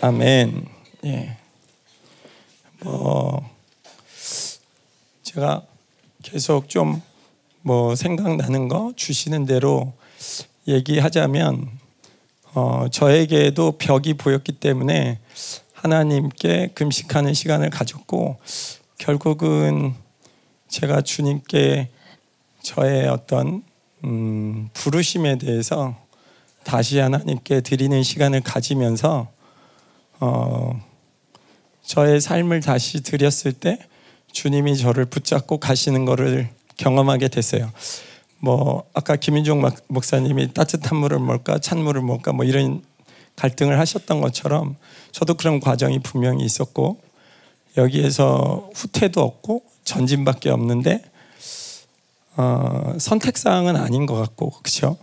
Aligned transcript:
아멘. 0.00 0.66
예. 1.04 1.36
뭐 2.80 3.48
제가 5.22 5.62
계속 6.22 6.68
좀 6.68 7.02
뭐 7.62 7.94
생각나는 7.94 8.68
거 8.68 8.92
주시는 8.96 9.44
대로 9.44 9.92
얘기하자면 10.66 11.68
어, 12.54 12.86
저에게도 12.90 13.72
벽이 13.72 14.14
보였기 14.14 14.52
때문에 14.52 15.18
하나님께 15.74 16.70
금식하는 16.74 17.34
시간을 17.34 17.70
가졌고 17.70 18.38
결국은 18.98 19.94
제가 20.68 21.02
주님께 21.02 21.90
저의 22.62 23.08
어떤 23.08 23.62
음, 24.04 24.68
부르심에 24.72 25.38
대해서 25.38 25.94
다시 26.64 26.98
하나님께 26.98 27.60
드리는 27.60 28.02
시간을 28.02 28.40
가지면서 28.40 29.28
어, 30.20 30.80
저의 31.82 32.20
삶을 32.20 32.60
다시 32.60 33.02
드렸을 33.02 33.52
때 33.52 33.78
주님이 34.32 34.76
저를 34.76 35.06
붙잡고 35.06 35.58
가시는 35.58 36.04
것을 36.04 36.48
경험하게 36.76 37.28
됐어요. 37.28 37.70
뭐 38.38 38.84
아까 38.94 39.16
김인종 39.16 39.62
목사님이 39.88 40.54
따뜻한 40.54 40.96
물을 40.96 41.18
먹을까 41.18 41.58
찬물을 41.58 42.00
먹을까 42.02 42.32
뭐 42.32 42.44
이런 42.44 42.82
갈등을 43.36 43.78
하셨던 43.78 44.20
것처럼 44.20 44.76
저도 45.12 45.34
그런 45.34 45.60
과정이 45.60 45.98
분명히 45.98 46.44
있었고 46.44 47.00
여기에서 47.76 48.70
후퇴도 48.74 49.20
없고 49.20 49.62
전진밖에 49.84 50.50
없는데 50.50 51.02
어, 52.36 52.94
선택 52.98 53.36
사항은 53.36 53.76
아닌 53.76 54.06
것 54.06 54.14
같고 54.14 54.50
그렇죠. 54.62 54.96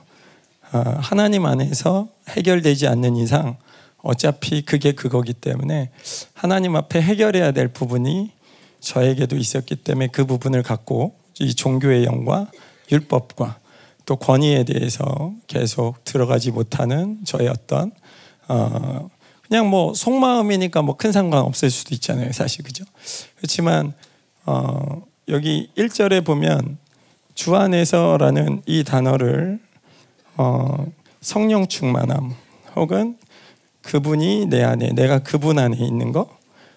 어, 0.72 0.80
하나님 1.00 1.46
안에서 1.46 2.08
해결되지 2.30 2.88
않는 2.88 3.16
이상 3.18 3.58
어차피 4.04 4.62
그게 4.64 4.92
그거기 4.94 5.34
때문에 5.34 5.92
하나님 6.34 6.76
앞에 6.76 7.02
해결해야 7.02 7.52
될 7.52 7.68
부분이 7.68 8.32
저에게도 8.80 9.36
있었기 9.38 9.78
때문에 9.78 10.08
그 10.08 10.26
부분을 10.26 10.64
갖고 10.64 11.16
이 11.40 11.54
종교의 11.54 12.06
영과 12.06 12.50
율법과 12.92 13.60
또 14.06 14.16
권위에 14.16 14.64
대해서 14.64 15.34
계속 15.48 16.04
들어가지 16.06 16.52
못하는 16.52 17.20
저의 17.26 17.50
어떤 17.50 17.92
어 18.48 19.10
그냥 19.48 19.70
뭐 19.70 19.94
속마음이니까 19.94 20.82
뭐 20.82 20.96
큰 20.96 21.12
상관 21.12 21.42
없을 21.42 21.70
수도 21.70 21.94
있잖아요 21.96 22.32
사실. 22.32 22.64
그죠? 22.64 22.86
그렇지만 23.38 23.94
어 24.46 25.02
여기 25.28 25.70
1절에 25.78 26.26
보면 26.26 26.78
주 27.36 27.56
안에서라는 27.56 28.62
이 28.66 28.84
단어를 28.84 29.60
어 30.38 30.86
성령 31.20 31.68
충만함 31.68 32.34
혹은 32.76 33.18
그분이 33.88 34.48
내 34.48 34.64
안에 34.64 34.90
내가 34.90 35.20
그분 35.20 35.58
안에 35.60 35.78
있는 35.78 36.12
거 36.12 36.30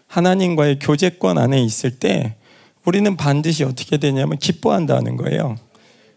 하나님과의 0.07 0.79
교제권 0.79 1.39
안에 1.39 1.61
있을 1.61 1.99
때 1.99 2.37
우리는 2.85 3.17
반드시 3.17 3.65
어떻게 3.65 3.97
되냐면 3.97 4.39
기뻐한다는 4.39 5.17
거예요. 5.17 5.57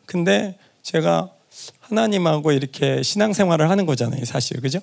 근데 0.06 0.56
제가 0.84 1.32
하나님하고 1.80 2.52
이렇게 2.52 3.02
신앙생활을 3.02 3.70
하는 3.70 3.86
거잖아요, 3.86 4.24
사실. 4.26 4.62
그죠? 4.62 4.80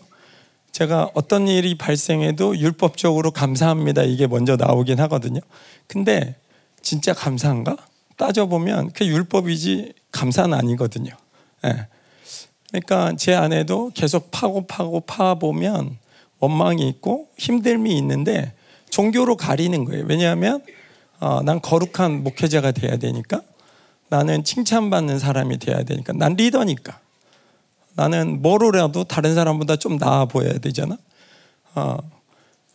제가 0.72 1.10
어떤 1.14 1.48
일이 1.48 1.76
발생해도 1.76 2.58
율법적으로 2.58 3.30
감사합니다. 3.30 4.02
이게 4.02 4.26
먼저 4.26 4.56
나오긴 4.56 4.98
하거든요. 5.00 5.40
근데 5.86 6.34
진짜 6.82 7.12
감사한가? 7.12 7.76
따져보면 8.16 8.90
그 8.92 9.06
율법이지 9.06 9.94
감사는 10.12 10.52
아니거든요. 10.52 11.12
네. 11.62 11.86
그러니까 12.68 13.14
제 13.16 13.34
안에도 13.34 13.90
계속 13.94 14.30
파고 14.30 14.66
파고 14.66 15.00
파보면 15.00 15.99
원망이 16.40 16.88
있고 16.88 17.28
힘듦이 17.38 17.90
있는데 17.98 18.52
종교로 18.90 19.36
가리는 19.36 19.84
거예요. 19.84 20.04
왜냐하면 20.08 20.62
어, 21.20 21.42
난 21.42 21.60
거룩한 21.60 22.24
목회자가 22.24 22.72
돼야 22.72 22.96
되니까 22.96 23.42
나는 24.08 24.42
칭찬받는 24.42 25.18
사람이 25.18 25.58
돼야 25.58 25.82
되니까 25.84 26.12
난 26.14 26.34
리더니까 26.34 26.98
나는 27.94 28.42
뭐로라도 28.42 29.04
다른 29.04 29.34
사람보다 29.34 29.76
좀 29.76 29.98
나아 29.98 30.24
보여야 30.24 30.54
되잖아. 30.54 30.96
어, 31.74 31.98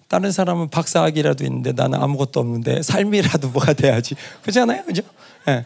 다른 0.08 0.32
사람은 0.32 0.70
박사학위라도 0.70 1.44
있는데 1.46 1.72
나는 1.72 2.02
아무것도 2.02 2.40
없는데 2.40 2.84
삶이라도 2.84 3.50
뭐가 3.50 3.74
돼야지 3.74 4.16
그잖아요, 4.44 4.84
그죠? 4.86 5.02
네. 5.48 5.66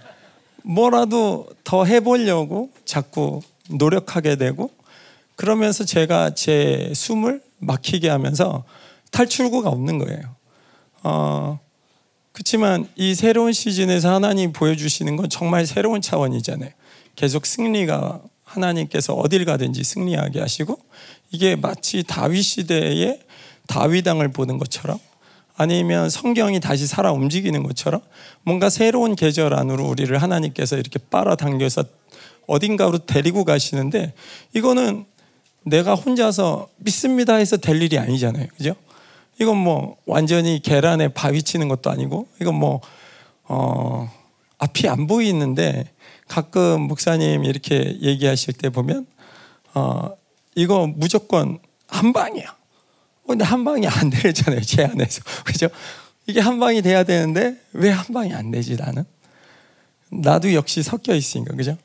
뭐라도 0.63 1.47
더 1.63 1.85
해보려고 1.85 2.69
자꾸 2.85 3.41
노력하게 3.69 4.37
되고 4.37 4.71
그러면서 5.35 5.83
제가 5.83 6.33
제 6.33 6.91
숨을 6.95 7.41
막히게 7.59 8.09
하면서 8.09 8.63
탈출구가 9.11 9.69
없는 9.69 9.99
거예요. 9.99 10.21
어, 11.03 11.59
그렇지만 12.31 12.87
이 12.95 13.15
새로운 13.15 13.53
시즌에서 13.53 14.13
하나님 14.13 14.53
보여주시는 14.53 15.15
건 15.15 15.29
정말 15.29 15.65
새로운 15.65 16.01
차원이잖아요. 16.01 16.71
계속 17.15 17.45
승리가 17.45 18.21
하나님께서 18.43 19.13
어딜 19.13 19.45
가든지 19.45 19.83
승리하게 19.83 20.39
하시고 20.39 20.79
이게 21.31 21.55
마치 21.55 22.03
다윗 22.03 22.41
시대의 22.41 23.19
다윗왕을 23.67 24.29
보는 24.29 24.57
것처럼 24.57 24.97
아니면 25.55 26.09
성경이 26.09 26.61
다시 26.61 26.87
살아 26.87 27.11
움직이는 27.11 27.63
것처럼 27.63 28.01
뭔가 28.43 28.69
새로운 28.69 29.15
계절 29.15 29.53
안으로 29.53 29.85
우리를 29.85 30.17
하나님께서 30.17 30.77
이렇게 30.77 30.99
빨아당겨서 31.11 31.83
어딘가로 32.47 32.99
데리고 32.99 33.43
가시는데 33.43 34.13
이거는 34.55 35.05
내가 35.63 35.93
혼자서 35.95 36.69
믿습니다 36.77 37.35
해서 37.35 37.57
될 37.57 37.81
일이 37.81 37.97
아니잖아요. 37.97 38.47
그죠? 38.57 38.75
이건 39.39 39.57
뭐 39.57 39.97
완전히 40.05 40.61
계란에 40.61 41.09
바위 41.09 41.41
치는 41.43 41.67
것도 41.67 41.89
아니고 41.89 42.27
이건 42.41 42.55
뭐 42.55 42.81
어, 43.43 44.11
앞이 44.57 44.87
안 44.89 45.07
보이는데 45.07 45.85
가끔 46.27 46.81
목사님 46.81 47.45
이렇게 47.45 47.97
얘기하실 48.01 48.53
때 48.55 48.69
보면 48.69 49.07
어, 49.73 50.09
이거 50.55 50.87
무조건 50.87 51.59
한 51.87 52.13
방이야. 52.13 52.45
어, 52.49 53.27
근데 53.27 53.45
한 53.45 53.63
방이 53.63 53.87
안 53.87 54.09
되잖아요. 54.09 54.61
제 54.61 54.83
안에서. 54.83 55.21
그죠? 55.45 55.69
이게 56.27 56.39
한 56.41 56.59
방이 56.59 56.81
돼야 56.81 57.03
되는데 57.03 57.55
왜 57.73 57.89
한 57.91 58.05
방이 58.13 58.33
안 58.33 58.51
되지 58.51 58.75
나는? 58.75 59.03
나도 60.11 60.53
역시 60.53 60.83
섞여 60.83 61.13
있으니까. 61.15 61.55
그죠? 61.55 61.77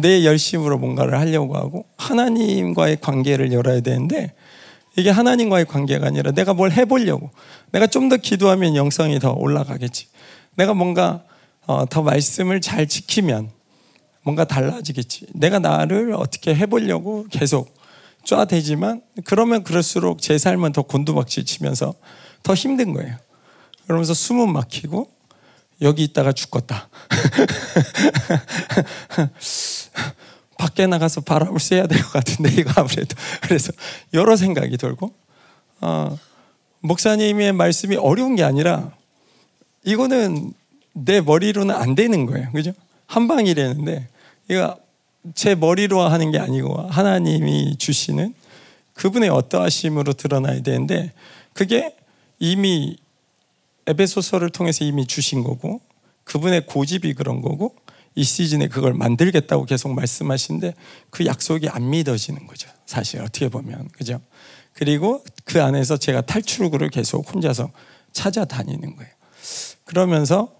내 0.00 0.24
열심으로 0.24 0.78
뭔가를 0.78 1.18
하려고 1.18 1.56
하고 1.56 1.84
하나님과의 1.96 3.00
관계를 3.00 3.52
열어야 3.52 3.80
되는데 3.80 4.32
이게 4.96 5.10
하나님과의 5.10 5.66
관계가 5.66 6.06
아니라 6.06 6.32
내가 6.32 6.54
뭘 6.54 6.72
해보려고. 6.72 7.30
내가 7.72 7.86
좀 7.86 8.08
더 8.08 8.16
기도하면 8.16 8.76
영성이 8.76 9.18
더 9.18 9.32
올라가겠지. 9.32 10.06
내가 10.54 10.74
뭔가 10.74 11.22
어, 11.66 11.86
더 11.86 12.02
말씀을 12.02 12.60
잘 12.60 12.86
지키면 12.86 13.50
뭔가 14.22 14.44
달라지겠지. 14.44 15.26
내가 15.34 15.58
나를 15.58 16.14
어떻게 16.14 16.54
해보려고 16.54 17.26
계속 17.30 17.74
쫙대지만 18.24 19.02
그러면 19.24 19.64
그럴수록 19.64 20.20
제 20.20 20.38
삶은 20.38 20.72
더 20.72 20.82
곤두박질 20.82 21.44
치면서 21.44 21.94
더 22.42 22.54
힘든 22.54 22.92
거예요. 22.92 23.16
그러면서 23.86 24.14
숨은 24.14 24.52
막히고 24.52 25.10
여기 25.80 26.04
있다가 26.04 26.32
죽겠다. 26.32 26.88
밖에 30.58 30.86
나가서 30.86 31.22
바람을 31.22 31.58
쐬야 31.58 31.86
될 31.86 32.02
것 32.02 32.12
같은데 32.12 32.52
이거 32.60 32.72
아무래도 32.76 33.16
그래서 33.42 33.72
여러 34.14 34.36
생각이 34.36 34.76
들고 34.76 35.12
어, 35.80 36.18
목사님의 36.80 37.52
말씀이 37.52 37.96
어려운 37.96 38.36
게 38.36 38.44
아니라 38.44 38.92
이거는 39.84 40.52
내 40.92 41.20
머리로는 41.20 41.74
안 41.74 41.94
되는 41.94 42.26
거예요, 42.26 42.50
그죠? 42.52 42.72
한 43.06 43.26
방이라는데 43.28 44.08
이거 44.50 44.76
제 45.34 45.54
머리로 45.54 46.00
하는 46.00 46.30
게 46.30 46.38
아니고 46.38 46.88
하나님이 46.88 47.76
주시는 47.78 48.34
그분의 48.94 49.30
어떠하심으로 49.30 50.12
드러나야 50.14 50.62
되는데 50.62 51.12
그게 51.54 51.94
이미 52.38 52.96
에베소서를 53.86 54.50
통해서 54.50 54.84
이미 54.84 55.06
주신 55.06 55.42
거고 55.42 55.80
그분의 56.24 56.66
고집이 56.66 57.14
그런 57.14 57.40
거고 57.40 57.74
이 58.14 58.24
시즌에 58.24 58.68
그걸 58.68 58.94
만들겠다고 58.94 59.64
계속 59.64 59.92
말씀하시는데 59.94 60.74
그 61.10 61.26
약속이 61.26 61.68
안 61.68 61.90
믿어지는 61.90 62.46
거죠. 62.46 62.68
사실 62.86 63.20
어떻게 63.20 63.48
보면 63.48 63.88
그죠. 63.88 64.20
그리고 64.74 65.24
그 65.44 65.62
안에서 65.62 65.96
제가 65.96 66.22
탈출구를 66.22 66.90
계속 66.90 67.32
혼자서 67.32 67.70
찾아다니는 68.12 68.96
거예요. 68.96 69.12
그러면서 69.84 70.52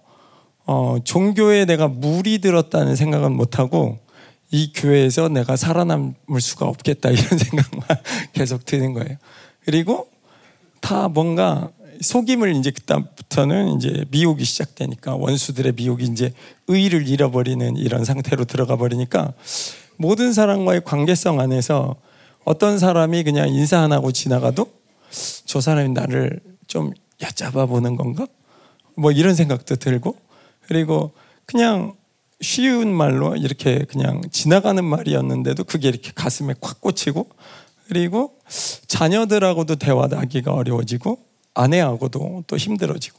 어, 0.65 0.97
종교에 1.03 1.65
내가 1.65 1.87
물이 1.87 2.39
들었다는 2.39 2.95
생각은 2.95 3.33
못 3.33 3.59
하고 3.59 3.99
이 4.51 4.71
교회에서 4.73 5.29
내가 5.29 5.55
살아남을 5.55 6.39
수가 6.39 6.67
없겠다 6.67 7.09
이런 7.09 7.25
생각만 7.37 7.87
계속 8.33 8.65
드는 8.65 8.93
거예요. 8.93 9.17
그리고 9.65 10.07
다 10.79 11.07
뭔가 11.07 11.71
속임을 12.03 12.55
이제 12.55 12.71
그다음부터는 12.71 13.77
이제 13.77 14.05
미혹이 14.11 14.43
시작되니까 14.43 15.15
원수들의 15.15 15.73
미혹이 15.75 16.05
이제 16.05 16.33
의의를 16.67 17.07
잃어버리는 17.07 17.75
이런 17.77 18.05
상태로 18.05 18.45
들어가 18.45 18.75
버리니까 18.75 19.33
모든 19.97 20.33
사람과의 20.33 20.83
관계성 20.83 21.39
안에서 21.39 21.95
어떤 22.43 22.77
사람이 22.77 23.23
그냥 23.23 23.49
인사 23.49 23.79
안 23.79 23.91
하고 23.91 24.11
지나가도 24.11 24.67
저 25.45 25.61
사람이 25.61 25.89
나를 25.89 26.39
좀 26.67 26.91
얕잡아 27.21 27.65
보는 27.65 27.95
건가? 27.95 28.27
뭐 28.95 29.11
이런 29.11 29.33
생각도 29.33 29.75
들고 29.75 30.15
그리고 30.67 31.11
그냥 31.45 31.95
쉬운 32.41 32.93
말로 32.93 33.35
이렇게 33.35 33.85
그냥 33.85 34.21
지나가는 34.31 34.83
말이었는데도 34.83 35.63
그게 35.63 35.87
이렇게 35.87 36.11
가슴에 36.13 36.53
콱 36.59 36.81
꽂히고 36.81 37.29
그리고 37.87 38.37
자녀들하고도 38.87 39.75
대화하기가 39.75 40.53
어려워지고 40.53 41.32
아내하고도 41.53 42.45
또 42.47 42.57
힘들어지고 42.57 43.17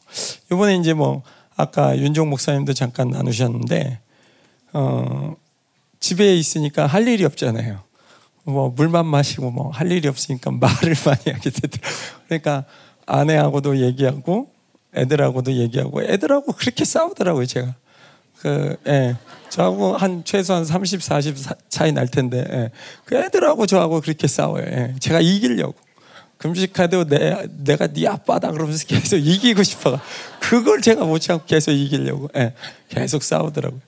이번에 0.53 0.77
이제 0.77 0.93
뭐 0.95 1.23
아까 1.57 1.97
윤종 1.97 2.31
목사님도 2.31 2.73
잠깐 2.73 3.09
나누셨는데 3.11 4.01
어 4.73 5.37
집에 6.01 6.37
있으니까 6.37 6.87
할 6.87 7.07
일이 7.09 7.25
없잖아요. 7.25 7.81
뭐 8.45 8.69
물만 8.71 9.07
마시고 9.07 9.51
뭐 9.51 9.71
할 9.71 9.91
일이 9.91 10.09
없으니까 10.09 10.51
말을 10.61 10.95
많이 11.07 11.31
하게 11.33 11.51
되더라고요. 11.51 11.91
그러니까 12.27 12.65
아내하고도 13.07 13.79
얘기하고 13.79 14.51
애들하고도 14.95 15.53
얘기하고 15.55 16.03
애들하고 16.03 16.53
그렇게 16.53 16.85
싸우더라고요, 16.85 17.47
제가. 17.47 17.75
그, 18.41 18.77
예. 18.87 19.17
저하고 19.49 19.97
한 19.97 20.25
최소한 20.25 20.65
30, 20.65 21.03
40 21.03 21.37
차이 21.69 21.93
날 21.93 22.09
텐데, 22.09 22.45
예. 22.49 22.71
그 23.05 23.17
애들하고 23.17 23.67
저하고 23.67 24.01
그렇게 24.01 24.27
싸워요. 24.27 24.65
예. 24.67 24.95
제가 25.01 25.21
이기려고. 25.21 25.75
금식하도 26.39 27.07
내, 27.07 27.47
내가 27.59 27.87
네 27.87 28.07
아빠다 28.07 28.51
그러면서 28.51 28.87
계속 28.87 29.17
이기고 29.17 29.63
싶어가. 29.63 30.01
그걸 30.41 30.81
제가 30.81 31.05
못 31.05 31.19
참고 31.21 31.45
계속 31.47 31.73
이기려고. 31.73 32.29
예. 32.37 32.55
계속 32.89 33.23
싸우더라고요. 33.23 33.81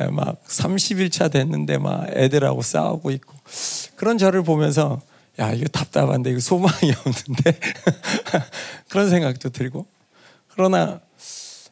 예. 0.00 0.06
막 0.06 0.42
30일차 0.46 1.30
됐는데 1.30 1.78
막 1.78 2.08
애들하고 2.14 2.62
싸우고 2.62 3.10
있고. 3.10 3.34
그런 3.96 4.18
저를 4.18 4.42
보면서 4.42 5.00
야, 5.40 5.52
이거 5.52 5.68
답답한데, 5.68 6.30
이거 6.30 6.40
소망이 6.40 6.92
없는데. 7.06 7.60
그런 8.88 9.08
생각도 9.08 9.50
들고. 9.50 9.86
그러나 10.48 11.00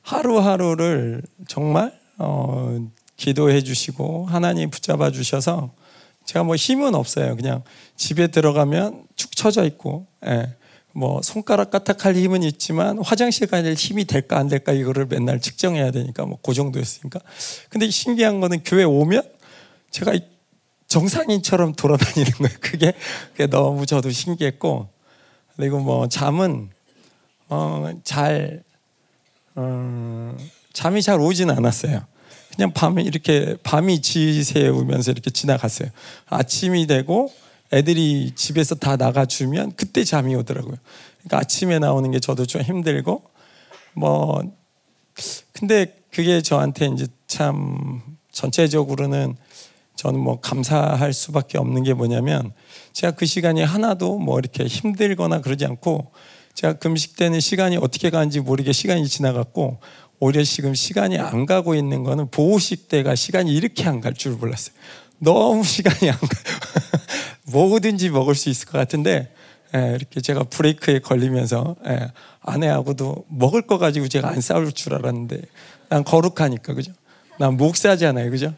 하루하루를 0.02 1.22
정말 1.48 1.98
어, 2.18 2.78
기도해 3.16 3.62
주시고 3.62 4.26
하나님 4.26 4.70
붙잡아 4.70 5.10
주셔서 5.10 5.72
제가 6.24 6.44
뭐 6.44 6.54
힘은 6.54 6.94
없어요. 6.94 7.34
그냥 7.34 7.64
집에 7.96 8.28
들어가면 8.28 9.05
축 9.16 9.34
처져 9.34 9.64
있고, 9.64 10.06
예. 10.26 10.54
뭐 10.96 11.20
손가락 11.20 11.70
까딱할 11.70 12.16
힘은 12.16 12.42
있지만 12.42 12.98
화장실 13.00 13.46
가야 13.48 13.62
될 13.62 13.74
힘이 13.74 14.06
될까 14.06 14.38
안 14.38 14.48
될까 14.48 14.72
이거를 14.72 15.04
맨날 15.04 15.40
측정해야 15.42 15.90
되니까 15.90 16.24
뭐 16.24 16.38
그 16.42 16.54
정도였으니까. 16.54 17.20
근데 17.68 17.90
신기한 17.90 18.40
거는 18.40 18.62
교회 18.64 18.82
오면 18.82 19.22
제가 19.90 20.14
정상인처럼 20.86 21.74
돌아다니는 21.74 22.32
거예요. 22.32 22.56
그게, 22.62 22.92
그게 23.32 23.46
너무 23.46 23.84
저도 23.84 24.10
신기했고 24.10 24.88
그리고 25.56 25.80
뭐 25.80 26.08
잠은 26.08 26.70
어, 27.48 27.92
잘 28.02 28.62
어, 29.54 30.36
잠이 30.72 31.02
잘 31.02 31.20
오진 31.20 31.50
않았어요. 31.50 32.06
그냥 32.54 32.72
밤에 32.72 33.02
이렇게 33.02 33.56
밤이 33.62 34.00
지새우면서 34.00 35.10
이렇게 35.10 35.30
지나갔어요. 35.30 35.90
아침이 36.26 36.86
되고 36.86 37.30
애들이 37.72 38.32
집에서 38.34 38.74
다 38.74 38.96
나가주면 38.96 39.72
그때 39.76 40.04
잠이 40.04 40.34
오더라고요. 40.36 40.76
그러니까 41.18 41.38
아침에 41.38 41.78
나오는 41.78 42.10
게 42.10 42.20
저도 42.20 42.46
좀 42.46 42.62
힘들고 42.62 43.22
뭐 43.94 44.42
근데 45.52 45.96
그게 46.12 46.40
저한테 46.42 46.86
이제 46.86 47.06
참 47.26 48.02
전체적으로는 48.32 49.36
저는 49.96 50.20
뭐 50.20 50.40
감사할 50.40 51.12
수밖에 51.12 51.58
없는 51.58 51.82
게 51.82 51.94
뭐냐면 51.94 52.52
제가 52.92 53.12
그 53.12 53.24
시간이 53.26 53.62
하나도 53.62 54.18
뭐 54.18 54.38
이렇게 54.38 54.64
힘들거나 54.66 55.40
그러지 55.40 55.64
않고 55.64 56.12
제가 56.54 56.74
금식되는 56.74 57.40
시간이 57.40 57.78
어떻게 57.78 58.10
가는지 58.10 58.40
모르게 58.40 58.72
시간이 58.72 59.08
지나갔고 59.08 59.78
오히려 60.20 60.42
지금 60.44 60.74
시간이 60.74 61.18
안 61.18 61.44
가고 61.46 61.74
있는 61.74 62.02
거는 62.04 62.30
보호식 62.30 62.88
때가 62.88 63.14
시간이 63.14 63.54
이렇게 63.54 63.84
안 63.84 64.00
갈 64.00 64.14
줄 64.14 64.32
몰랐어요. 64.32 64.74
너무 65.18 65.64
시간이 65.64 66.10
안 66.10 66.18
가요. 66.18 66.55
뭐든지 67.46 68.10
먹을 68.10 68.34
수 68.34 68.48
있을 68.48 68.66
것 68.68 68.78
같은데 68.78 69.32
예, 69.74 69.94
이렇게 69.96 70.20
제가 70.20 70.44
브레이크에 70.44 71.00
걸리면서 71.00 71.76
예, 71.88 72.12
아내하고도 72.40 73.24
먹을 73.28 73.62
거 73.62 73.78
가지고 73.78 74.08
제가 74.08 74.28
안 74.28 74.40
싸울 74.40 74.72
줄 74.72 74.94
알았는데 74.94 75.40
난 75.88 76.04
거룩하니까 76.04 76.74
그죠? 76.74 76.92
난 77.38 77.56
목사잖아요 77.56 78.30
그죠? 78.30 78.54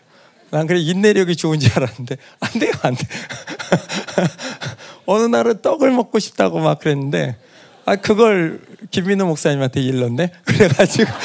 난 0.50 0.67
그래 0.67 0.81
인내력이 0.81 1.37
좋은 1.37 1.58
줄 1.61 1.73
알았는데 1.76 2.17
안 2.40 2.61
돼요 2.61 2.73
안 2.82 2.94
돼. 2.94 3.06
어느 5.06 5.25
날은 5.25 5.62
떡을 5.62 5.90
먹고 5.90 6.19
싶다고 6.19 6.61
막 6.61 6.79
그랬는데 6.81 7.37
아 7.85 7.96
그걸 7.96 8.61
김민우 8.90 9.25
목사님한테 9.26 9.81
일렀네. 9.81 10.31
그래가지고 10.44 11.11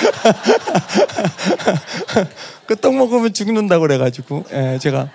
그 2.68 2.75
떡 2.77 2.95
먹으면 2.95 3.33
죽는다고 3.33 3.81
그래가지고 3.83 4.45
예, 4.54 4.80
제가 4.81 5.10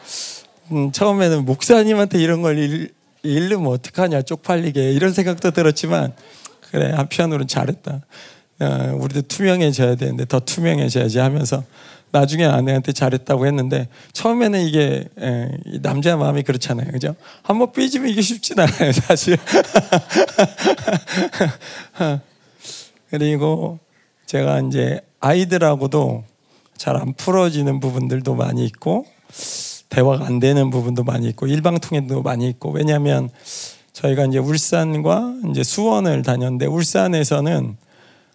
음, 0.73 0.93
처음에는 0.93 1.45
목사님한테 1.45 2.21
이런 2.21 2.43
걸 2.43 2.59
일, 2.59 2.93
일르면 3.23 3.73
어떡하냐 3.73 4.23
쪽팔리게 4.23 4.93
이런 4.93 5.13
생각도 5.13 5.51
들었지만 5.51 6.13
그래 6.71 6.93
한편으로는 6.93 7.49
잘했다. 7.49 8.01
어, 8.61 8.97
우리도 9.01 9.23
투명해져야 9.23 9.95
되는데 9.95 10.25
더 10.25 10.41
투명해져야지 10.41 11.19
하면서 11.19 11.65
나중에 12.11 12.47
아내한테 12.47 12.93
잘했다고 12.93 13.47
했는데 13.47 13.89
처음에는 14.13 14.61
이게 14.61 15.05
에, 15.19 15.49
남자 15.81 16.17
마음이 16.17 16.43
그렇잖아요, 16.43 16.91
그죠? 16.91 17.15
한번 17.43 17.71
삐지면 17.73 18.09
이게 18.09 18.23
쉽진 18.23 18.59
않아요, 18.59 18.93
사실. 18.93 19.37
그리고 23.11 23.79
제가 24.27 24.61
이제 24.61 25.01
아이들하고도 25.21 26.25
잘 26.77 26.97
안 26.97 27.13
풀어지는 27.15 27.81
부분들도 27.81 28.35
많이 28.35 28.65
있고 28.65 29.07
대화가 29.89 30.27
안 30.27 30.39
되는 30.39 30.71
부분도 30.71 31.05
많이 31.05 31.29
있고 31.29 31.47
일방통행도 31.47 32.23
많이 32.23 32.49
있고 32.49 32.71
왜냐하면 32.71 33.31
저희가 33.93 34.27
이제 34.27 34.39
울산과 34.39 35.35
이제 35.51 35.63
수원을 35.63 36.23
다녔는데 36.23 36.67
울산에서는 36.67 37.77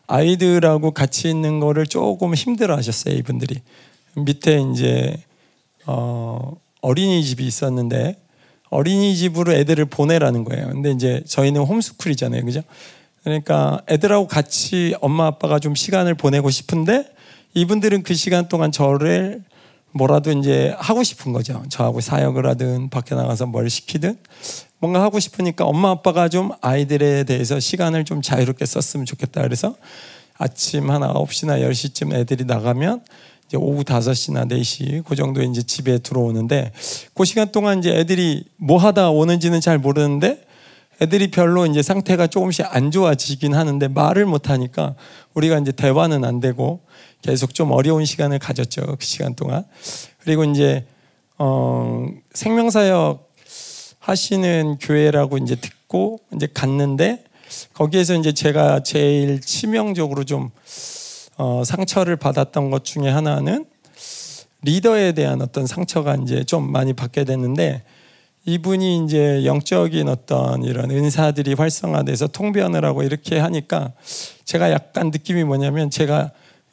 아이들하고 0.08 0.92
같이 0.92 1.30
있는 1.30 1.60
거를 1.60 1.88
조금 1.88 2.36
힘들어 2.36 2.76
하셨어요, 2.76 3.16
이분들이. 3.16 3.62
밑에 4.16 4.62
이제 4.74 5.18
어 5.86 6.56
어린이집이 6.82 7.46
있었는데 7.46 8.18
어린이집으로 8.70 9.54
애들을 9.54 9.86
보내라는 9.86 10.44
거예요. 10.44 10.68
근데 10.70 10.92
이제 10.92 11.24
저희는 11.26 11.62
홈스쿨이잖아요. 11.62 12.44
그죠? 12.44 12.62
그러니까 13.24 13.82
애들하고 13.90 14.28
같이 14.28 14.96
엄마 15.00 15.28
아빠가 15.28 15.60
좀 15.60 15.76
시간을 15.76 16.16
보내고 16.16 16.50
싶은데 16.50 17.06
이분들은 17.54 18.04
그 18.04 18.14
시간 18.14 18.50
동안 18.50 18.72
저를 18.72 19.44
뭐라도 19.94 20.32
이제 20.32 20.76
하고 20.78 21.04
싶은 21.04 21.34
거죠. 21.34 21.64
저하고 21.70 22.02
사역을 22.02 22.46
하든 22.48 22.90
밖에 22.90 23.16
나가서 23.16 23.46
뭘 23.46 23.70
시키든 23.70 24.18
뭔가 24.80 25.02
하고 25.02 25.20
싶으니까 25.20 25.66
엄마 25.66 25.92
아빠가 25.92 26.28
좀 26.28 26.52
아이들에 26.62 27.24
대해서 27.24 27.60
시간을 27.60 28.04
좀 28.04 28.22
자유롭게 28.22 28.66
썼으면 28.66 29.06
좋겠다. 29.06 29.42
그래서 29.42 29.76
아침 30.38 30.90
한 30.90 31.02
9시나 31.02 31.62
10시쯤 31.62 32.14
애들이 32.14 32.44
나가면 32.44 33.02
이제 33.48 33.58
오후 33.58 33.84
5시나 33.84 34.50
4시 34.50 35.06
그 35.06 35.16
정도에 35.16 35.46
이제 35.46 35.62
집에 35.62 36.00
들어오는데 36.00 36.72
그 37.14 37.24
시간 37.24 37.52
동안 37.52 37.80
이제 37.80 37.92
애들이 37.92 38.46
뭐 38.58 38.78
하다 38.78 39.12
오는지는 39.12 39.62
잘 39.62 39.78
모르는데 39.78 40.44
애들이 41.02 41.30
별로 41.30 41.66
이제 41.66 41.82
상태가 41.82 42.28
조금씩 42.28 42.66
안 42.70 42.92
좋아지긴 42.92 43.54
하는데 43.54 43.88
말을 43.88 44.26
못 44.26 44.50
하니까 44.50 44.96
우리가 45.34 45.60
이제 45.60 45.72
대화는 45.72 46.24
안 46.24 46.40
되고 46.40 46.82
계속 47.24 47.56
좀 47.56 47.72
어려운 47.72 48.06
시간을 48.06 48.38
가졌죠. 48.38 48.98
그 49.00 49.06
시간 49.06 49.34
동안. 49.34 49.66
그리고 50.20 50.44
이제 50.44 50.86
어 51.40 52.06
생명사역 52.34 53.32
하시는 54.00 54.78
교회라고 54.80 55.38
이제 55.40 55.56
듣고 55.56 56.20
이제 56.36 56.48
갔는데 56.54 57.24
거기에서 57.74 58.16
이제 58.16 58.34
제가 58.34 58.84
제일 58.84 59.40
치명적으로 59.42 60.26
좀 60.26 60.50
어, 61.38 61.64
상처를 61.66 62.18
받았던 62.18 62.70
것 62.70 62.84
중에 62.84 63.10
하나는 63.10 63.66
리더에 64.62 65.14
대한 65.14 65.42
어떤 65.42 65.66
상처가 65.66 66.16
이제 66.16 66.44
좀 66.44 66.72
많이 66.72 66.94
받게 66.94 67.24
됐는데 67.24 67.84
이분이 68.46 69.06
이제 69.06 69.46
영적인 69.46 70.10
어떤 70.10 70.64
이런 70.64 70.92
은사들이 70.92 71.54
활성화돼서 71.54 72.28
통변을 72.28 72.84
하고 72.84 73.04
이렇게 73.04 73.40
하니까 73.40 73.94
제가 74.44 74.72
약간 74.72 75.12
느낌이 75.12 75.46
뭐냐면 75.46 75.90
제가 75.90 76.32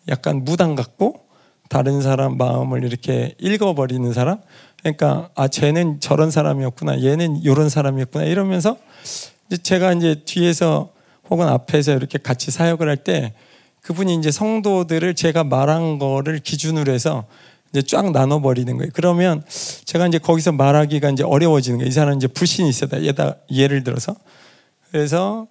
약간 0.08 0.44
무당 0.44 0.74
같고 0.74 1.20
다른 1.68 2.00
사람 2.00 2.36
마음을 2.36 2.84
이렇게 2.84 3.34
읽어버리는 3.38 4.12
사람 4.12 4.40
그러니까 4.82 5.30
아 5.34 5.48
쟤는 5.48 6.00
저런 6.00 6.30
사람이었구나 6.30 7.02
얘는 7.02 7.36
이런 7.42 7.68
사람이었구나 7.68 8.24
이러면서 8.24 8.76
이제 9.46 9.56
제가 9.62 9.92
이제 9.92 10.22
뒤에서 10.24 10.90
혹은 11.28 11.48
앞에서 11.48 11.92
이렇게 11.92 12.18
같이 12.18 12.50
사역을 12.50 12.88
할 12.88 12.96
때 12.96 13.34
그분이 13.82 14.14
이제 14.16 14.30
성도들을 14.30 15.14
제가 15.14 15.44
말한 15.44 15.98
거를 15.98 16.38
기준으로 16.38 16.92
해서 16.92 17.24
이제 17.70 17.82
쫙 17.82 18.10
나눠 18.12 18.40
버리는 18.40 18.76
거예요. 18.76 18.90
그러면 18.92 19.42
제가 19.84 20.06
이제 20.06 20.18
거기서 20.18 20.52
말하기가 20.52 21.10
이제 21.10 21.22
어려워지는 21.22 21.78
거예요. 21.78 21.88
이 21.88 21.92
사람은 21.92 22.16
이제 22.16 22.26
불신이 22.26 22.68
있어다. 22.68 23.02
예다, 23.02 23.36
예를 23.50 23.84
들어서. 23.84 24.16
그래서 24.90 25.46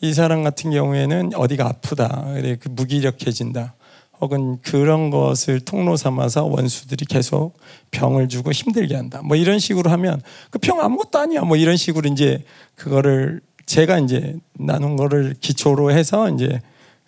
이 0.00 0.12
사람 0.12 0.42
같은 0.42 0.72
경우에는 0.72 1.30
어디가 1.34 1.66
아프다, 1.66 2.24
그래 2.34 2.56
그 2.60 2.68
무기력해진다. 2.68 3.74
혹은 4.20 4.58
그런 4.62 5.10
것을 5.10 5.60
통로 5.60 5.96
삼아서 5.96 6.44
원수들이 6.44 7.06
계속 7.06 7.54
병을 7.90 8.28
주고 8.28 8.52
힘들게 8.52 8.94
한다. 8.94 9.20
뭐 9.24 9.36
이런 9.36 9.58
식으로 9.58 9.90
하면 9.90 10.20
그 10.50 10.58
병 10.58 10.80
아무것도 10.80 11.18
아니야. 11.18 11.42
뭐 11.42 11.56
이런 11.56 11.76
식으로 11.76 12.10
이제 12.10 12.42
그거를 12.74 13.40
제가 13.66 13.98
이제 13.98 14.36
나눈 14.58 14.96
거를 14.96 15.34
기초로 15.40 15.90
해서 15.92 16.28
이제 16.30 16.60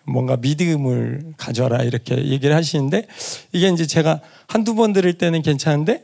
뭔가 0.05 0.37
믿음을 0.37 1.35
가져라 1.37 1.83
이렇게 1.83 2.17
얘기를 2.17 2.57
하시는데 2.57 3.07
이게 3.53 3.69
이제 3.69 3.87
제가 3.87 4.21
한두 4.49 4.75
번 4.75 4.93
들을 4.93 5.13
때는 5.13 5.43
괜찮은데 5.43 6.03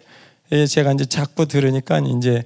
예, 0.53 0.67
제가 0.67 0.93
이제 0.93 1.05
자꾸 1.05 1.47
들으니까 1.47 2.01
이제 2.01 2.45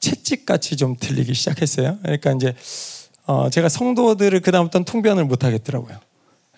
채찍 0.00 0.46
같이 0.46 0.76
좀 0.76 0.96
들리기 0.98 1.34
시작했어요. 1.34 1.98
그러니까 2.02 2.32
이제 2.32 2.54
어 3.26 3.50
제가 3.50 3.68
성도들을 3.68 4.40
그다음부터는 4.40 4.84
통변을 4.84 5.24
못 5.24 5.44
하겠더라고요. 5.44 5.98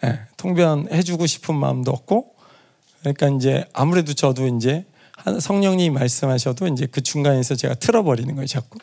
예, 0.05 0.21
통변해주고 0.37 1.27
싶은 1.27 1.55
마음도 1.55 1.91
없고, 1.91 2.35
그러니까 3.01 3.29
이제 3.29 3.65
아무래도 3.73 4.13
저도 4.13 4.47
이제 4.47 4.85
성령님이 5.41 5.91
말씀하셔도 5.91 6.69
이제 6.69 6.87
그 6.87 7.01
중간에서 7.01 7.55
제가 7.55 7.75
틀어버리는 7.75 8.33
거예요, 8.35 8.47
자꾸. 8.47 8.79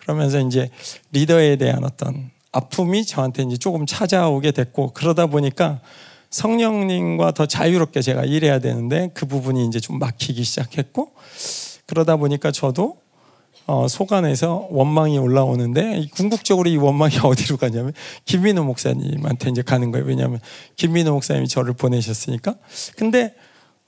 그러면서 0.00 0.40
이제 0.40 0.70
리더에 1.12 1.56
대한 1.56 1.84
어떤 1.84 2.30
아픔이 2.52 3.04
저한테 3.04 3.44
이제 3.44 3.56
조금 3.56 3.86
찾아오게 3.86 4.50
됐고, 4.50 4.92
그러다 4.92 5.26
보니까 5.26 5.80
성령님과 6.30 7.32
더 7.32 7.46
자유롭게 7.46 8.02
제가 8.02 8.24
일해야 8.24 8.58
되는데 8.58 9.10
그 9.14 9.26
부분이 9.26 9.66
이제 9.66 9.78
좀 9.78 9.98
막히기 9.98 10.42
시작했고, 10.42 11.12
그러다 11.86 12.16
보니까 12.16 12.50
저도 12.50 12.98
어, 13.66 13.88
속 13.88 14.12
안에서 14.12 14.68
원망이 14.70 15.18
올라오는데 15.18 16.06
궁극적으로 16.14 16.68
이 16.68 16.76
원망이 16.76 17.18
어디로 17.22 17.56
가냐면 17.56 17.92
김민호 18.24 18.64
목사님한테 18.64 19.50
이제 19.50 19.62
가는 19.62 19.90
거예요. 19.90 20.06
왜냐하면 20.06 20.40
김민호 20.76 21.12
목사님이 21.12 21.48
저를 21.48 21.72
보내셨으니까. 21.72 22.54
근데 22.96 23.34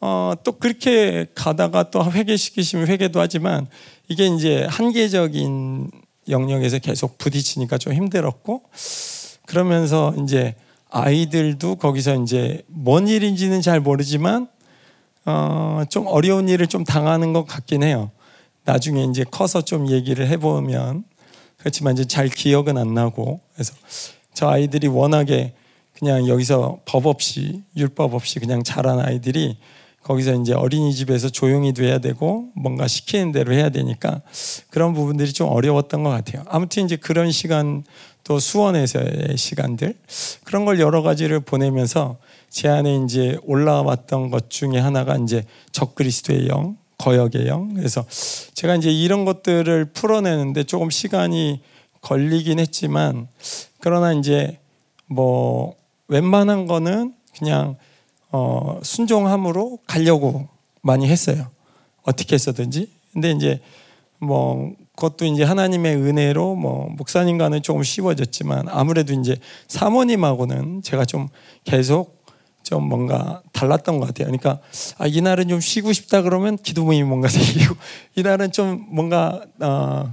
어, 0.00 0.34
또 0.44 0.52
그렇게 0.52 1.26
가다가 1.34 1.90
또 1.90 2.04
회개시키시면 2.10 2.88
회개도 2.88 3.20
하지만 3.20 3.66
이게 4.08 4.26
이제 4.26 4.66
한계적인 4.68 5.90
영역에서 6.28 6.78
계속 6.78 7.18
부딪히니까 7.18 7.78
좀 7.78 7.92
힘들었고 7.92 8.62
그러면서 9.46 10.14
이제 10.22 10.54
아이들도 10.90 11.76
거기서 11.76 12.22
이제 12.22 12.62
뭔 12.66 13.08
일인지는 13.08 13.60
잘 13.60 13.80
모르지만 13.80 14.48
어, 15.24 15.82
좀 15.90 16.06
어려운 16.06 16.48
일을 16.48 16.66
좀 16.66 16.84
당하는 16.84 17.32
것 17.32 17.44
같긴 17.44 17.82
해요. 17.82 18.10
나중에 18.68 19.04
이제 19.04 19.24
커서 19.24 19.62
좀 19.62 19.88
얘기를 19.88 20.28
해보면 20.28 21.04
그렇지만 21.56 21.94
이제 21.94 22.04
잘 22.04 22.28
기억은 22.28 22.76
안 22.76 22.92
나고 22.92 23.40
그래서 23.54 23.72
저 24.34 24.46
아이들이 24.46 24.88
워낙에 24.88 25.54
그냥 25.94 26.28
여기서 26.28 26.80
법 26.84 27.06
없이 27.06 27.62
율법 27.78 28.12
없이 28.12 28.38
그냥 28.38 28.62
자란 28.62 29.00
아이들이 29.00 29.56
거기서 30.02 30.34
이제 30.34 30.52
어린이집에서 30.52 31.30
조용히 31.30 31.72
돼야 31.72 31.98
되고 31.98 32.50
뭔가 32.54 32.86
시키는 32.86 33.32
대로 33.32 33.54
해야 33.54 33.70
되니까 33.70 34.20
그런 34.68 34.92
부분들이 34.92 35.32
좀 35.32 35.48
어려웠던 35.48 36.02
것 36.02 36.10
같아요. 36.10 36.44
아무튼 36.46 36.84
이제 36.84 36.96
그런 36.96 37.30
시간 37.30 37.84
또 38.22 38.38
수원에서의 38.38 39.38
시간들 39.38 39.94
그런 40.44 40.66
걸 40.66 40.78
여러 40.78 41.00
가지를 41.00 41.40
보내면서 41.40 42.18
제 42.50 42.68
안에 42.68 43.02
이제 43.04 43.38
올라왔던 43.44 44.30
것 44.30 44.50
중에 44.50 44.78
하나가 44.78 45.16
이제 45.16 45.46
적그리스도의 45.72 46.48
영 46.48 46.76
거역의 46.98 47.46
영. 47.46 47.74
그래서 47.74 48.04
제가 48.54 48.76
이제 48.76 48.90
이런 48.90 49.24
것들을 49.24 49.86
풀어내는데 49.92 50.64
조금 50.64 50.90
시간이 50.90 51.62
걸리긴 52.00 52.58
했지만 52.58 53.28
그러나 53.80 54.12
이제 54.12 54.58
뭐 55.06 55.74
웬만한 56.08 56.66
거는 56.66 57.14
그냥 57.38 57.76
어 58.30 58.80
순종함으로 58.82 59.78
가려고 59.86 60.48
많이 60.82 61.08
했어요. 61.08 61.50
어떻게 62.02 62.34
했어든지. 62.34 62.90
근데 63.12 63.30
이제 63.30 63.60
뭐 64.18 64.72
그것도 64.96 65.24
이제 65.26 65.44
하나님의 65.44 65.96
은혜로 65.96 66.56
뭐 66.56 66.88
목사님과는 66.96 67.62
조금 67.62 67.82
쉬워졌지만 67.82 68.68
아무래도 68.68 69.12
이제 69.12 69.36
사모님하고는 69.68 70.82
제가 70.82 71.04
좀 71.04 71.28
계속 71.64 72.17
좀 72.68 72.86
뭔가 72.86 73.40
달랐던 73.52 73.98
것 73.98 74.06
같아요. 74.06 74.26
그러니까 74.26 74.60
아, 74.98 75.06
이날은 75.06 75.48
좀 75.48 75.58
쉬고 75.58 75.92
싶다 75.94 76.20
그러면 76.20 76.58
기도 76.58 76.84
모임이 76.84 77.08
뭔가 77.08 77.28
생기고 77.28 77.74
이날은 78.14 78.52
좀 78.52 78.86
뭔가 78.90 79.42
어, 79.60 80.12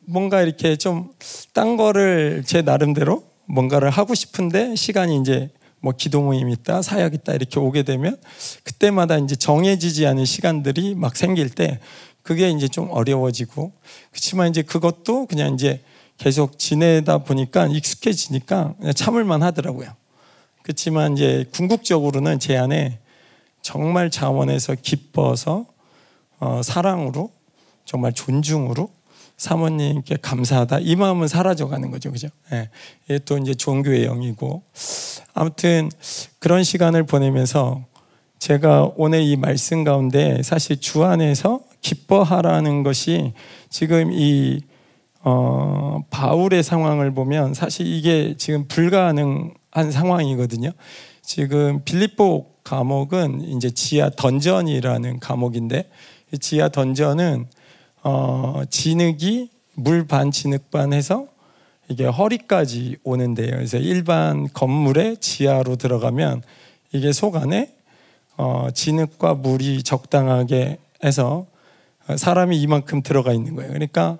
뭔가 0.00 0.42
이렇게 0.42 0.76
좀 0.76 1.14
딴 1.56 1.78
거를 1.78 2.42
제 2.44 2.60
나름대로 2.60 3.24
뭔가를 3.46 3.88
하고 3.88 4.14
싶은데 4.14 4.76
시간이 4.76 5.18
이제 5.20 5.48
뭐 5.80 5.94
기도 5.96 6.20
모임 6.20 6.50
있다 6.50 6.82
사역 6.82 7.14
있다 7.14 7.32
이렇게 7.32 7.58
오게 7.58 7.82
되면 7.82 8.18
그때마다 8.62 9.16
이제 9.16 9.36
정해지지 9.36 10.06
않은 10.06 10.26
시간들이 10.26 10.94
막 10.94 11.16
생길 11.16 11.48
때 11.48 11.80
그게 12.22 12.50
이제 12.50 12.68
좀 12.68 12.90
어려워지고 12.90 13.72
그렇지만 14.10 14.50
이제 14.50 14.60
그것도 14.60 15.24
그냥 15.26 15.54
이제 15.54 15.80
계속 16.18 16.58
지내다 16.58 17.18
보니까 17.18 17.68
익숙해지니까 17.68 18.74
참을만 18.94 19.42
하더라고요. 19.42 19.88
그렇지만 20.66 21.12
이제 21.12 21.44
궁극적으로는 21.52 22.40
제 22.40 22.56
안에 22.56 22.98
정말 23.62 24.10
자원에서 24.10 24.74
기뻐서 24.74 25.64
어, 26.40 26.60
사랑으로 26.60 27.30
정말 27.84 28.12
존중으로 28.12 28.90
사모님께 29.36 30.16
감사하다 30.20 30.80
이 30.80 30.96
마음은 30.96 31.28
사라져가는 31.28 31.88
거죠, 31.92 32.10
그죠? 32.10 32.26
예. 32.50 33.18
또 33.20 33.38
이제 33.38 33.54
종교의 33.54 34.06
영이고 34.06 34.64
아무튼 35.34 35.88
그런 36.40 36.64
시간을 36.64 37.04
보내면서 37.04 37.84
제가 38.40 38.90
오늘 38.96 39.20
이 39.20 39.36
말씀 39.36 39.84
가운데 39.84 40.42
사실 40.42 40.80
주 40.80 41.04
안에서 41.04 41.60
기뻐하라는 41.80 42.82
것이 42.82 43.34
지금 43.70 44.10
이 44.10 44.62
어, 45.20 46.02
바울의 46.10 46.64
상황을 46.64 47.14
보면 47.14 47.54
사실 47.54 47.86
이게 47.86 48.34
지금 48.36 48.66
불가능 48.66 49.54
한 49.76 49.90
상황이거든요. 49.90 50.70
지금 51.20 51.84
빌립보 51.84 52.46
감옥은 52.64 53.42
이제 53.42 53.68
지하 53.68 54.08
던전이라는 54.08 55.20
감옥인데 55.20 55.90
지하 56.40 56.70
던전은 56.70 57.46
어, 58.02 58.62
진흙이 58.70 59.50
물 59.74 60.06
반 60.06 60.30
진흙 60.30 60.70
반 60.70 60.94
해서 60.94 61.26
이게 61.90 62.06
허리까지 62.06 62.96
오는데요. 63.04 63.50
그래서 63.50 63.76
일반 63.76 64.48
건물의 64.50 65.18
지하로 65.18 65.76
들어가면 65.76 66.42
이게 66.92 67.12
속 67.12 67.36
안에 67.36 67.74
어, 68.38 68.68
진흙과 68.72 69.34
물이 69.34 69.82
적당하게 69.82 70.78
해서 71.04 71.46
사람이 72.16 72.58
이만큼 72.62 73.02
들어가 73.02 73.34
있는 73.34 73.54
거예요. 73.54 73.72
그러니까 73.72 74.18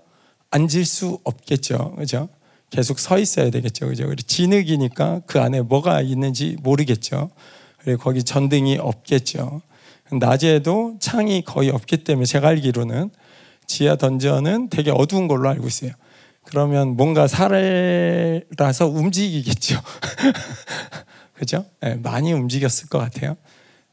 앉을 0.51 0.85
수 0.85 1.19
없겠죠. 1.25 1.95
그죠? 1.97 2.29
계속 2.71 2.99
서 2.99 3.19
있어야 3.19 3.51
되겠죠. 3.51 3.87
그죠? 3.89 4.15
진흙이니까 4.15 5.23
그 5.27 5.41
안에 5.41 5.61
뭐가 5.63 6.01
있는지 6.01 6.57
모르겠죠. 6.63 7.31
그리고 7.79 8.03
거기 8.03 8.23
전등이 8.23 8.79
없겠죠. 8.79 9.63
낮에도 10.21 10.97
창이 11.01 11.43
거의 11.45 11.71
없기 11.71 11.99
때문에 11.99 12.27
제가 12.27 12.49
알기로는 12.49 13.11
지하 13.67 13.97
던전은 13.97 14.69
되게 14.71 14.91
어두운 14.91 15.29
걸로 15.29 15.49
알고 15.49 15.67
있어요. 15.67 15.93
그러면 16.45 16.97
뭔가 16.97 17.27
살라서 17.27 18.87
움직이겠죠. 18.87 19.81
그죠? 21.35 21.65
네, 21.81 21.97
많이 21.97 22.33
움직였을 22.33 22.89
것 22.89 22.99
같아요. 22.99 23.37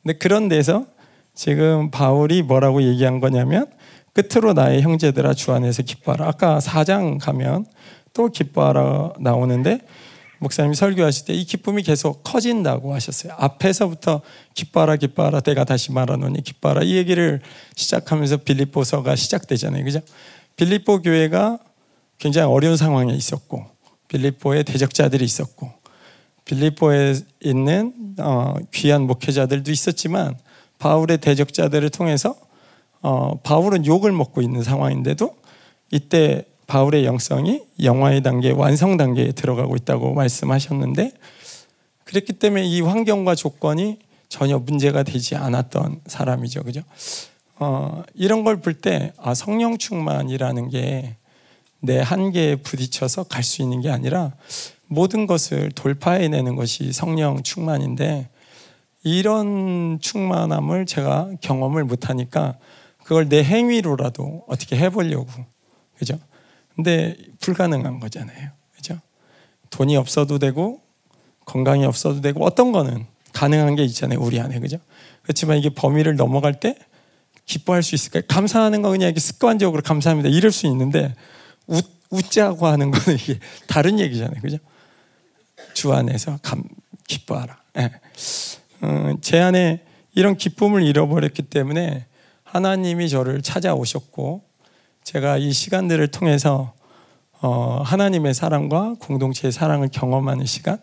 근데 0.01 0.17
그런 0.17 0.47
데서 0.47 0.85
지금 1.33 1.89
바울이 1.89 2.43
뭐라고 2.43 2.83
얘기한 2.83 3.19
거냐면 3.19 3.65
끝으로 4.13 4.53
나의 4.53 4.83
형제들아 4.83 5.33
주 5.33 5.51
안에서 5.51 5.81
기뻐하라. 5.81 6.27
아까 6.27 6.59
4장 6.59 7.19
가면 7.19 7.65
또 8.13 8.29
기뻐하라 8.29 9.13
나오는데 9.19 9.79
목사님이 10.39 10.75
설교하실 10.75 11.25
때 11.25 11.33
이 11.33 11.45
기쁨이 11.45 11.83
계속 11.83 12.23
커진다고 12.23 12.93
하셨어요. 12.93 13.33
앞에서부터 13.37 14.21
기뻐하라 14.53 14.97
기뻐하라 14.97 15.39
내가 15.41 15.63
다시 15.63 15.91
말하노니 15.91 16.43
기뻐하라 16.43 16.83
이 16.83 16.95
얘기를 16.95 17.41
시작하면서 17.75 18.37
빌립보서가 18.37 19.15
시작되잖아요. 19.15 19.83
그죠? 19.83 19.99
빌립보 20.57 21.01
교회가 21.01 21.59
굉장히 22.19 22.51
어려운 22.51 22.77
상황에 22.77 23.13
있었고 23.13 23.65
빌립보에 24.09 24.63
대적자들이 24.63 25.25
있었고 25.25 25.71
빌립보에 26.45 27.15
있는 27.39 27.93
어, 28.19 28.55
귀한 28.73 29.03
목회자들도 29.07 29.71
있었지만 29.71 30.37
바울의 30.77 31.19
대적자들을 31.19 31.89
통해서 31.89 32.35
어, 33.01 33.39
바울은 33.39 33.85
욕을 33.85 34.11
먹고 34.11 34.41
있는 34.41 34.61
상황인데도 34.61 35.35
이때 35.91 36.45
바울의 36.67 37.05
영성이 37.05 37.63
영화의 37.81 38.23
단계, 38.23 38.51
완성 38.51 38.97
단계에 38.97 39.31
들어가고 39.31 39.75
있다고 39.75 40.13
말씀하셨는데 40.13 41.11
그랬기 42.05 42.33
때문에 42.33 42.65
이 42.65 42.81
환경과 42.81 43.35
조건이 43.35 43.99
전혀 44.29 44.57
문제가 44.59 45.03
되지 45.03 45.35
않았던 45.35 46.01
사람이죠. 46.05 46.63
그죠? 46.63 46.81
어, 47.59 48.03
이런 48.15 48.43
걸 48.43 48.57
볼 48.57 48.73
때, 48.73 49.13
아, 49.17 49.33
성령 49.33 49.77
충만이라는 49.77 50.69
게 50.69 51.15
내 51.85 51.99
한계에 51.99 52.55
부딪혀서 52.55 53.23
갈 53.23 53.43
수 53.43 53.61
있는 53.61 53.81
게 53.81 53.89
아니라 53.89 54.31
모든 54.87 55.27
것을 55.27 55.69
돌파해내는 55.71 56.55
것이 56.55 56.93
성령 56.93 57.43
충만인데 57.43 58.29
이런 59.03 59.99
충만함을 59.99 60.85
제가 60.85 61.31
경험을 61.41 61.83
못하니까 61.83 62.57
그걸 63.03 63.27
내 63.27 63.43
행위로라도 63.43 64.45
어떻게 64.47 64.77
해보려고 64.77 65.27
그죠? 65.97 66.17
근데 66.75 67.15
불가능한 67.39 67.99
거잖아요, 67.99 68.51
그죠? 68.75 68.99
돈이 69.69 69.95
없어도 69.95 70.39
되고 70.39 70.81
건강이 71.45 71.85
없어도 71.85 72.21
되고 72.21 72.43
어떤 72.45 72.71
거는 72.71 73.05
가능한 73.33 73.75
게 73.75 73.83
있잖아요, 73.85 74.19
우리 74.19 74.39
안에 74.39 74.59
그죠? 74.59 74.77
그렇지만 75.23 75.57
이게 75.57 75.69
범위를 75.69 76.15
넘어갈 76.15 76.59
때 76.59 76.75
기뻐할 77.45 77.83
수 77.83 77.95
있을까요? 77.95 78.23
감사하는 78.27 78.81
거 78.81 78.89
그냥 78.89 79.07
이렇게 79.07 79.19
습관적으로 79.19 79.81
감사합니다. 79.81 80.29
이럴 80.29 80.51
수 80.51 80.67
있는데 80.67 81.13
웃, 81.67 81.85
웃자고 82.09 82.67
하는 82.67 82.91
거는 82.91 83.17
이게 83.19 83.39
다른 83.67 83.99
얘기잖아요, 83.99 84.41
그죠? 84.41 84.57
주 85.73 85.91
안에서 85.93 86.39
감, 86.41 86.63
기뻐하라. 87.07 87.57
네. 87.73 87.91
어, 88.81 89.13
제 89.21 89.39
안에 89.39 89.83
이런 90.13 90.37
기쁨을 90.37 90.83
잃어버렸기 90.83 91.43
때문에 91.43 92.05
하나님이 92.43 93.09
저를 93.09 93.41
찾아오셨고 93.41 94.43
제가 95.03 95.37
이 95.37 95.51
시간들을 95.51 96.07
통해서 96.07 96.73
어, 97.41 97.81
하나님의 97.83 98.33
사랑과 98.33 98.95
공동체의 98.99 99.51
사랑을 99.51 99.89
경험하는 99.91 100.45
시간 100.45 100.79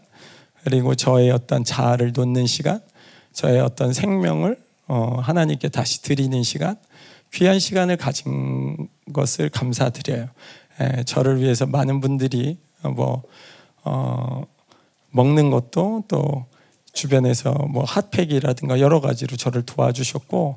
그리고 0.63 0.95
저의 0.95 1.31
어떤 1.31 1.65
자아를 1.65 2.13
놓는 2.13 2.47
시간 2.47 2.81
저의 3.33 3.61
어떤 3.61 3.93
생명을 3.95 4.59
어, 4.89 5.19
하나님께 5.21 5.71
다시 5.71 6.03
드리는 6.03 6.43
시간 6.43 6.77
귀한 7.33 7.59
시간을 7.59 7.97
가진 7.97 8.89
것을 9.13 9.49
감사드려요. 9.49 10.29
에, 10.81 11.05
저를 11.05 11.41
위해서 11.41 11.65
많은 11.65 12.01
분들이 12.01 12.59
뭐 12.83 13.23
어, 13.85 14.43
먹는 15.11 15.51
것도 15.51 16.05
또 16.09 16.47
주변에서 16.93 17.53
뭐 17.71 17.85
핫팩이라든가 17.85 18.81
여러 18.81 19.01
가지로 19.01 19.37
저를 19.37 19.63
도와주셨고 19.63 20.57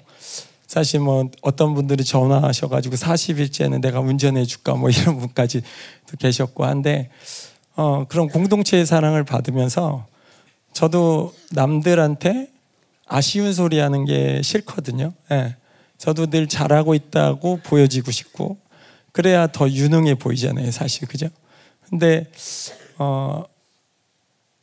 사실 0.74 1.02
뭐 1.02 1.30
어떤 1.44 1.76
분들이 1.76 2.04
전화하셔가지고 2.04 2.96
40일째는 2.96 3.80
내가 3.80 4.00
운전해 4.00 4.44
줄까 4.44 4.74
뭐 4.74 4.90
이런 4.90 5.20
분까지 5.20 5.62
계셨고 6.18 6.66
한데 6.66 7.12
어, 7.76 8.08
그런 8.10 8.28
공동체의 8.28 8.88
사랑을 8.88 9.24
받으면서 9.24 10.08
저도 10.72 11.32
남들한테 11.52 12.50
아쉬운 13.06 13.54
소리 13.54 13.78
하는 13.78 14.06
게 14.06 14.42
싫거든요. 14.42 15.14
예. 15.30 15.56
저도 16.00 16.26
늘 16.26 16.48
잘하고 16.48 16.96
있다고 16.96 17.60
보여지고 17.64 18.10
싶고 18.10 18.58
그래야 19.12 19.46
더 19.46 19.70
유능해 19.70 20.16
보이잖아요, 20.16 20.72
사실 20.72 21.08
그죠? 21.08 21.28
근데 21.88 22.26
어, 22.98 23.44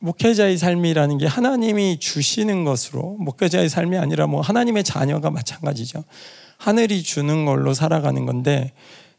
목회자의 0.01 0.57
삶이라는 0.57 1.19
게 1.19 1.27
하나님이 1.27 1.99
주시는 1.99 2.63
것으로 2.63 3.17
목회자의 3.19 3.69
삶이 3.69 3.97
아니라 3.97 4.25
뭐 4.25 4.41
하나님의 4.41 4.83
자녀가 4.83 5.29
마찬가지죠. 5.29 6.03
하늘이 6.57 7.03
주는 7.03 7.45
걸로 7.45 7.73
살아가는 7.75 8.25
건데 8.25 8.73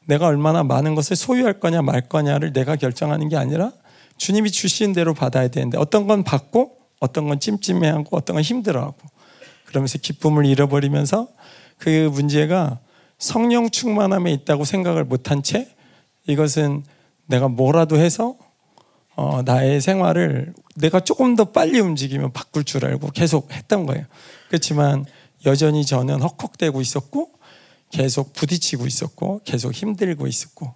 내가 0.06 0.26
얼마나 0.26 0.64
많은 0.64 0.96
것을 0.96 1.14
소유할 1.14 1.60
거냐 1.60 1.82
말 1.82 2.00
거냐를 2.08 2.52
내가 2.52 2.74
결정하는 2.74 3.28
게 3.28 3.36
아니라 3.36 3.72
주님이 4.16 4.50
주신 4.50 4.92
대로 4.92 5.14
받아야 5.14 5.46
되는데 5.48 5.78
어떤 5.78 6.08
건 6.08 6.24
받고 6.24 6.76
어떤 6.98 7.28
건 7.28 7.38
찜찜해하고 7.38 8.16
어떤 8.16 8.34
건 8.34 8.42
힘들어하고 8.42 8.96
그러면서 9.66 9.98
기쁨을 9.98 10.46
잃어버리면서 10.46 11.28
그 11.78 12.10
문제가 12.12 12.80
성령 13.18 13.70
충만함에 13.70 14.32
있다고 14.32 14.64
생각을 14.64 15.04
못한 15.04 15.44
채 15.44 15.68
이것은 16.26 16.84
내가 17.26 17.46
뭐라도 17.46 17.98
해서 17.98 18.36
어, 19.14 19.42
나의 19.44 19.80
생활을 19.80 20.54
내가 20.76 21.00
조금 21.00 21.36
더 21.36 21.44
빨리 21.44 21.80
움직이면 21.80 22.32
바꿀 22.32 22.64
줄 22.64 22.84
알고 22.84 23.10
계속 23.10 23.52
했던 23.52 23.86
거예요. 23.86 24.04
그렇지만 24.48 25.04
여전히 25.44 25.84
저는 25.84 26.20
헉헉대고 26.20 26.80
있었고 26.80 27.30
계속 27.90 28.32
부딪히고 28.32 28.86
있었고 28.86 29.42
계속 29.44 29.72
힘들고 29.72 30.26
있었고 30.26 30.74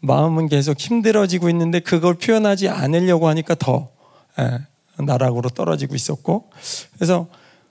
마음은 0.00 0.48
계속 0.48 0.78
힘들어지고 0.78 1.48
있는데 1.50 1.80
그걸 1.80 2.14
표현하지 2.14 2.68
않으려고 2.68 3.28
하니까 3.28 3.54
더 3.54 3.90
예, 4.38 4.58
나락으로 5.02 5.48
떨어지고 5.48 5.94
있었고 5.94 6.50
그래서 6.94 7.28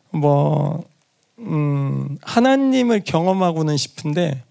뭐 0.10 0.84
음, 1.40 2.18
하나님을 2.22 3.04
경험하고는 3.06 3.78
싶은데 3.78 4.44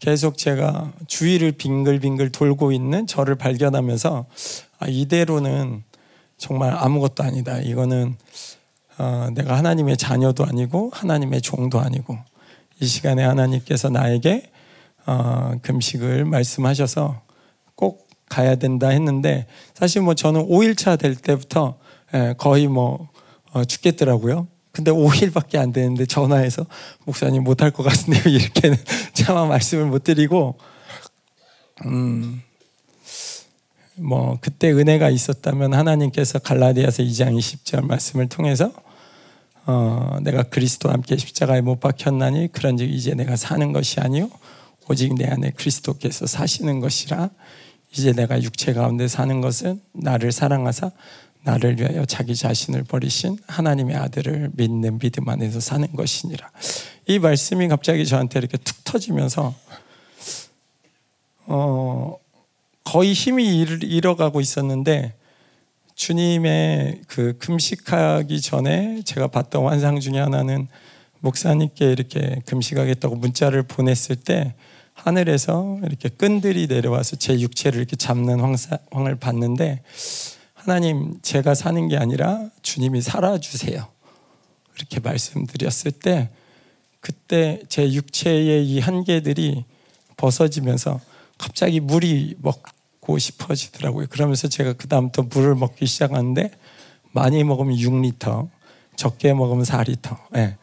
계속 0.00 0.36
제가 0.36 0.92
주위를 1.06 1.52
빙글빙글 1.52 2.32
돌고 2.32 2.72
있는 2.72 3.06
저를 3.06 3.36
발견하면서 3.36 4.26
아, 4.80 4.86
이대로는 4.88 5.84
정말 6.42 6.74
아무것도 6.76 7.22
아니다. 7.22 7.60
이거는 7.60 8.16
어, 8.98 9.28
내가 9.32 9.56
하나님의 9.56 9.96
자녀도 9.96 10.44
아니고 10.44 10.90
하나님의 10.92 11.40
종도 11.40 11.78
아니고 11.78 12.18
이 12.80 12.86
시간에 12.86 13.22
하나님께서 13.22 13.90
나에게 13.90 14.50
어, 15.06 15.52
금식을 15.62 16.24
말씀하셔서 16.24 17.22
꼭 17.76 18.08
가야 18.28 18.56
된다 18.56 18.88
했는데 18.88 19.46
사실 19.72 20.02
뭐 20.02 20.14
저는 20.14 20.48
5일차 20.48 20.98
될 20.98 21.14
때부터 21.14 21.78
예, 22.12 22.34
거의 22.36 22.66
뭐 22.66 23.08
어, 23.52 23.64
죽겠더라고요. 23.64 24.48
근데 24.72 24.90
5일밖에 24.90 25.58
안 25.58 25.72
되는데 25.72 26.06
전화해서 26.06 26.66
목사님 27.04 27.44
못할 27.44 27.70
것 27.70 27.84
같은데요. 27.84 28.22
이렇게는 28.34 28.76
차마 29.14 29.46
말씀을 29.46 29.84
못 29.86 30.02
드리고 30.02 30.58
음. 31.84 32.42
뭐 33.96 34.38
그때 34.40 34.72
은혜가 34.72 35.10
있었다면 35.10 35.74
하나님께서 35.74 36.38
갈라디아서 36.38 37.02
2장 37.02 37.36
20절 37.38 37.84
말씀을 37.86 38.28
통해서 38.28 38.72
어, 39.66 40.18
내가 40.22 40.42
그리스도와 40.44 40.94
함께 40.94 41.16
십자가에 41.16 41.60
못 41.60 41.78
박혔나니 41.80 42.52
그런즉 42.52 42.90
이제 42.90 43.14
내가 43.14 43.36
사는 43.36 43.72
것이 43.72 44.00
아니요 44.00 44.30
오직 44.88 45.14
내 45.14 45.26
안에 45.26 45.50
그리스도께서 45.50 46.26
사시는 46.26 46.80
것이라 46.80 47.30
이제 47.92 48.12
내가 48.12 48.42
육체 48.42 48.72
가운데 48.72 49.06
사는 49.08 49.40
것은 49.40 49.80
나를 49.92 50.32
사랑하사 50.32 50.90
나를 51.44 51.78
위하여 51.78 52.04
자기 52.04 52.34
자신을 52.36 52.84
버리신 52.84 53.38
하나님의 53.46 53.96
아들을 53.96 54.52
믿는 54.54 54.98
믿음 54.98 55.28
안에서 55.28 55.60
사는 55.60 55.90
것이니라. 55.92 56.48
이 57.08 57.18
말씀이 57.18 57.66
갑자기 57.68 58.06
저한테 58.06 58.38
이렇게 58.38 58.58
툭 58.58 58.84
터지면서 58.84 59.52
어, 61.46 62.16
거의 62.84 63.12
힘이 63.12 63.60
잃어가고 63.60 64.40
있었는데 64.40 65.14
주님의 65.94 67.02
그 67.06 67.36
금식하기 67.38 68.40
전에 68.40 69.02
제가 69.04 69.28
봤던 69.28 69.64
환상 69.64 70.00
중에 70.00 70.18
하나는 70.18 70.68
목사님께 71.20 71.92
이렇게 71.92 72.40
금식하겠다고 72.46 73.16
문자를 73.16 73.62
보냈을 73.62 74.16
때 74.16 74.54
하늘에서 74.94 75.78
이렇게 75.84 76.08
끈들이 76.08 76.66
내려와서 76.66 77.16
제 77.16 77.38
육체를 77.38 77.78
이렇게 77.78 77.96
잡는 77.96 78.40
황상을 78.40 79.14
봤는데 79.20 79.82
하나님 80.54 81.18
제가 81.22 81.54
사는 81.54 81.88
게 81.88 81.96
아니라 81.96 82.48
주님이 82.62 83.00
살아주세요. 83.00 83.86
그렇게 84.74 85.00
말씀드렸을 85.00 85.92
때 85.92 86.30
그때 87.00 87.60
제 87.68 87.92
육체의 87.92 88.66
이 88.66 88.80
한계들이 88.80 89.64
벗어지면서 90.16 91.00
갑자기 91.42 91.80
물이 91.80 92.36
먹고 92.38 93.18
싶어지더라고요. 93.18 94.06
그러면서 94.10 94.46
제가 94.46 94.74
그 94.74 94.86
다음부터 94.86 95.24
물을 95.24 95.56
먹기 95.56 95.86
시작하는데 95.86 96.52
많이 97.10 97.42
먹으면 97.42 97.74
6리터, 97.74 98.48
적게 98.94 99.34
먹으면 99.34 99.64
4리터. 99.64 100.16
네. 100.30 100.56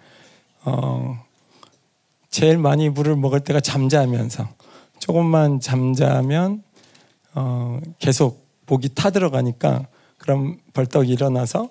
어, 0.63 1.21
제일 2.29 2.57
많이 2.57 2.87
물을 2.87 3.17
먹을 3.17 3.41
때가 3.41 3.59
잠자면서 3.59 4.47
조금만 4.99 5.59
잠자면 5.59 6.63
어, 7.35 7.81
계속 7.99 8.47
목이 8.65 8.95
타들어가니까 8.95 9.85
그럼 10.17 10.59
벌떡 10.71 11.09
일어나서 11.09 11.69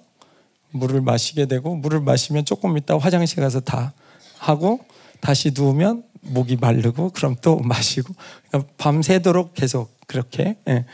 물을 0.71 1.01
마시게 1.01 1.47
되고 1.47 1.75
물을 1.75 2.01
마시면 2.01 2.45
조금 2.45 2.77
있다 2.77 2.99
화장실 2.99 3.41
가서 3.41 3.61
다 3.61 3.95
하고 4.37 4.81
다시 5.21 5.53
누우면 5.55 6.05
목이 6.29 6.57
마르고 6.57 7.11
그럼 7.11 7.37
또 7.43 7.59
마시고 7.59 8.15
그러니까 8.49 8.73
밤새도록 8.79 9.55
계속 9.55 9.91
그렇게 10.07 10.57
예. 10.69 10.85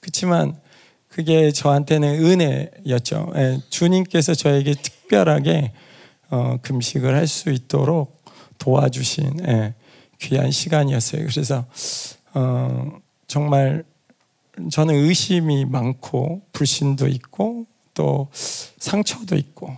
그렇지만 0.00 0.56
그게 1.08 1.52
저한테는 1.52 2.24
은혜였죠. 2.24 3.32
예. 3.36 3.60
주님께서 3.70 4.34
저에게 4.34 4.74
특별하게 4.74 5.72
어, 6.30 6.58
금식을 6.62 7.14
할 7.14 7.26
수 7.26 7.50
있도록 7.50 8.22
도와주신 8.58 9.46
예. 9.46 9.74
귀한 10.20 10.50
시간이었어요. 10.50 11.26
그래서 11.26 11.64
어, 12.34 12.92
정말 13.26 13.84
저는 14.70 14.94
의심이 14.94 15.64
많고 15.64 16.42
불신도 16.52 17.08
있고 17.08 17.66
또 17.94 18.28
상처도 18.32 19.36
있고 19.36 19.76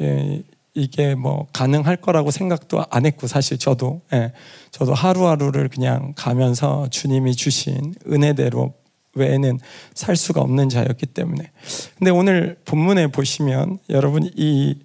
예, 0.00 0.42
이게 0.74 1.14
뭐 1.14 1.46
가능할 1.52 1.96
거라고 1.96 2.30
생각도 2.30 2.84
안 2.90 3.06
했고 3.06 3.26
사실 3.26 3.58
저도 3.58 4.02
예, 4.12 4.32
저도 4.70 4.94
하루하루를 4.94 5.68
그냥 5.68 6.12
가면서 6.16 6.88
주님이 6.90 7.34
주신 7.34 7.94
은혜대로 8.06 8.74
외에는 9.14 9.58
살 9.94 10.16
수가 10.16 10.40
없는 10.40 10.68
자였기 10.68 11.06
때문에. 11.06 11.50
근데 11.98 12.10
오늘 12.10 12.56
본문에 12.64 13.08
보시면 13.08 13.78
여러분 13.88 14.30
이 14.36 14.78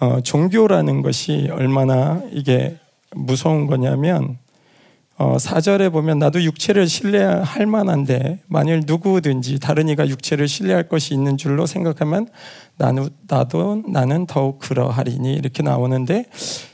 어, 0.00 0.20
종교라는 0.20 1.02
것이 1.02 1.48
얼마나 1.52 2.22
이게 2.32 2.76
무서운 3.14 3.66
거냐면 3.66 4.38
어, 5.18 5.36
4절에 5.36 5.90
보면 5.90 6.20
나도 6.20 6.44
육체를 6.44 6.86
신뢰할 6.86 7.66
만한데 7.66 8.38
만일 8.46 8.82
누구든지 8.86 9.58
다른 9.58 9.88
이가 9.88 10.08
육체를 10.08 10.46
신뢰할 10.46 10.88
것이 10.88 11.12
있는 11.12 11.36
줄로 11.36 11.66
생각하면 11.66 12.28
나도, 12.76 13.08
나도 13.26 13.82
나는 13.88 14.26
더욱 14.26 14.60
그러하리니 14.60 15.34
이렇게 15.34 15.64
나오는데 15.64 16.26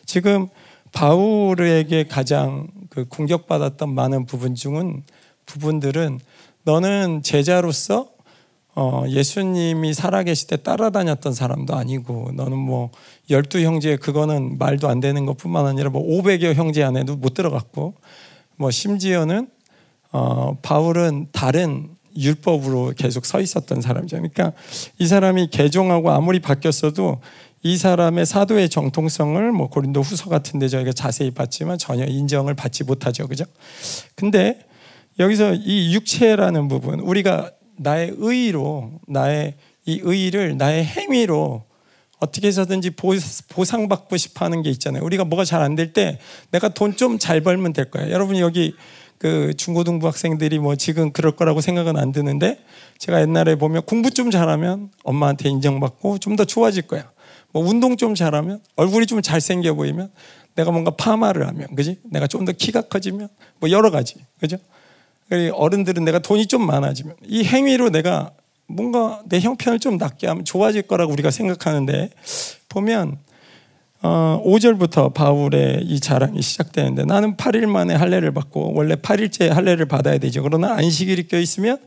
지금 0.04 0.48
바울에게 0.92 2.04
가장 2.04 2.68
그 2.90 3.07
공격받았던 3.07 3.94
많은 3.94 4.26
부분 4.26 4.54
중은 4.54 5.04
부분들은 5.46 6.20
너는 6.64 7.22
제자로서 7.22 8.11
어, 8.76 9.04
예수님이 9.09 9.94
살아계실 9.94 10.48
때 10.48 10.57
따라다녔던 10.57 11.33
사람도 11.33 11.76
아니고 11.76 12.33
너는 12.35 12.59
뭐 12.59 12.90
열두 13.30 13.61
형제 13.61 13.96
그거는 13.96 14.59
말도 14.59 14.88
안 14.88 15.00
되는 15.00 15.24
것뿐만 15.26 15.66
아니라 15.66 15.90
뭐 15.90 16.02
500여 16.02 16.54
형제 16.54 16.83
안에도 16.83 17.16
못 17.16 17.35
들어갔고 17.35 17.94
뭐 18.56 18.70
심지어는 18.70 19.48
어, 20.12 20.56
바울은 20.62 21.28
다른 21.32 21.90
율법으로 22.16 22.92
계속 22.96 23.26
서 23.26 23.40
있었던 23.40 23.80
사람이죠. 23.80 24.16
그러니까 24.16 24.52
이 24.98 25.06
사람이 25.06 25.48
개종하고 25.50 26.10
아무리 26.10 26.38
바뀌었어도 26.38 27.20
이 27.62 27.76
사람의 27.76 28.26
사도의 28.26 28.68
정통성을 28.68 29.50
뭐 29.52 29.68
고린도 29.68 30.02
후서 30.02 30.28
같은 30.28 30.58
데 30.60 30.68
저희가 30.68 30.92
자세히 30.92 31.30
봤지만 31.30 31.78
전혀 31.78 32.04
인정을 32.04 32.54
받지 32.54 32.84
못하죠. 32.84 33.26
그죠? 33.26 33.44
근데 34.14 34.60
여기서 35.18 35.54
이 35.54 35.94
육체라는 35.94 36.68
부분 36.68 37.00
우리가 37.00 37.50
나의 37.76 38.14
의로 38.18 38.92
나의 39.08 39.54
이 39.86 40.00
의를 40.02 40.56
나의 40.56 40.84
행위로 40.84 41.64
어떻게 42.24 42.48
해서든지 42.48 42.90
보상받고 43.48 44.16
싶어 44.16 44.44
하는 44.44 44.62
게 44.62 44.70
있잖아요. 44.70 45.04
우리가 45.04 45.24
뭐가 45.24 45.44
잘 45.44 45.62
안 45.62 45.76
될 45.76 45.92
때 45.92 46.18
내가 46.50 46.68
돈 46.68 46.96
좀 46.96 47.18
잘 47.18 47.40
벌면 47.40 47.72
될 47.72 47.90
거야. 47.90 48.10
여러분 48.10 48.37
여기 48.38 48.74
그 49.18 49.54
중고등부 49.56 50.06
학생들이 50.06 50.58
뭐 50.58 50.76
지금 50.76 51.12
그럴 51.12 51.32
거라고 51.32 51.60
생각은 51.60 51.96
안 51.96 52.12
드는데 52.12 52.58
제가 52.98 53.20
옛날에 53.22 53.54
보면 53.56 53.82
공부 53.82 54.10
좀 54.10 54.30
잘하면 54.30 54.90
엄마한테 55.04 55.48
인정받고 55.48 56.18
좀 56.18 56.37
더 56.37 56.44
좋아질 56.44 56.82
거야. 56.82 57.10
뭐 57.52 57.62
운동 57.64 57.96
좀 57.96 58.14
잘하면 58.14 58.60
얼굴이 58.76 59.06
좀 59.06 59.22
잘생겨 59.22 59.74
보이면 59.74 60.10
내가 60.56 60.70
뭔가 60.72 60.90
파마를 60.92 61.46
하면 61.48 61.74
그지? 61.76 62.00
내가 62.10 62.26
좀 62.26 62.44
더 62.44 62.52
키가 62.52 62.82
커지면 62.82 63.28
뭐 63.60 63.70
여러 63.70 63.90
가지 63.90 64.16
그죠? 64.40 64.58
어른들은 65.54 66.04
내가 66.04 66.18
돈이 66.18 66.46
좀 66.46 66.66
많아지면 66.66 67.16
이 67.26 67.44
행위로 67.44 67.90
내가 67.90 68.32
뭔가 68.66 69.22
내 69.27 69.40
형편을 69.40 69.79
좀 69.79 69.96
낫게 69.96 70.27
하면 70.27 70.44
좋아질 70.44 70.83
거라고 70.83 71.12
우리가 71.12 71.31
생각하는데 71.31 72.11
보면 72.68 73.18
어, 74.07 74.42
5절부터 74.44 75.14
바울의 75.14 75.81
이 75.85 75.98
자랑이 75.98 76.42
시작되는데 76.42 77.07
나는 77.07 77.38
8일 77.38 77.64
만에 77.64 77.94
할례를 77.94 78.35
받고 78.35 78.74
원래 78.74 78.96
8일째 78.96 79.48
할례를 79.48 79.87
받아야 79.87 80.18
되죠. 80.18 80.42
그러나 80.42 80.74
안식일이 80.74 81.27
껴 81.27 81.40
있으면 81.40 81.79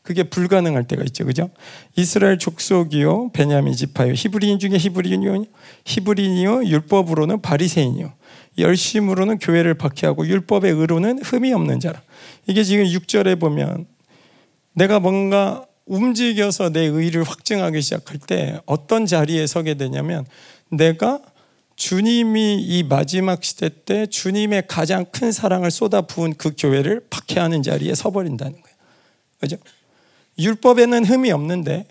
그게 0.00 0.22
불가능할 0.22 0.84
때가 0.84 1.02
있죠. 1.08 1.26
그죠? 1.26 1.50
이스라엘 1.94 2.38
족속이요 2.38 3.32
베냐민 3.34 3.74
지파요 3.74 4.14
히브리인 4.14 4.58
중에 4.58 4.78
히브리인이요 4.78 5.44
히브리인이요 5.84 6.64
율법으로는 6.64 7.42
바리새인이요 7.42 8.10
열심으로는 8.56 9.38
교회를 9.38 9.74
박해하고 9.74 10.26
율법의 10.26 10.72
의로는 10.72 11.18
흠이 11.22 11.52
없는 11.52 11.80
자라. 11.80 12.00
이게 12.46 12.64
지금 12.64 12.84
6절에 12.86 13.38
보면 13.38 13.86
내가 14.72 14.98
뭔가 14.98 15.65
움직여서 15.86 16.70
내 16.70 16.80
의를 16.80 17.22
확증하기 17.22 17.80
시작할 17.80 18.18
때 18.18 18.60
어떤 18.66 19.06
자리에 19.06 19.46
서게 19.46 19.74
되냐면 19.74 20.26
내가 20.68 21.20
주님이 21.76 22.62
이 22.62 22.82
마지막 22.82 23.44
시대 23.44 23.68
때 23.68 24.06
주님의 24.06 24.64
가장 24.66 25.04
큰 25.04 25.30
사랑을 25.30 25.70
쏟아 25.70 26.00
부은 26.00 26.34
그 26.34 26.52
교회를 26.56 27.06
박해하는 27.10 27.62
자리에 27.62 27.94
서버린다는 27.94 28.52
거예요. 28.52 28.76
그죠? 29.38 29.56
율법에는 30.38 31.04
흠이 31.04 31.30
없는데 31.30 31.86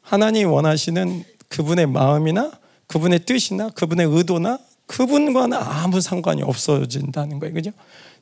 하나님 0.00 0.50
원하시는 0.50 1.24
그분의 1.48 1.86
마음이나 1.86 2.52
그분의 2.86 3.20
뜻이나 3.26 3.68
그분의 3.70 4.06
의도나 4.06 4.58
그분과는 4.86 5.56
아무 5.56 6.00
상관이 6.00 6.42
없어진다는 6.42 7.38
거예요. 7.38 7.54
그죠? 7.54 7.70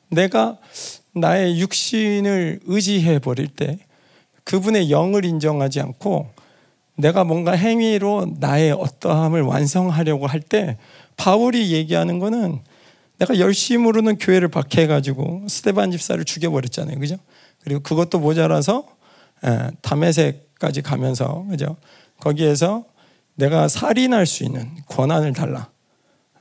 내가 0.09 0.57
나의 1.13 1.59
육신을 1.59 2.59
의지해 2.65 3.19
버릴 3.19 3.47
때 3.47 3.79
그분의 4.49 4.89
영을 4.89 5.25
인정하지 5.25 5.79
않고 5.79 6.27
내가 6.95 7.23
뭔가 7.23 7.51
행위로 7.51 8.33
나의 8.39 8.71
어떠함을 8.71 9.43
완성하려고 9.43 10.25
할 10.25 10.41
때 10.41 10.77
바울이 11.17 11.71
얘기하는 11.71 12.17
거는 12.17 12.59
내가 13.19 13.37
열심으로는 13.37 14.17
교회를 14.17 14.47
박해가지고 14.47 15.45
스테반 15.47 15.91
집사를 15.91 16.23
죽여버렸잖아요. 16.25 16.97
그죠? 16.97 17.17
그리고 17.63 17.81
그것도 17.81 18.19
모자라서 18.19 18.87
예, 19.45 19.69
담에색까지 19.81 20.81
가면서 20.81 21.45
그죠? 21.47 21.77
거기에서 22.19 22.85
내가 23.35 23.67
살인할 23.67 24.25
수 24.25 24.43
있는 24.43 24.67
권한을 24.87 25.33
달라. 25.33 25.69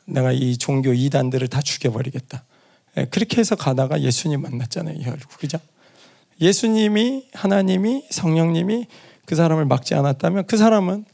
내가 0.07 0.33
이 0.33 0.57
종교 0.57 0.95
이단들을 0.95 1.47
다 1.49 1.61
죽여버리겠다. 1.61 2.43
예, 2.97 3.05
그렇게 3.05 3.39
해서 3.39 3.55
가다가 3.55 4.01
예수님 4.01 4.41
만났잖아요. 4.41 4.97
그죠? 5.39 5.59
예수님이 6.41 7.29
하나님이 7.33 8.05
성령님이 8.11 8.87
그 9.27 9.35
사람을 9.35 9.65
막지 9.67 9.95
않았다면 9.95 10.47
그 10.47 10.57
사람은 10.57 11.05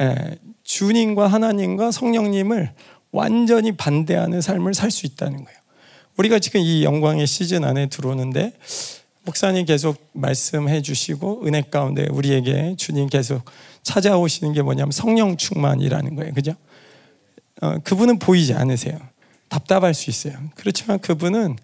예, 0.00 0.38
주님과 0.64 1.26
하나님과 1.28 1.90
성령님을 1.90 2.72
완전히 3.10 3.72
반대하는 3.72 4.40
삶을 4.40 4.74
살 4.74 4.90
수 4.90 5.06
있다는 5.06 5.44
거예요. 5.44 5.58
우리가 6.16 6.38
지금 6.38 6.60
이 6.60 6.84
영광의 6.84 7.26
시즌 7.26 7.64
안에 7.64 7.88
들어오는데 7.88 8.52
목사님 9.24 9.64
계속 9.66 10.10
말씀해 10.12 10.82
주시고 10.82 11.46
은혜 11.46 11.62
가운데 11.62 12.06
우리에게 12.10 12.74
주님 12.76 13.08
계속 13.08 13.42
찾아오시는 13.82 14.52
게 14.52 14.62
뭐냐면 14.62 14.90
성령 14.92 15.36
충만이라는 15.36 16.16
거예요. 16.16 16.32
그죠? 16.34 16.54
어, 17.60 17.78
그분은 17.84 18.18
보이지 18.18 18.54
않으세요. 18.54 18.98
답답할 19.48 19.94
수 19.94 20.10
있어요. 20.10 20.34
그렇지만 20.56 20.98
그분은 20.98 21.56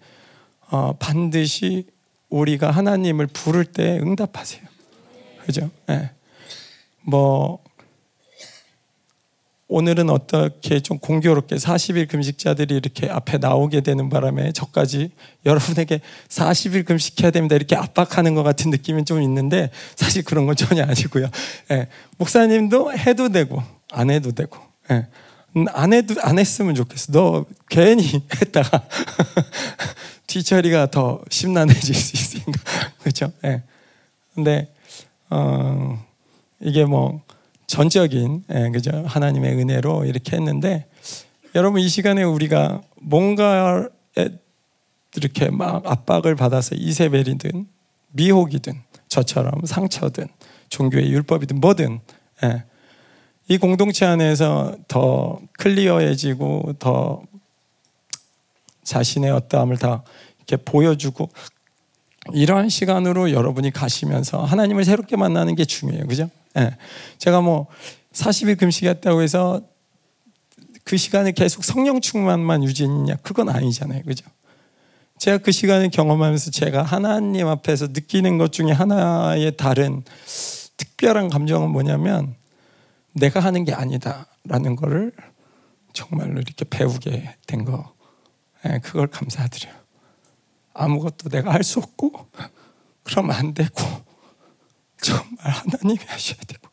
어, 0.69 0.93
반드시 0.99 1.85
우리가 2.29 2.71
하나님을 2.71 3.27
부를 3.27 3.65
때 3.65 3.99
응답하세요. 3.99 4.61
그죠? 5.45 5.69
네. 5.87 6.11
뭐 7.01 7.59
오늘은 9.67 10.09
어떻게 10.09 10.79
좀 10.79 10.97
공교롭게 10.97 11.55
40일 11.55 12.09
금식자들이 12.09 12.75
이렇게 12.75 13.07
앞에 13.07 13.37
나오게 13.37 13.81
되는 13.81 14.09
바람에 14.09 14.51
저까지 14.51 15.11
여러분에게 15.45 16.01
40일 16.27 16.85
금식해야 16.85 17.29
됩니다 17.29 17.55
이렇게 17.55 17.75
압박하는 17.75 18.33
것 18.33 18.41
같은 18.41 18.71
느낌이 18.71 19.05
좀 19.05 19.21
있는데 19.21 19.69
사실 19.95 20.23
그런 20.23 20.47
건 20.47 20.55
전혀 20.55 20.83
아니고요. 20.83 21.29
네. 21.69 21.87
목사님도 22.17 22.93
해도 22.93 23.29
되고 23.29 23.61
안 23.91 24.09
해도 24.09 24.31
되고 24.31 24.57
네. 24.89 25.05
안 25.67 25.93
해도 25.93 26.15
안 26.21 26.39
했으면 26.39 26.73
좋겠어. 26.73 27.11
너 27.11 27.45
괜히 27.69 28.03
했다가 28.41 28.87
뒤처리가 30.29 30.91
더 30.91 31.21
심란해질 31.29 31.95
수 31.95 32.15
있으니까 32.15 32.61
그렇죠. 33.01 33.31
네. 33.41 33.63
근데 34.33 34.71
어, 35.29 36.03
이게 36.61 36.85
뭐 36.85 37.21
전적인 37.67 38.45
예, 38.51 38.69
그죠 38.69 39.03
하나님의 39.05 39.53
은혜로 39.55 40.05
이렇게 40.05 40.35
했는데 40.35 40.87
여러분 41.55 41.81
이 41.81 41.89
시간에 41.89 42.23
우리가 42.23 42.81
뭔가 43.01 43.89
이렇게 45.15 45.49
막 45.49 45.85
압박을 45.85 46.35
받아서 46.35 46.75
이세벨이든 46.75 47.67
미혹이든 48.11 48.73
저처럼 49.07 49.65
상처든 49.65 50.27
종교의 50.69 51.11
율법이든 51.11 51.59
뭐든 51.59 51.99
예, 52.43 52.63
이 53.47 53.57
공동체 53.57 54.05
안에서 54.05 54.77
더 54.87 55.39
클리어해지고 55.53 56.75
더 56.77 57.23
자신의 58.89 59.29
어떠함을 59.29 59.77
다 59.77 60.03
이렇게 60.37 60.57
보여주고 60.57 61.29
이러한 62.33 62.69
시간으로 62.69 63.31
여러분이 63.31 63.71
가시면서 63.71 64.43
하나님을 64.43 64.83
새롭게 64.83 65.15
만나는 65.15 65.53
게 65.53 65.63
중요해요. 65.63 66.07
그죠? 66.07 66.29
예. 66.57 66.75
제가 67.19 67.41
뭐 67.41 67.67
40일 68.13 68.57
금식했다고 68.57 69.21
해서 69.21 69.61
그 70.83 70.97
시간에 70.97 71.31
계속 71.31 71.63
성령 71.63 72.01
충만만 72.01 72.63
유지했냐? 72.63 73.17
그건 73.21 73.49
아니잖아요. 73.49 74.01
그죠? 74.03 74.25
제가 75.19 75.37
그 75.37 75.51
시간을 75.51 75.91
경험하면서 75.91 76.49
제가 76.49 76.81
하나님 76.81 77.47
앞에서 77.47 77.87
느끼는 77.87 78.39
것 78.39 78.51
중에 78.51 78.71
하나의 78.71 79.55
다른 79.55 80.03
특별한 80.77 81.29
감정은 81.29 81.69
뭐냐면 81.69 82.35
내가 83.13 83.39
하는 83.39 83.65
게 83.65 83.73
아니다라는 83.73 84.75
거를 84.75 85.11
정말로 85.93 86.39
이렇게 86.39 86.65
배우게 86.67 87.35
된 87.45 87.65
거. 87.65 87.98
예, 88.65 88.79
그걸 88.79 89.07
감사드려요. 89.07 89.75
아무것도 90.73 91.29
내가 91.29 91.53
할 91.53 91.63
수 91.63 91.79
없고 91.79 92.27
그럼 93.03 93.31
안 93.31 93.53
되고 93.53 93.81
정말 95.01 95.37
하나님이 95.39 95.99
하셔야 96.05 96.39
되고 96.47 96.69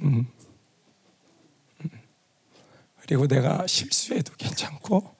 음. 0.00 0.26
음. 1.84 1.90
그리고 3.00 3.26
내가 3.26 3.66
실수해도 3.66 4.32
괜찮고 4.36 5.14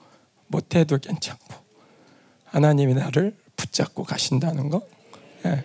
못해도 0.48 0.98
괜찮고 0.98 1.54
하나님이 2.46 2.94
나를 2.94 3.36
붙잡고 3.56 4.04
가신다는 4.04 4.68
거 4.68 4.86
예. 5.46 5.64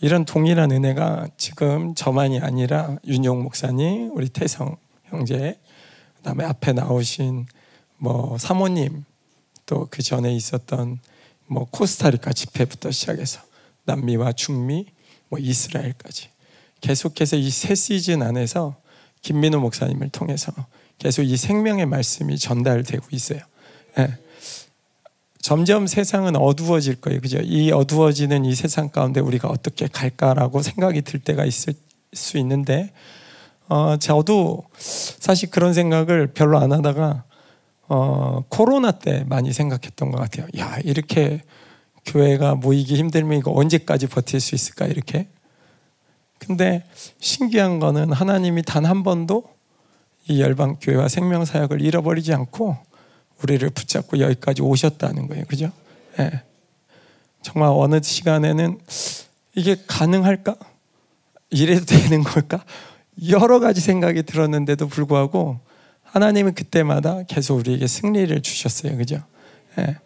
이런 0.00 0.24
동일한 0.24 0.72
은혜가 0.72 1.28
지금 1.38 1.94
저만이 1.94 2.40
아니라 2.40 2.96
윤용 3.06 3.42
목사님, 3.42 4.10
우리 4.14 4.28
태성 4.28 4.76
형제, 5.04 5.58
그다음에 6.16 6.44
앞에 6.44 6.72
나오신 6.74 7.46
뭐 7.96 8.36
사모님 8.36 9.04
또 9.66 9.88
그 9.90 10.02
전에 10.02 10.34
있었던 10.34 11.00
뭐 11.46 11.66
코스타리카 11.70 12.32
집회부터 12.32 12.90
시작해서 12.90 13.40
남미와 13.84 14.32
중미, 14.32 14.86
뭐 15.28 15.38
이스라엘까지 15.38 16.30
계속해서 16.80 17.36
이 17.36 17.50
세 17.50 17.74
시즌 17.74 18.22
안에서 18.22 18.76
김민우 19.22 19.58
목사님을 19.60 20.10
통해서 20.10 20.52
계속 20.98 21.22
이 21.22 21.36
생명의 21.36 21.86
말씀이 21.86 22.38
전달되고 22.38 23.06
있어요. 23.10 23.40
예. 23.98 24.18
점점 25.40 25.86
세상은 25.86 26.36
어두워질 26.36 27.00
거예요. 27.00 27.20
그죠? 27.20 27.38
이 27.38 27.70
어두워지는 27.70 28.44
이 28.44 28.54
세상 28.54 28.88
가운데 28.88 29.20
우리가 29.20 29.48
어떻게 29.48 29.86
갈까라고 29.86 30.62
생각이 30.62 31.02
들 31.02 31.20
때가 31.20 31.44
있을 31.44 31.74
수 32.12 32.38
있는데, 32.38 32.92
어, 33.68 33.96
저도 33.96 34.64
사실 34.78 35.50
그런 35.50 35.72
생각을 35.72 36.28
별로 36.28 36.58
안 36.58 36.72
하다가, 36.72 37.24
어, 37.88 38.42
코로나 38.48 38.92
때 38.92 39.24
많이 39.28 39.52
생각했던 39.52 40.10
것 40.10 40.18
같아요. 40.18 40.46
야, 40.58 40.78
이렇게 40.84 41.42
교회가 42.04 42.54
모이기 42.56 42.96
힘들면 42.96 43.38
이거 43.38 43.52
언제까지 43.54 44.06
버틸 44.08 44.40
수 44.40 44.54
있을까, 44.54 44.86
이렇게. 44.86 45.28
근데 46.38 46.84
신기한 47.18 47.78
거는 47.78 48.12
하나님이 48.12 48.62
단 48.62 48.84
한 48.84 49.02
번도 49.02 49.44
이 50.28 50.40
열방 50.40 50.76
교회와 50.80 51.08
생명 51.08 51.44
사역을 51.44 51.80
잃어버리지 51.80 52.34
않고 52.34 52.76
우리를 53.42 53.68
붙잡고 53.70 54.18
여기까지 54.18 54.62
오셨다는 54.62 55.28
거예요. 55.28 55.44
그죠? 55.46 55.70
예. 56.18 56.42
정말 57.42 57.70
어느 57.72 58.02
시간에는 58.02 58.80
이게 59.54 59.76
가능할까? 59.86 60.56
이래도 61.50 61.84
되는 61.86 62.24
걸까? 62.24 62.64
여러 63.28 63.60
가지 63.60 63.80
생각이 63.80 64.24
들었는데도 64.24 64.88
불구하고 64.88 65.60
하나님은 66.06 66.54
그때마다 66.54 67.22
계속 67.24 67.56
우리에게 67.56 67.86
승리를 67.86 68.40
주셨어요. 68.42 68.96
그죠? 68.96 69.22
예. 69.78 69.96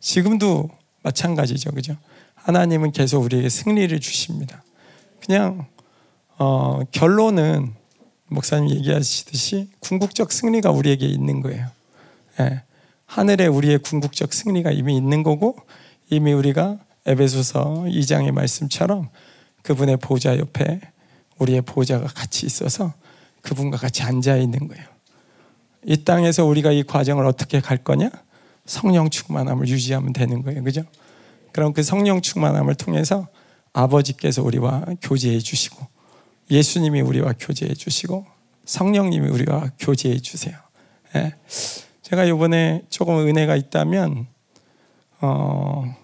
지금도 0.00 0.70
마찬가지죠. 1.02 1.72
그죠? 1.72 1.96
하나님은 2.34 2.92
계속 2.92 3.22
우리에게 3.22 3.48
승리를 3.48 3.98
주십니다. 4.00 4.62
그냥 5.24 5.66
어, 6.38 6.80
결론은 6.90 7.74
목사님 8.28 8.70
얘기하시듯이 8.70 9.68
궁극적 9.80 10.32
승리가 10.32 10.70
우리에게 10.70 11.06
있는 11.06 11.40
거예요. 11.40 11.68
예. 12.40 12.62
하늘에 13.06 13.46
우리의 13.46 13.78
궁극적 13.78 14.32
승리가 14.32 14.70
이미 14.70 14.96
있는 14.96 15.22
거고 15.22 15.56
이미 16.10 16.32
우리가 16.32 16.78
에베소서 17.06 17.84
2장의 17.88 18.30
말씀처럼 18.30 19.08
그분의 19.62 19.98
보좌 19.98 20.38
옆에 20.38 20.80
우리의 21.38 21.62
보좌가 21.62 22.06
같이 22.06 22.46
있어서 22.46 22.94
그분과 23.42 23.78
같이 23.78 24.02
앉아 24.02 24.36
있는 24.36 24.68
거예요. 24.68 24.84
이 25.84 26.04
땅에서 26.04 26.44
우리가 26.44 26.72
이 26.72 26.82
과정을 26.82 27.26
어떻게 27.26 27.60
갈 27.60 27.78
거냐? 27.78 28.10
성령 28.66 29.10
충만함을 29.10 29.68
유지하면 29.68 30.12
되는 30.12 30.42
거예요. 30.42 30.62
그죠? 30.62 30.82
그럼 31.52 31.72
그 31.72 31.82
성령 31.82 32.20
충만함을 32.20 32.74
통해서 32.74 33.28
아버지께서 33.72 34.42
우리와 34.42 34.84
교제해 35.02 35.38
주시고 35.38 35.86
예수님이 36.50 37.00
우리와 37.00 37.34
교제해 37.38 37.74
주시고 37.74 38.26
성령님이 38.64 39.28
우리와 39.28 39.70
교제해 39.78 40.18
주세요. 40.18 40.56
예. 41.16 41.34
제가 42.02 42.24
이번에 42.24 42.82
조금 42.90 43.18
은혜가 43.26 43.56
있다면 43.56 44.26
어, 45.20 45.94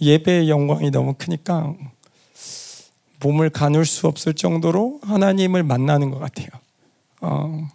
예배의 0.00 0.48
영광이 0.48 0.90
너무 0.90 1.14
크니까 1.14 1.74
몸을 3.20 3.50
가눌 3.50 3.86
수 3.86 4.06
없을 4.06 4.34
정도로 4.34 5.00
하나님을 5.02 5.62
만나는 5.62 6.10
것 6.10 6.18
같아요. 6.18 6.48
어, 7.20 7.68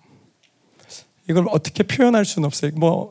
이걸 1.32 1.48
어떻게 1.50 1.84
표현할 1.84 2.26
수는 2.26 2.46
없어요. 2.46 2.72
뭐 2.76 3.10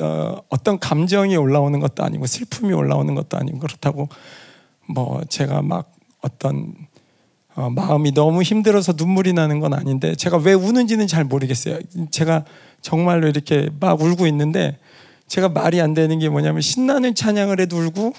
어, 0.00 0.36
어떤 0.48 0.78
감정이 0.78 1.36
올라오는 1.36 1.78
것도 1.80 2.04
아니고 2.04 2.26
슬픔이 2.26 2.72
올라오는 2.72 3.14
것도 3.14 3.36
아니고 3.36 3.58
그렇다고 3.58 4.08
뭐 4.88 5.22
제가 5.28 5.62
막 5.62 5.92
어떤 6.20 6.74
어, 7.54 7.70
마음이 7.70 8.12
너무 8.12 8.42
힘들어서 8.42 8.94
눈물이 8.96 9.32
나는 9.32 9.60
건 9.60 9.72
아닌데 9.72 10.14
제가 10.14 10.36
왜 10.38 10.52
우는지는 10.52 11.06
잘 11.06 11.24
모르겠어요. 11.24 11.78
제가 12.10 12.44
정말로 12.82 13.28
이렇게 13.28 13.70
막 13.80 14.00
울고 14.00 14.26
있는데 14.26 14.78
제가 15.26 15.48
말이 15.48 15.80
안 15.80 15.94
되는 15.94 16.18
게 16.18 16.28
뭐냐면 16.28 16.60
신나는 16.60 17.14
찬양을 17.14 17.60
해도 17.60 17.78
울고 17.78 18.12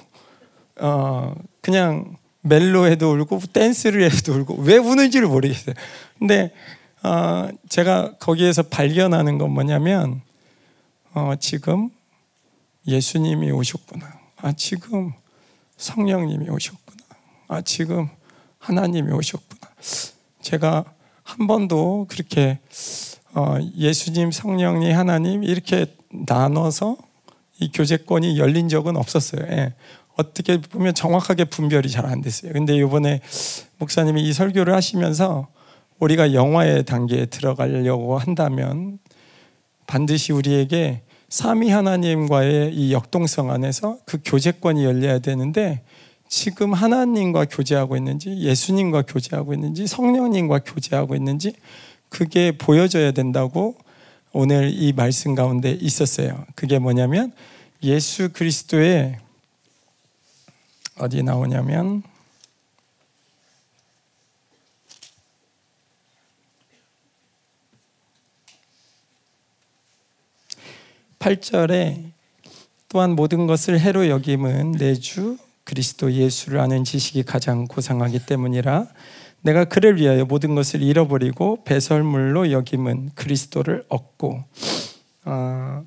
어 0.81 1.33
그냥 1.61 2.17
멜로 2.41 2.87
해도 2.87 3.13
울고 3.13 3.41
댄스를 3.53 4.11
해도 4.11 4.33
울고 4.33 4.55
왜 4.61 4.77
우는지를 4.77 5.27
모르겠어요. 5.27 5.75
근데 6.17 6.51
어 7.03 7.49
제가 7.69 8.15
거기에서 8.17 8.63
발견하는 8.63 9.37
건 9.37 9.51
뭐냐면 9.51 10.21
어 11.13 11.33
지금 11.39 11.89
예수님이 12.87 13.51
오셨구나. 13.51 14.19
아 14.37 14.51
지금 14.53 15.13
성령님이 15.77 16.49
오셨구나. 16.49 16.97
아 17.47 17.61
지금 17.61 18.09
하나님이 18.59 19.11
오셨구나. 19.13 19.61
제가 20.41 20.85
한 21.23 21.47
번도 21.47 22.07
그렇게 22.09 22.59
어, 23.33 23.57
예수님, 23.75 24.31
성령님, 24.31 24.95
하나님 24.97 25.43
이렇게 25.43 25.85
나눠서 26.09 26.97
이 27.59 27.71
교제권이 27.71 28.39
열린 28.39 28.69
적은 28.69 28.95
없었어요. 28.97 29.43
예. 29.51 29.73
어떻게 30.15 30.59
보면 30.59 30.95
정확하게 30.95 31.45
분별이 31.45 31.89
잘 31.91 32.05
안 32.05 32.21
됐어요. 32.21 32.53
근데 32.53 32.75
이번에 32.75 33.21
목사님이 33.77 34.23
이 34.23 34.33
설교를 34.33 34.73
하시면서 34.73 35.47
우리가 35.99 36.33
영화의 36.33 36.85
단계에 36.85 37.25
들어가려고 37.25 38.17
한다면 38.17 38.99
반드시 39.87 40.31
우리에게 40.33 41.01
삼위 41.29 41.69
하나님과의 41.69 42.73
이 42.73 42.93
역동성 42.93 43.51
안에서 43.51 43.97
그 44.05 44.19
교제권이 44.23 44.83
열려야 44.83 45.19
되는데 45.19 45.81
지금 46.29 46.73
하나님과 46.73 47.45
교제하고 47.45 47.97
있는지 47.97 48.37
예수님과 48.37 49.03
교제하고 49.03 49.53
있는지 49.53 49.87
성령님과 49.87 50.59
교제하고 50.59 51.15
있는지 51.15 51.53
그게 52.09 52.51
보여져야 52.51 53.11
된다고 53.11 53.75
오늘 54.33 54.71
이 54.73 54.93
말씀 54.93 55.35
가운데 55.35 55.71
있었어요. 55.71 56.45
그게 56.55 56.79
뭐냐면 56.79 57.31
예수 57.83 58.29
그리스도의 58.31 59.17
어디 60.99 61.23
나오냐면 61.23 62.03
8절에 71.27 72.11
또한 72.87 73.11
모든 73.11 73.47
것을 73.47 73.81
해로 73.81 74.07
여김은 74.07 74.73
내주 74.73 75.37
그리스도 75.65 76.13
예수를 76.13 76.61
아는 76.61 76.85
지식이 76.85 77.23
가장 77.23 77.65
고상하기 77.65 78.25
때문이라 78.25 78.87
내가 79.41 79.65
그를 79.65 79.97
위하여 79.97 80.23
모든 80.23 80.55
것을 80.55 80.81
잃어버리고 80.81 81.65
배설물로 81.65 82.51
여김은 82.51 83.11
그리스도를 83.15 83.83
얻고 83.89 84.41
어, 85.25 85.83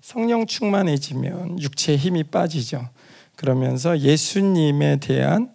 성령 0.00 0.46
충만해지면 0.46 1.60
육체의 1.60 1.98
힘이 1.98 2.22
빠지죠. 2.22 2.88
그러면서 3.34 3.98
예수님에 3.98 5.00
대한 5.00 5.52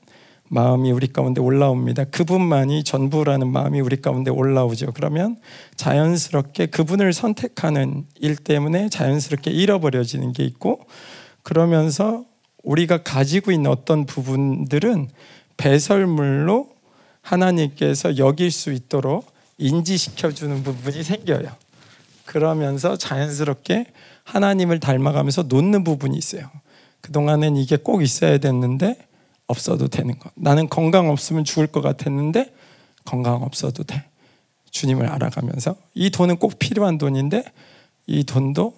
마음이 0.54 0.92
우리 0.92 1.08
가운데 1.08 1.40
올라옵니다. 1.40 2.04
그분만이 2.06 2.84
전부라는 2.84 3.50
마음이 3.50 3.80
우리 3.80 4.02
가운데 4.02 4.32
올라오죠. 4.32 4.92
그러면 4.94 5.38
자연스럽게 5.78 6.66
그분을 6.66 7.14
선택하는 7.14 8.06
일 8.20 8.36
때문에 8.36 8.90
자연스럽게 8.90 9.50
잃어버려지는 9.50 10.34
게 10.34 10.44
있고 10.44 10.82
그러면서 11.42 12.26
우리가 12.64 13.02
가지고 13.02 13.54
있는 13.54 13.72
어떤 13.72 14.06
부분들은 14.06 15.08
배설물로 15.56 16.70
하나님께서 17.22 18.18
여길 18.18 18.52
수 18.52 18.74
있도록 18.74 19.32
인지시켜 19.58 20.32
주는 20.32 20.64
부분이 20.64 21.02
생겨요. 21.04 21.48
그러면서 22.26 22.98
자연스럽게 22.98 23.86
하나님을 24.26 24.82
닮아가면서 24.82 25.44
놓는 25.44 25.86
부분이 25.86 26.18
있어요. 26.18 26.50
그동안은 27.00 27.56
이게 27.56 27.78
꼭 27.78 28.04
있어야 28.04 28.38
됐는데 28.38 28.98
없어도 29.52 29.88
되는 29.88 30.18
것. 30.18 30.32
나는 30.36 30.68
건강 30.68 31.10
없으면 31.10 31.44
죽을 31.44 31.68
것 31.68 31.82
같았는데 31.82 32.54
건강 33.06 33.44
없어도 33.44 33.84
돼. 33.84 34.04
주님을 34.72 35.08
알아가면서 35.08 35.76
이 35.94 36.10
돈은 36.10 36.38
꼭 36.38 36.58
필요한 36.58 36.98
돈인데 36.98 37.44
이 38.08 38.24
돈도 38.24 38.74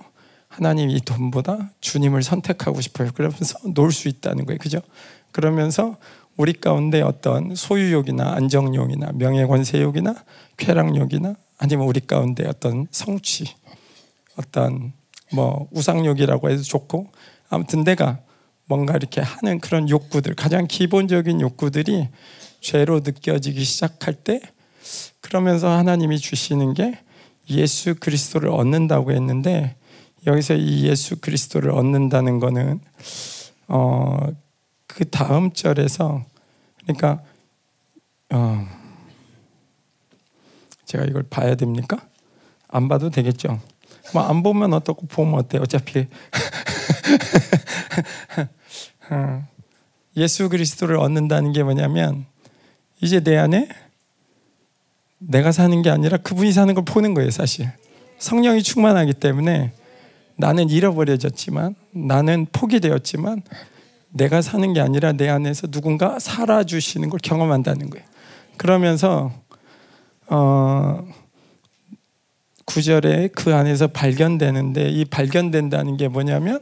하나님 0.50 0.90
이 0.90 1.00
돈보다 1.00 1.72
주님을 1.82 2.22
선택하고 2.24 2.82
싶어요. 2.82 3.12
그러면서 3.14 3.58
놀 3.74 3.92
수 3.92 4.08
있다는 4.08 4.46
거예요. 4.46 4.60
그죠? 4.60 4.80
그러면서 5.32 5.98
우리 6.36 6.54
가운데 6.54 7.02
어떤 7.02 7.56
소유욕이나 7.56 8.34
안정욕이나 8.34 9.12
명예권세욕이나 9.14 10.16
쾌락욕이나 10.58 11.36
아니면 11.60 11.88
우리 11.88 12.00
가운데 12.02 12.48
어떤 12.48 12.88
성취, 12.92 13.46
어떤 14.36 14.94
뭐 15.32 15.68
우상욕이라고 15.72 16.50
해도 16.50 16.62
좋고 16.62 17.08
아무튼 17.50 17.84
내가 17.84 18.20
뭔가 18.66 18.96
이렇게 18.96 19.22
하는 19.22 19.60
그런 19.60 19.90
욕구들 19.90 20.36
가장 20.36 20.68
기본적인 20.68 21.42
욕구들이 21.42 22.10
죄로 22.62 23.00
느껴지기 23.00 23.64
시작할 23.64 24.14
때 24.14 24.40
그러면서 25.22 25.70
하나님이 25.70 26.20
주시는 26.20 26.74
게 26.74 26.98
예수 27.50 27.96
그리스도를 27.96 28.50
얻는다고 28.50 29.12
했는데 29.12 29.76
여기서 30.26 30.56
이 30.56 30.86
예수 30.88 31.18
그리스도를 31.20 31.72
얻는다는 31.72 32.40
거는 32.40 32.80
어, 33.68 34.18
그 34.88 35.10
다음 35.10 35.52
절에서 35.52 36.24
그러니까 36.84 37.22
어, 38.32 38.66
제가 40.86 41.04
이걸 41.06 41.24
봐야 41.24 41.56
됩니까? 41.56 41.98
안 42.68 42.88
봐도 42.88 43.10
되겠죠. 43.10 43.60
뭐 44.14 44.24
안 44.24 44.44
보면 44.44 44.74
어떻고 44.74 45.08
보면 45.08 45.36
어때? 45.40 45.58
어차피 45.58 46.00
어, 46.00 46.06
예수 50.16 50.50
그리스도를 50.50 50.98
얻는다는 50.98 51.52
게 51.54 51.64
뭐냐면 51.64 52.26
이제 53.02 53.20
내 53.20 53.38
안에 53.38 53.68
내가 55.18 55.52
사는 55.52 55.82
게 55.82 55.90
아니라 55.90 56.18
그분이 56.18 56.52
사는 56.52 56.74
걸 56.74 56.84
보는 56.86 57.14
거예요, 57.14 57.32
사실. 57.32 57.70
성령이 58.20 58.64
충만하기 58.64 59.14
때문에 59.14 59.74
나는 60.36 60.70
잃어버려졌지만 60.70 61.76
나는 61.92 62.48
포기되었지만 62.52 63.42
내가 64.10 64.42
사는 64.42 64.74
게 64.74 64.82
아니라 64.82 65.12
내 65.12 65.30
안에서 65.30 65.68
누군가 65.68 66.20
살아주시는 66.20 67.10
걸 67.10 67.20
경험한다는 67.22 67.90
거예요. 67.90 68.06
그러면서 68.58 69.32
어, 70.28 71.06
구절에 72.66 73.30
그 73.30 73.54
안에서 73.54 73.88
발견되는데 73.88 74.90
이 74.90 75.06
발견된다는 75.06 75.98
게 75.98 76.08
뭐냐면 76.08 76.62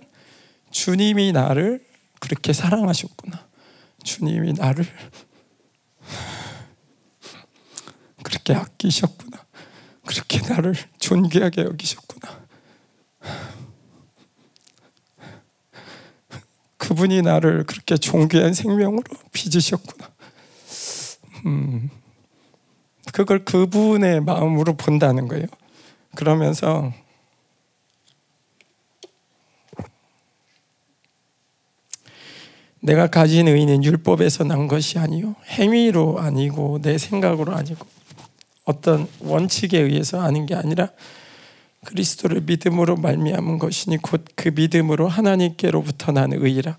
주님이 0.71 1.31
나를 1.31 1.85
그렇게 2.19 2.53
사랑하셨구나. 2.53 3.47
주님이 4.03 4.53
나를 4.53 4.85
그렇게 8.23 8.53
아끼셨구나. 8.53 9.45
그렇게 10.05 10.39
나를 10.41 10.75
존귀하게 10.99 11.61
여기셨구나. 11.63 12.41
그분이 16.77 17.21
나를 17.21 17.65
그렇게 17.65 17.95
존귀한 17.95 18.53
생명으로 18.53 19.03
빚으셨구나. 19.31 20.11
음, 21.45 21.89
그걸 23.13 23.45
그분의 23.45 24.21
마음으로 24.21 24.75
본다는 24.75 25.27
거예요. 25.27 25.45
그러면서 26.15 26.91
내가 32.81 33.07
가진 33.07 33.47
의는 33.47 33.83
율법에서 33.83 34.43
난 34.43 34.67
것이 34.67 34.97
아니요 34.99 35.35
행위로 35.47 36.19
아니고 36.19 36.79
내 36.81 36.97
생각으로 36.97 37.53
아니고 37.55 37.85
어떤 38.65 39.07
원칙에 39.19 39.79
의해서 39.79 40.21
아는 40.21 40.45
게 40.45 40.55
아니라 40.55 40.89
그리스도를 41.85 42.41
믿음으로 42.41 42.95
말미암은 42.95 43.57
것이니 43.59 43.97
곧 43.97 44.23
그 44.35 44.49
믿음으로 44.49 45.07
하나님께로부터 45.07 46.11
나는 46.11 46.43
의라. 46.45 46.77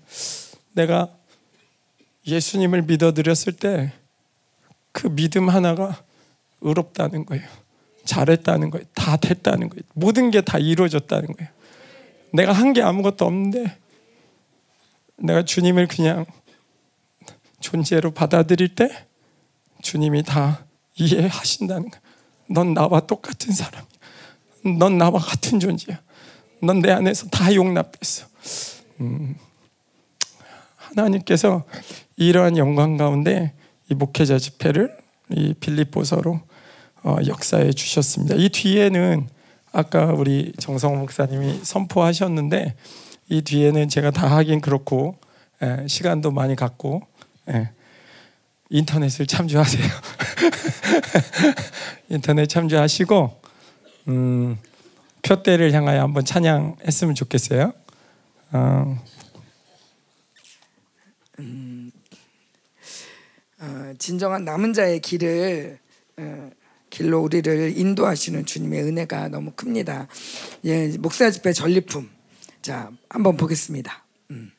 내가 0.73 1.09
예수님을 2.25 2.83
믿어드렸을 2.83 3.53
때 3.53 3.91
그 4.93 5.09
믿음 5.09 5.49
하나가 5.49 6.03
의롭다는 6.61 7.25
거예요. 7.25 7.43
잘했다는 8.05 8.69
거예요. 8.69 8.85
다 8.93 9.17
됐다는 9.17 9.69
거예요. 9.69 9.81
모든 9.93 10.29
게 10.31 10.41
다 10.41 10.57
이루어졌다는 10.59 11.27
거예요. 11.33 11.51
내가 12.31 12.51
한 12.53 12.73
게 12.73 12.81
아무것도 12.81 13.25
없는데 13.25 13.75
내가 15.17 15.43
주님을 15.43 15.87
그냥 15.87 16.25
존재로 17.59 18.11
받아들일 18.11 18.75
때 18.75 19.07
주님이 19.81 20.23
다 20.23 20.65
이해하신다는 20.95 21.89
거야. 21.89 22.01
넌 22.49 22.73
나와 22.73 22.99
똑같은 22.99 23.53
사람이야. 23.53 23.87
넌 24.79 24.97
나와 24.97 25.19
같은 25.19 25.59
존재야. 25.59 25.99
넌 26.61 26.81
내 26.81 26.91
안에서 26.91 27.27
다 27.27 27.53
용납됐어. 27.53 28.27
음, 29.01 29.35
하나님께서 30.75 31.63
이러한 32.15 32.57
영광 32.57 32.97
가운데 32.97 33.53
이 33.89 33.95
목회자 33.95 34.39
집회를 34.39 34.95
이 35.31 35.53
빌립보서로 35.55 36.39
어, 37.03 37.17
역사해 37.27 37.73
주셨습니다. 37.73 38.35
이 38.35 38.49
뒤에는 38.49 39.27
아까 39.71 40.05
우리 40.13 40.53
정성 40.59 40.99
목사님이 40.99 41.61
선포하셨는데 41.63 42.75
이 43.29 43.41
뒤에는 43.41 43.89
제가 43.89 44.11
다 44.11 44.27
하긴 44.35 44.61
그렇고 44.61 45.17
예, 45.61 45.87
시간도 45.87 46.31
많이 46.31 46.55
갖고 46.55 47.01
예, 47.49 47.69
인터넷을 48.69 49.27
참조하세요. 49.27 49.83
인터넷 52.09 52.47
참조하시고 52.47 53.41
음, 54.09 54.57
표대를 55.21 55.73
향하여 55.73 56.01
한번 56.01 56.25
찬양했으면 56.25 57.15
좋겠어요. 57.15 57.73
어, 58.51 59.03
어, 63.59 63.93
진정한 63.97 64.43
남은 64.43 64.73
자의 64.73 64.99
길을 64.99 65.79
어, 66.17 66.49
길로 66.89 67.21
우리를 67.21 67.77
인도하시는 67.77 68.45
주님의 68.45 68.83
은혜가 68.83 69.29
너무 69.29 69.51
큽니다. 69.51 70.07
예, 70.65 70.89
목사 70.99 71.31
집회 71.31 71.53
전리품. 71.53 72.09
자, 72.63 72.89
한번 73.09 73.35
보겠습니다. 73.35 74.05
음. 74.31 74.49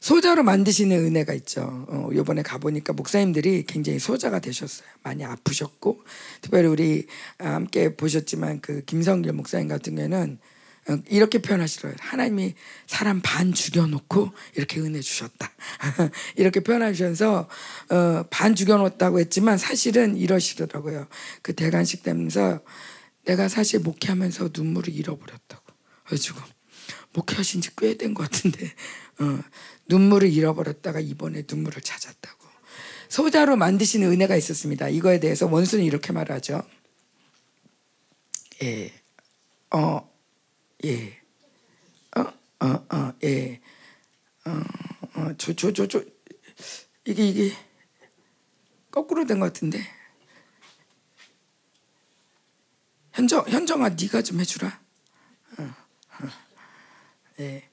소자로 0.00 0.42
만드시는 0.42 0.96
은혜가 0.96 1.34
있죠. 1.34 1.84
어, 1.88 2.08
이번에 2.10 2.42
가보니까 2.42 2.94
목사님들이 2.94 3.64
굉장히 3.66 3.98
소자가 3.98 4.38
되셨어요. 4.38 4.88
많이 5.02 5.22
아프셨고, 5.22 6.02
특별히 6.40 6.68
우리 6.68 7.06
함께 7.38 7.94
보셨지만 7.96 8.62
그 8.62 8.82
김성길 8.86 9.34
목사님 9.34 9.68
같은 9.68 9.94
경우는 9.94 10.38
어, 10.88 10.98
이렇게 11.10 11.42
표현하시더라고요. 11.42 11.98
하나님이 12.00 12.54
사람 12.86 13.20
반 13.22 13.52
죽여놓고 13.52 14.30
이렇게 14.54 14.80
은혜 14.80 15.02
주셨다. 15.02 15.52
이렇게 16.36 16.60
표현하시면서 16.60 17.48
어, 17.90 18.24
반 18.30 18.54
죽여놓았다고 18.54 19.20
했지만 19.20 19.58
사실은 19.58 20.16
이러시더라고요. 20.16 21.08
그 21.42 21.54
대관식 21.54 22.02
때면서 22.04 22.60
내가 23.26 23.48
사실 23.48 23.80
목회하면서 23.80 24.50
눈물을 24.56 24.94
잃어버렸다고. 24.94 25.62
그래가지고 26.04 26.55
목회하신 27.16 27.60
지 27.62 27.74
꽤 27.76 27.96
된 27.98 28.14
것 28.14 28.30
같은데 28.30 28.66
어, 29.20 29.40
눈물을 29.88 30.30
잃어버렸다가 30.30 31.00
이번에 31.00 31.44
눈물을 31.50 31.80
찾았다고. 31.82 32.46
소자로 33.08 33.56
만드시는 33.56 34.10
은혜가 34.10 34.36
있었습니다. 34.36 34.88
이거에 34.88 35.20
대해서 35.20 35.46
원수는 35.46 35.84
이렇게 35.84 36.12
말하죠. 36.12 36.62
예, 38.62 38.92
어, 39.70 40.10
예, 40.84 41.20
어, 42.16 42.20
어, 42.60 42.86
어, 42.96 43.12
예, 43.24 43.60
어, 44.44 44.50
어, 45.14 45.34
저, 45.38 45.52
저, 45.54 45.72
저, 45.72 45.86
저, 45.86 46.02
이게 47.06 47.28
이게 47.28 47.52
거꾸로 48.90 49.24
된 49.26 49.38
것 49.40 49.46
같은데. 49.52 49.80
현정, 53.12 53.46
현정아, 53.48 53.90
네가 53.90 54.20
좀 54.22 54.40
해주라. 54.40 54.78
예, 57.40 57.68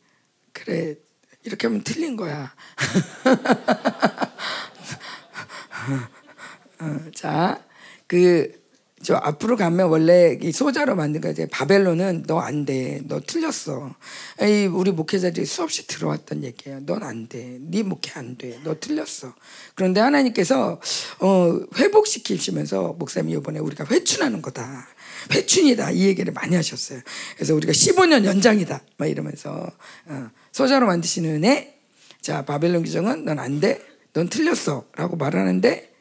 그래. 0.52 0.96
이렇게 1.44 1.68
하면 1.68 1.84
틀린 1.84 2.16
거야. 2.16 2.56
어, 6.80 7.12
자, 7.14 7.64
그, 8.08 8.63
저 9.04 9.16
앞으로 9.16 9.58
가면 9.58 9.90
원래 9.90 10.38
이 10.42 10.52
소자로 10.52 10.96
만든 10.96 11.20
거 11.22 11.30
이제 11.30 11.48
바벨론은 11.48 12.24
너 12.28 12.44
안 12.44 12.66
돼. 12.66 13.02
너 13.06 13.22
틀렸어. 13.26 13.96
이 14.42 14.66
우리 14.66 14.92
목회자들이 14.92 15.46
수없이 15.46 15.88
들어왔던 15.88 16.44
얘기예요. 16.44 16.82
넌 16.86 17.04
안 17.04 17.28
돼. 17.28 17.58
네 17.62 17.84
목회 17.84 18.12
안 18.20 18.38
돼. 18.38 18.60
너 18.64 18.76
틀렸어. 18.80 19.34
그런데 19.76 20.02
하나님께서 20.02 20.80
어, 21.20 21.60
회복시키시면서 21.78 22.96
목사님이 23.00 23.38
이번에 23.38 23.60
우리가 23.60 23.86
회춘하는 23.90 24.42
거다. 24.42 24.88
회춘이다. 25.32 25.92
이 25.92 26.06
얘기를 26.06 26.34
많이 26.34 26.56
하셨어요. 26.56 27.00
그래서 27.36 27.56
우리가 27.56 27.72
15년 27.72 28.26
연장이다. 28.26 28.82
막 28.98 29.08
이러면서 29.08 29.72
어, 30.06 30.30
소자로 30.52 30.86
만드시는 30.88 31.36
은혜. 31.36 31.80
자, 32.22 32.44
바벨론 32.46 32.84
규정은 32.84 33.26
넌 33.26 33.40
안 33.40 33.60
돼. 33.60 33.82
넌 34.14 34.28
틀렸어. 34.30 34.86
라고 34.96 35.16
말하는데 35.16 35.92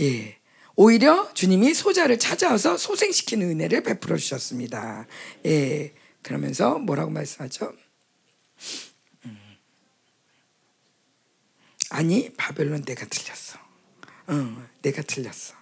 예. 0.00 0.39
오히려 0.82 1.30
주님이 1.34 1.74
소자를 1.74 2.18
찾아와서 2.18 2.78
소생시키는 2.78 3.50
은혜를 3.50 3.82
베풀어 3.82 4.16
주셨습니다. 4.16 5.06
예. 5.44 5.92
그러면서 6.22 6.78
뭐라고 6.78 7.10
말씀하죠? 7.10 7.74
음. 9.26 9.38
아니 11.90 12.30
바벨론 12.32 12.82
내가 12.82 13.04
틀렸어. 13.04 13.58
응, 14.30 14.66
내가 14.80 15.02
틀렸어. 15.02 15.52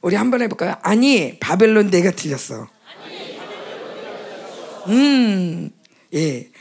우리 0.00 0.14
한번 0.14 0.42
해볼까요? 0.42 0.76
아니 0.82 1.40
바벨론 1.40 1.90
내가 1.90 2.12
틀렸어. 2.12 2.68
음, 4.86 5.70
예, 6.14 6.52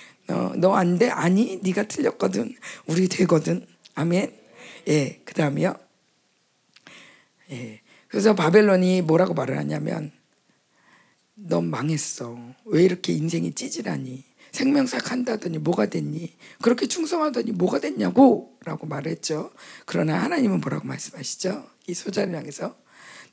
너 0.56 0.74
안 0.74 0.98
돼? 0.98 1.12
아니 1.12 1.60
네가 1.62 1.84
틀렸거든. 1.84 2.56
우리 2.88 3.08
되거든. 3.10 3.68
아멘. 3.94 4.36
예, 4.88 5.22
그 5.24 5.36
다음이요. 5.36 5.85
예, 7.52 7.82
그래서 8.08 8.36
바벨론이 8.36 9.02
뭐라고 9.02 9.34
말을 9.34 9.58
하냐면, 9.58 10.12
넌 11.36 11.70
망했어. 11.70 12.38
왜 12.66 12.84
이렇게 12.84 13.14
인생이 13.14 13.54
찌질하니? 13.54 14.24
생명사 14.52 15.00
한다더니 15.04 15.58
뭐가 15.58 15.88
됐니? 15.88 16.34
그렇게 16.62 16.88
충성하더니 16.88 17.52
뭐가 17.52 17.80
됐냐고? 17.80 18.58
라고 18.64 18.88
말했죠. 18.88 19.52
그러나 19.86 20.22
하나님은 20.24 20.62
뭐라고 20.62 20.88
말씀하시죠? 20.88 21.68
이 21.88 21.94
소자를 21.94 22.34
향해서 22.36 22.76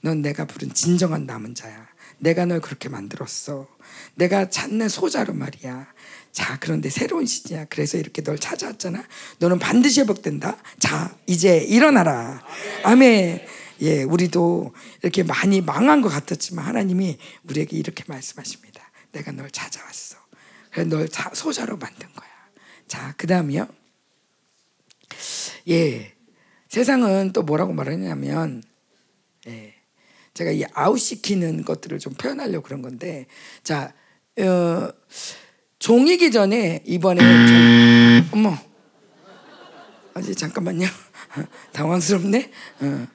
넌 0.01 0.21
내가 0.21 0.47
부른 0.47 0.75
진정한 0.75 1.27
남은 1.27 1.55
자야. 1.55 1.87
내가 2.19 2.45
널 2.45 2.61
그렇게 2.61 2.89
만들었어. 2.89 3.69
내가 4.17 4.51
찾는 4.51 4.89
소자로 4.89 5.33
말이야. 5.33 5.87
자, 6.33 6.59
그런데 6.59 6.91
새로운 6.91 7.25
시즌이야. 7.25 7.67
그래서 7.67 7.99
이렇게 7.99 8.23
널 8.23 8.39
찾아왔잖아. 8.39 9.05
너는 9.39 9.61
반드시 9.61 10.01
회복된다. 10.01 10.57
자, 10.81 11.17
이제 11.27 11.59
일어나라. 11.59 12.43
아멘. 12.83 13.41
예, 13.81 14.03
우리도 14.03 14.73
이렇게 15.03 15.23
많이 15.23 15.61
망한 15.61 16.03
것 16.03 16.09
같았지만 16.09 16.65
하나님이 16.65 17.19
우리에게 17.45 17.77
이렇게 17.77 18.05
말씀하십니다. 18.07 18.83
내가 19.13 19.33
널 19.33 19.51
찾아왔어. 19.51 20.17
그래 20.71 20.85
널 20.85 21.09
소자로 21.35 21.77
만든 21.77 22.09
거야. 22.15 22.29
자, 22.87 23.15
그 23.17 23.27
다음이요. 23.27 23.69
예. 25.69 26.13
세상은 26.69 27.33
또 27.33 27.43
뭐라고 27.43 27.73
말하냐면, 27.73 28.63
예. 29.47 29.75
제가 30.35 30.51
이 30.51 30.65
아웃시키는 30.73 31.65
것들을 31.65 31.99
좀 31.99 32.15
표현하려고 32.15 32.65
그런 32.65 32.81
건데, 32.81 33.27
자, 33.63 33.93
어, 34.39 34.89
종이기 35.79 36.31
전에 36.31 36.83
이번에, 36.87 37.21
좀, 37.21 38.29
어머, 38.33 38.57
아직 40.15 40.35
잠깐만요. 40.37 40.87
당황스럽네. 41.73 42.51
어. 42.81 43.07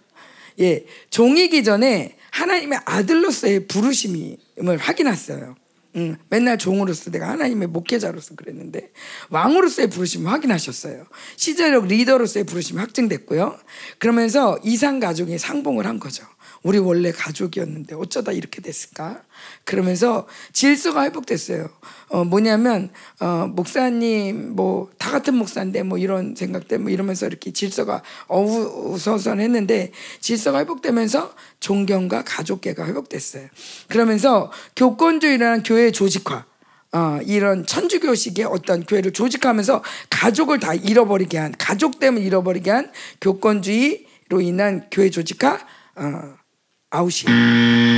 예, 0.59 0.85
종이기 1.09 1.63
전에 1.63 2.15
하나님의 2.31 2.79
아들로서의 2.85 3.67
부르심을 3.67 4.77
확인했어요. 4.79 5.55
음, 5.95 6.15
맨날 6.29 6.59
종으로서 6.59 7.09
내가 7.09 7.29
하나님의 7.29 7.69
목회자로서 7.69 8.35
그랬는데 8.35 8.91
왕으로서의 9.29 9.89
부르심을 9.89 10.31
확인하셨어요. 10.31 11.05
시제력 11.35 11.87
리더로서의 11.87 12.45
부르심이 12.45 12.79
확증됐고요. 12.79 13.57
그러면서 13.97 14.59
이상 14.63 14.99
가족이 14.99 15.37
상봉을 15.39 15.87
한 15.87 15.99
거죠. 15.99 16.23
우리 16.63 16.77
원래 16.77 17.11
가족이었는데 17.11 17.95
어쩌다 17.95 18.31
이렇게 18.31 18.61
됐을까? 18.61 19.21
그러면서 19.63 20.27
질서가 20.53 21.03
회복됐어요. 21.03 21.69
어, 22.09 22.23
뭐냐면, 22.23 22.89
어, 23.19 23.47
목사님, 23.47 24.55
뭐, 24.55 24.89
다 24.97 25.11
같은 25.11 25.35
목사인데, 25.35 25.83
뭐, 25.83 25.97
이런 25.97 26.35
생각 26.35 26.67
때문에, 26.67 26.83
뭐 26.83 26.91
이러면서 26.91 27.27
이렇게 27.27 27.51
질서가 27.51 28.01
어우서선 28.27 29.39
했는데, 29.41 29.91
질서가 30.21 30.59
회복되면서 30.59 31.33
존경과 31.59 32.23
가족계가 32.23 32.85
회복됐어요. 32.87 33.47
그러면서 33.89 34.51
교권주의라는 34.75 35.63
교회 35.63 35.91
조직화, 35.91 36.45
어, 36.93 37.19
이런 37.25 37.65
천주교식의 37.65 38.45
어떤 38.45 38.85
교회를 38.85 39.11
조직하면서 39.11 39.83
가족을 40.09 40.59
다 40.59 40.73
잃어버리게 40.73 41.37
한, 41.37 41.53
가족 41.57 41.99
때문에 41.99 42.25
잃어버리게 42.25 42.71
한 42.71 42.91
교권주의로 43.19 44.41
인한 44.41 44.87
교회 44.89 45.09
조직화, 45.09 45.59
어, 45.95 46.37
아웃이 46.89 47.31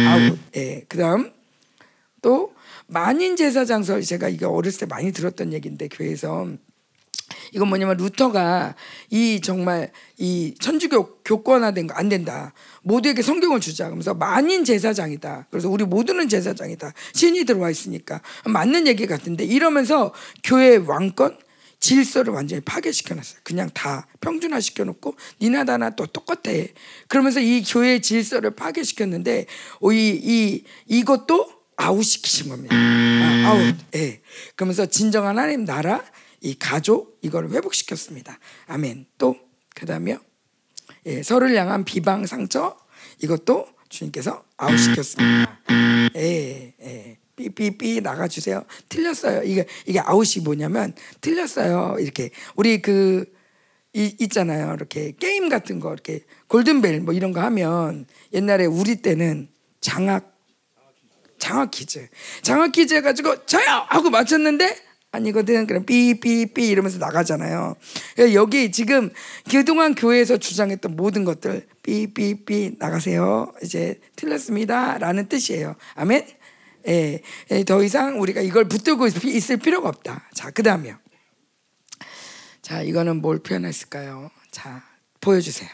아웃. 0.07 0.37
예. 0.55 0.83
그다음 0.87 1.31
또 2.21 2.53
만인 2.87 3.35
제사장설 3.36 4.01
제가 4.01 4.29
이게 4.29 4.45
어렸을 4.45 4.81
때 4.81 4.85
많이 4.87 5.11
들었던 5.11 5.53
얘기인데 5.53 5.87
교회에서 5.89 6.47
이건 7.53 7.67
뭐냐면 7.69 7.97
루터가 7.97 8.75
이 9.11 9.39
정말 9.41 9.91
이 10.17 10.55
천주교 10.59 11.19
교권화된 11.23 11.87
거 11.87 11.93
안 11.95 12.09
된다. 12.09 12.53
모두에게 12.81 13.21
성경을 13.21 13.59
주자. 13.59 13.85
그러면서 13.85 14.13
만인 14.15 14.63
제사장이다. 14.63 15.47
그래서 15.51 15.69
우리 15.69 15.83
모두는 15.85 16.27
제사장이다. 16.27 16.93
신이 17.13 17.45
들어와 17.45 17.69
있으니까 17.69 18.21
맞는 18.45 18.87
얘기 18.87 19.05
같은데 19.05 19.43
이러면서 19.43 20.13
교회 20.43 20.77
왕권 20.77 21.37
질서를 21.80 22.34
완전히 22.34 22.61
파괴시켜놨어요. 22.61 23.39
그냥 23.43 23.69
다 23.73 24.07
평준화 24.21 24.59
시켜놓고 24.59 25.15
니나 25.41 25.63
나나 25.63 25.91
또 25.91 26.05
똑같아. 26.05 26.51
그러면서 27.07 27.39
이 27.39 27.63
교회의 27.63 28.01
질서를 28.01 28.51
파괴시켰는데 28.51 29.45
이, 29.91 30.19
이 30.23 30.63
이것도 30.88 31.59
아웃시키신 31.77 32.49
겁니다. 32.49 32.75
아, 32.75 33.49
아웃. 33.49 33.75
예. 33.95 34.21
그러면서 34.55 34.86
진정한 34.86 35.38
하나님 35.38 35.63
나라 35.63 36.03
이 36.41 36.55
가족 36.55 37.17
이걸 37.21 37.49
회복시켰습니다. 37.49 38.38
아멘. 38.67 39.05
또 39.17 39.38
그다음에요. 39.75 40.19
예, 41.05 41.23
서로를 41.23 41.55
향한 41.55 41.86
비방 41.86 42.25
상처 42.25 42.77
이것도 43.21 43.67
주님께서 43.88 44.43
아웃시켰습니다. 44.57 45.59
예, 46.15 46.73
예. 46.82 47.17
삐삐삐 47.47 48.01
나가주세요. 48.01 48.63
틀렸어요. 48.89 49.43
이게 49.43 49.65
이게 49.85 49.99
아웃이 49.99 50.43
뭐냐면 50.43 50.93
틀렸어요. 51.21 51.95
이렇게 51.99 52.31
우리 52.55 52.81
그 52.81 53.25
이, 53.93 54.15
있잖아요. 54.19 54.73
이렇게 54.73 55.13
게임 55.19 55.49
같은 55.49 55.79
거 55.79 55.93
이렇게 55.93 56.21
골든벨 56.47 57.01
뭐 57.01 57.13
이런 57.13 57.31
거 57.31 57.41
하면 57.41 58.05
옛날에 58.33 58.65
우리 58.65 58.97
때는 58.97 59.49
장학 59.81 60.37
장학 61.39 61.71
퀴즈 61.71 62.07
장학 62.41 62.71
퀴즈 62.73 62.93
해가지고 62.95 63.45
저요 63.45 63.85
하고 63.87 64.09
맞췄는데 64.09 64.89
아니거든. 65.11 65.65
그럼 65.65 65.85
삐삐삐 65.85 66.67
이러면서 66.67 66.99
나가잖아요. 66.99 67.75
여기 68.33 68.71
지금 68.71 69.11
그동안 69.49 69.95
교회에서 69.95 70.37
주장했던 70.37 70.95
모든 70.95 71.23
것들 71.25 71.65
삐삐삐 71.81 72.75
나가세요. 72.77 73.51
이제 73.63 73.99
틀렸습니다 74.15 74.99
라는 74.99 75.27
뜻이에요. 75.27 75.75
아멘. 75.95 76.27
예, 76.89 77.21
예, 77.51 77.63
더 77.63 77.83
이상 77.83 78.19
우리가 78.19 78.41
이걸 78.41 78.67
붙들고 78.67 79.07
있을 79.07 79.57
필요가 79.57 79.89
없다. 79.89 80.27
자, 80.33 80.49
그 80.51 80.63
다음이요. 80.63 80.97
자, 82.61 82.81
이거는 82.81 83.21
뭘 83.21 83.39
표현했을까요? 83.39 84.31
자, 84.51 84.83
보여주세요. 85.21 85.69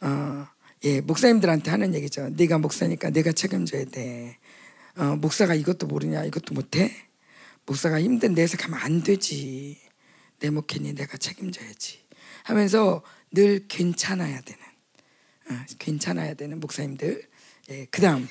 어, 0.00 0.46
예, 0.84 1.00
목사님들한테 1.00 1.70
하는 1.70 1.94
얘기죠. 1.94 2.30
네가 2.30 2.58
목사니까 2.58 3.10
내가 3.10 3.32
책임져야 3.32 3.86
돼. 3.86 4.38
어, 4.96 5.16
목사가 5.16 5.54
이것도 5.54 5.86
모르냐, 5.86 6.24
이것도 6.24 6.54
못해? 6.54 6.92
목사가 7.66 8.00
힘든 8.00 8.34
내색 8.34 8.64
하면 8.64 8.78
안 8.78 9.02
되지. 9.02 9.80
내 10.38 10.50
목회니 10.50 10.94
내가 10.94 11.16
책임져야지. 11.16 12.00
하면서 12.44 13.02
늘 13.32 13.66
괜찮아야 13.66 14.40
되는, 14.40 14.62
어, 15.50 15.64
괜찮아야 15.78 16.34
되는 16.34 16.60
목사님들. 16.60 17.28
예, 17.70 17.86
그 17.90 18.00
다음, 18.00 18.28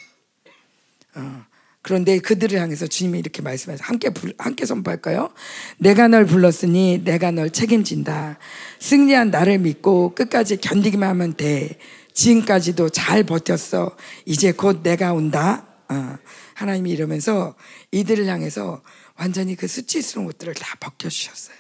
어, 1.15 1.45
그런데 1.85 2.17
그들을 2.17 2.59
향해서 2.59 2.87
주님이 2.87 3.19
이렇게 3.19 3.43
말씀하셔 3.43 3.83
함께 3.83 4.09
함께 4.39 4.65
선포할까요? 4.65 5.31
내가 5.77 6.07
널 6.07 6.25
불렀으니 6.25 7.03
내가 7.03 7.29
널 7.29 7.51
책임진다. 7.51 8.39
승리한 8.79 9.29
나를 9.29 9.59
믿고 9.59 10.15
끝까지 10.15 10.57
견디기만 10.57 11.07
하면 11.07 11.35
돼. 11.35 11.77
지금까지도 12.11 12.89
잘 12.89 13.23
버텼어. 13.23 13.95
이제 14.25 14.51
곧 14.51 14.81
내가 14.81 15.13
온다. 15.13 15.67
어, 15.87 16.17
하나님이 16.55 16.89
이러면서 16.89 17.53
이들을 17.91 18.25
향해서 18.25 18.81
완전히 19.15 19.55
그 19.55 19.67
수치스러운 19.67 20.25
것들을 20.25 20.55
다 20.55 20.77
벗겨 20.79 21.07
주셨어요. 21.07 21.57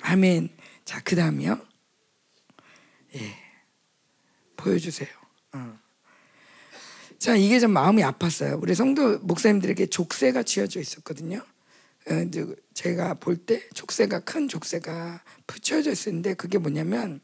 아멘. 0.00 0.48
자, 0.86 1.02
그 1.04 1.14
다음이요. 1.14 1.60
예. 3.16 3.34
보여주세요. 4.56 5.17
어. 7.18 7.20
자, 7.20 7.34
이게 7.36 7.58
좀 7.58 7.72
마음이 7.72 8.02
아팠어요. 8.02 8.62
우리 8.62 8.74
성도 8.74 9.18
목사님들에게 9.18 9.86
족쇄가 9.86 10.44
쥐어져 10.44 10.80
있었거든요. 10.80 11.38
어, 12.10 12.30
제가 12.74 13.14
볼 13.14 13.36
때 13.44 13.60
족쇄가 13.74 14.20
큰 14.20 14.48
족쇄가 14.48 15.22
붙여져 15.46 15.90
있었는데 15.90 16.34
그게 16.34 16.58
뭐냐면 16.58 17.20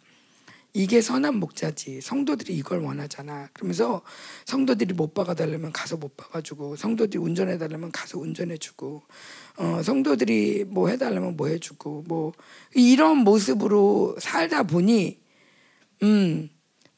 이게 0.76 1.00
선한 1.00 1.36
목자지 1.36 2.00
성도들이 2.00 2.56
이걸 2.56 2.80
원하잖아. 2.80 3.48
그러면서 3.52 4.02
성도들이 4.46 4.94
못 4.94 5.14
박아달라면 5.14 5.72
가서 5.72 5.96
못 5.96 6.16
박아주고 6.16 6.74
성도들이 6.74 7.18
운전해달라면 7.22 7.92
가서 7.92 8.18
운전해주고 8.18 9.02
어, 9.58 9.82
성도들이 9.84 10.64
뭐 10.64 10.88
해달라면 10.88 11.36
뭐 11.36 11.46
해주고 11.46 12.04
뭐 12.08 12.32
이런 12.74 13.18
모습으로 13.18 14.16
살다 14.18 14.64
보니 14.64 15.20
음 16.02 16.50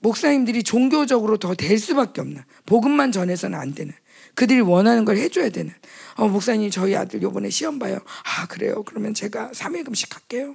목사님들이 0.06 0.62
종교적으로 0.62 1.36
더 1.36 1.54
될 1.54 1.78
수밖에 1.78 2.20
없는 2.20 2.42
복음만 2.64 3.10
전해서는 3.10 3.58
안 3.58 3.74
되는 3.74 3.92
그들이 4.34 4.60
원하는 4.60 5.04
걸 5.04 5.16
해줘야 5.16 5.48
되는 5.48 5.72
어, 6.14 6.28
목사님 6.28 6.70
저희 6.70 6.94
아들 6.94 7.22
요번에 7.22 7.50
시험 7.50 7.78
봐요 7.78 7.98
아 8.24 8.46
그래요 8.46 8.82
그러면 8.84 9.14
제가 9.14 9.50
3일금씩 9.52 10.12
할게요 10.12 10.54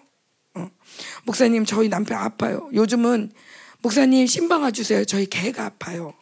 어. 0.54 0.70
목사님 1.24 1.66
저희 1.66 1.88
남편 1.88 2.18
아파요. 2.18 2.70
요즘은 2.74 3.32
목사님 3.82 4.28
신방아 4.28 4.72
주세요. 4.72 5.06
저희 5.06 5.26
개가 5.26 5.66
아파요. 5.66 6.14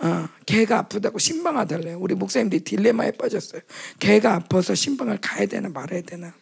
어, 0.00 0.28
개가 0.44 0.78
아프다고 0.78 1.18
신방아 1.18 1.64
달래요. 1.64 1.98
우리 2.00 2.14
목사님들이 2.14 2.62
딜레마에 2.62 3.12
빠졌어요. 3.12 3.62
개가 3.98 4.34
아파서 4.34 4.74
신방을 4.74 5.18
가야 5.22 5.46
되나 5.46 5.70
말아야 5.70 6.02
되나. 6.02 6.34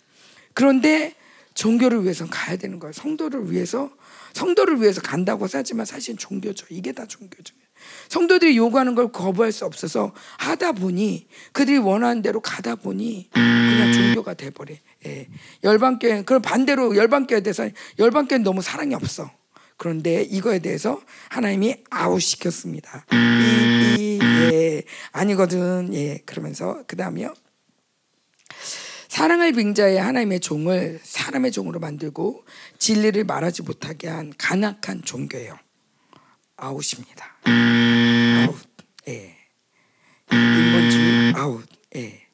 그런데 0.54 1.14
종교를 1.54 2.02
위해서 2.02 2.26
가야 2.28 2.56
되는 2.56 2.80
거예요. 2.80 2.92
성도를 2.92 3.52
위해서 3.52 3.90
성도를 4.32 4.80
위해서 4.80 5.00
간다고 5.00 5.46
하지만 5.50 5.86
사실 5.86 6.16
종교죠. 6.16 6.66
이게 6.70 6.92
다 6.92 7.06
종교죠. 7.06 7.54
성도들이 8.08 8.56
요구하는 8.56 8.94
걸 8.94 9.10
거부할 9.10 9.52
수 9.52 9.64
없어서 9.64 10.12
하다 10.38 10.72
보니 10.72 11.26
그들이 11.52 11.78
원하는 11.78 12.22
대로 12.22 12.40
가다 12.40 12.76
보니 12.76 13.30
그냥 13.32 13.92
종교가 13.92 14.34
돼버려. 14.34 14.74
예. 15.06 15.28
열방교회 15.64 16.22
그럼 16.22 16.42
반대로 16.42 16.96
열방교회에 16.96 17.42
대해서 17.42 17.68
열방교회는 17.98 18.44
너무 18.44 18.62
사랑이 18.62 18.94
없어. 18.94 19.30
그런데 19.76 20.22
이거에 20.22 20.60
대해서 20.60 21.00
하나님이 21.28 21.78
아웃시켰습니다. 21.90 23.04
이, 23.12 23.98
이, 23.98 24.18
예, 24.22 24.82
아니거든. 25.10 25.92
예, 25.94 26.18
그러면서 26.24 26.84
그 26.86 26.94
다음에요. 26.94 27.34
사랑을 29.12 29.52
빙자해 29.52 29.98
하나님의 29.98 30.40
종을 30.40 30.98
사람의 31.02 31.52
종으로 31.52 31.78
만들고 31.80 32.46
진리를 32.78 33.22
말하지 33.24 33.60
못하게 33.60 34.08
한 34.08 34.32
간악한 34.38 35.02
종교예요. 35.04 35.58
아웃입니다. 36.56 37.36
아웃. 37.44 38.58
예. 39.08 39.36
인본주의 40.32 41.34
아웃. 41.34 41.68
예. 41.96 42.26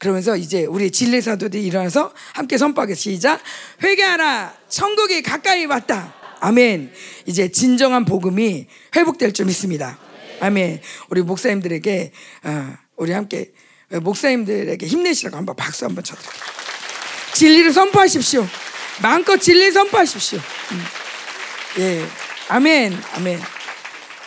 그러면서 0.00 0.36
이제 0.36 0.64
우리 0.64 0.90
진리 0.90 1.20
사도들이 1.20 1.64
일어나서 1.64 2.12
함께 2.34 2.58
선포하겠 2.58 2.96
시작. 2.96 3.40
회개하라. 3.84 4.52
천국이 4.68 5.22
가까이 5.22 5.64
왔다. 5.66 6.12
아멘. 6.40 6.92
이제 7.26 7.52
진정한 7.52 8.04
복음이 8.04 8.66
회복될 8.96 9.32
줄 9.32 9.46
믿습니다. 9.46 9.96
아멘. 10.40 10.80
우리 11.08 11.22
목사님들에게 11.22 12.12
어, 12.42 12.74
우리 12.96 13.12
함께 13.12 13.52
목사님들에게 13.90 14.86
힘내시라고 14.86 15.36
한번 15.36 15.56
박수 15.56 15.84
한번 15.84 16.04
쳐드릴게요. 16.04 16.44
진리를 17.34 17.72
선포하십시오. 17.72 18.46
마음껏 19.02 19.36
진리 19.36 19.70
선포하십시오. 19.72 20.38
음. 20.38 20.82
예. 21.78 22.06
아멘. 22.48 22.92
아멘. 23.14 23.40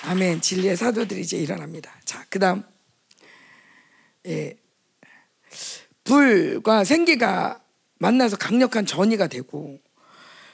아멘. 0.06 0.42
진리의 0.42 0.76
사도들이 0.76 1.22
이제 1.22 1.38
일어납니다. 1.38 1.94
자, 2.04 2.26
그다음 2.30 2.64
예. 4.28 4.56
불과 6.04 6.84
생기가 6.84 7.62
만나서 8.00 8.36
강력한 8.38 8.86
전이가 8.86 9.28
되고 9.28 9.80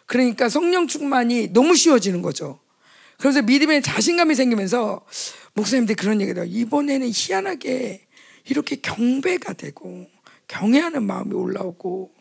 그러니까 0.05 0.49
성령 0.49 0.87
충만이 0.87 1.49
너무 1.53 1.75
쉬워지는 1.75 2.21
거죠. 2.21 2.59
그래서 3.17 3.41
믿음에 3.41 3.81
자신감이 3.81 4.35
생기면서 4.35 5.05
목사님들이 5.53 5.95
그런 5.95 6.21
해요. 6.21 6.33
이번에는 6.45 7.11
희한하게 7.13 8.07
이렇게 8.49 8.75
경배가 8.77 9.53
되고 9.53 10.07
경외하는 10.47 11.03
마음이 11.03 11.33
올라오고 11.33 12.13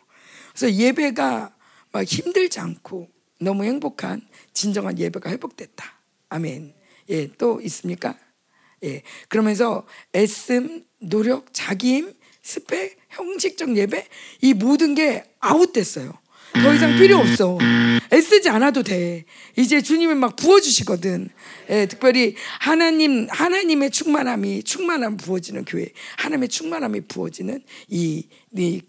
그래서 0.53 0.73
예배가 0.73 1.55
막 1.91 2.03
힘들지 2.03 2.59
않고 2.59 3.09
너무 3.39 3.63
행복한 3.63 4.21
진정한 4.53 4.99
예배가 4.99 5.29
회복됐다. 5.29 5.99
아멘. 6.29 6.73
예, 7.09 7.27
또 7.37 7.59
있습니까? 7.61 8.15
예. 8.83 9.01
그러면서 9.27 9.85
애씀, 10.13 10.85
노력, 10.99 11.53
자기임, 11.53 12.13
스펙, 12.43 12.97
형식적 13.09 13.75
예배 13.75 14.07
이 14.41 14.53
모든 14.53 14.95
게 14.95 15.23
아웃됐어요. 15.39 16.13
더 16.53 16.73
이상 16.73 16.97
필요 16.97 17.17
없어. 17.17 17.57
애쓰지 18.11 18.49
않아도 18.49 18.83
돼. 18.83 19.25
이제 19.55 19.81
주님이 19.81 20.15
막 20.15 20.35
부어주시거든. 20.35 21.29
예, 21.69 21.85
특별히 21.85 22.35
하나님, 22.59 23.27
하나님의 23.29 23.91
충만함이, 23.91 24.63
충만함 24.63 25.17
부어지는 25.17 25.65
교회, 25.65 25.87
하나님의 26.17 26.49
충만함이 26.49 27.01
부어지는 27.01 27.63
이, 27.87 28.27
이 28.55 28.81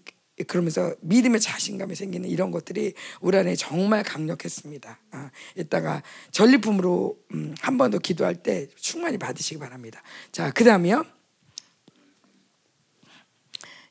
그러면서 0.46 0.94
믿음의 1.02 1.40
자신감이 1.40 1.94
생기는 1.94 2.28
이런 2.28 2.50
것들이 2.50 2.94
우리 3.20 3.36
안에 3.36 3.54
정말 3.56 4.02
강력했습니다. 4.02 4.98
아, 5.10 5.30
이따가 5.56 6.02
전리품으로 6.30 7.18
음, 7.34 7.54
한번 7.60 7.90
더 7.90 7.98
기도할 7.98 8.36
때 8.36 8.68
충만히 8.76 9.18
받으시기 9.18 9.58
바랍니다. 9.58 10.02
자, 10.32 10.50
그 10.52 10.64
다음에요. 10.64 11.04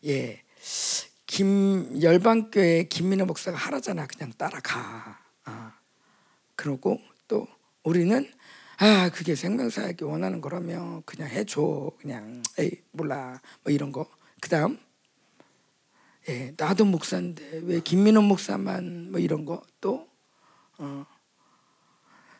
예. 0.06 0.42
김 1.28 2.02
열방교회 2.02 2.86
김민호 2.86 3.26
목사가 3.26 3.56
하라잖아. 3.56 4.08
그냥 4.08 4.34
따라가. 4.36 5.20
아. 5.44 5.74
그러고 6.56 7.00
또 7.28 7.48
우리는 7.84 8.30
아 8.82 9.10
그게 9.10 9.36
생명사역이 9.36 10.06
원하는 10.06 10.40
거라면 10.40 11.04
그냥 11.04 11.28
해줘. 11.30 11.92
그냥 12.00 12.42
에이 12.58 12.72
몰라 12.92 13.42
뭐 13.64 13.74
이런 13.74 13.92
거. 13.92 14.08
그다음 14.40 14.80
예 16.30 16.54
나도 16.56 16.86
목사인데 16.86 17.62
왜 17.66 17.82
김민호 17.82 18.22
목사만 18.22 19.12
뭐 19.12 19.20
이런 19.20 19.44
거또 19.44 20.08
어. 20.78 21.06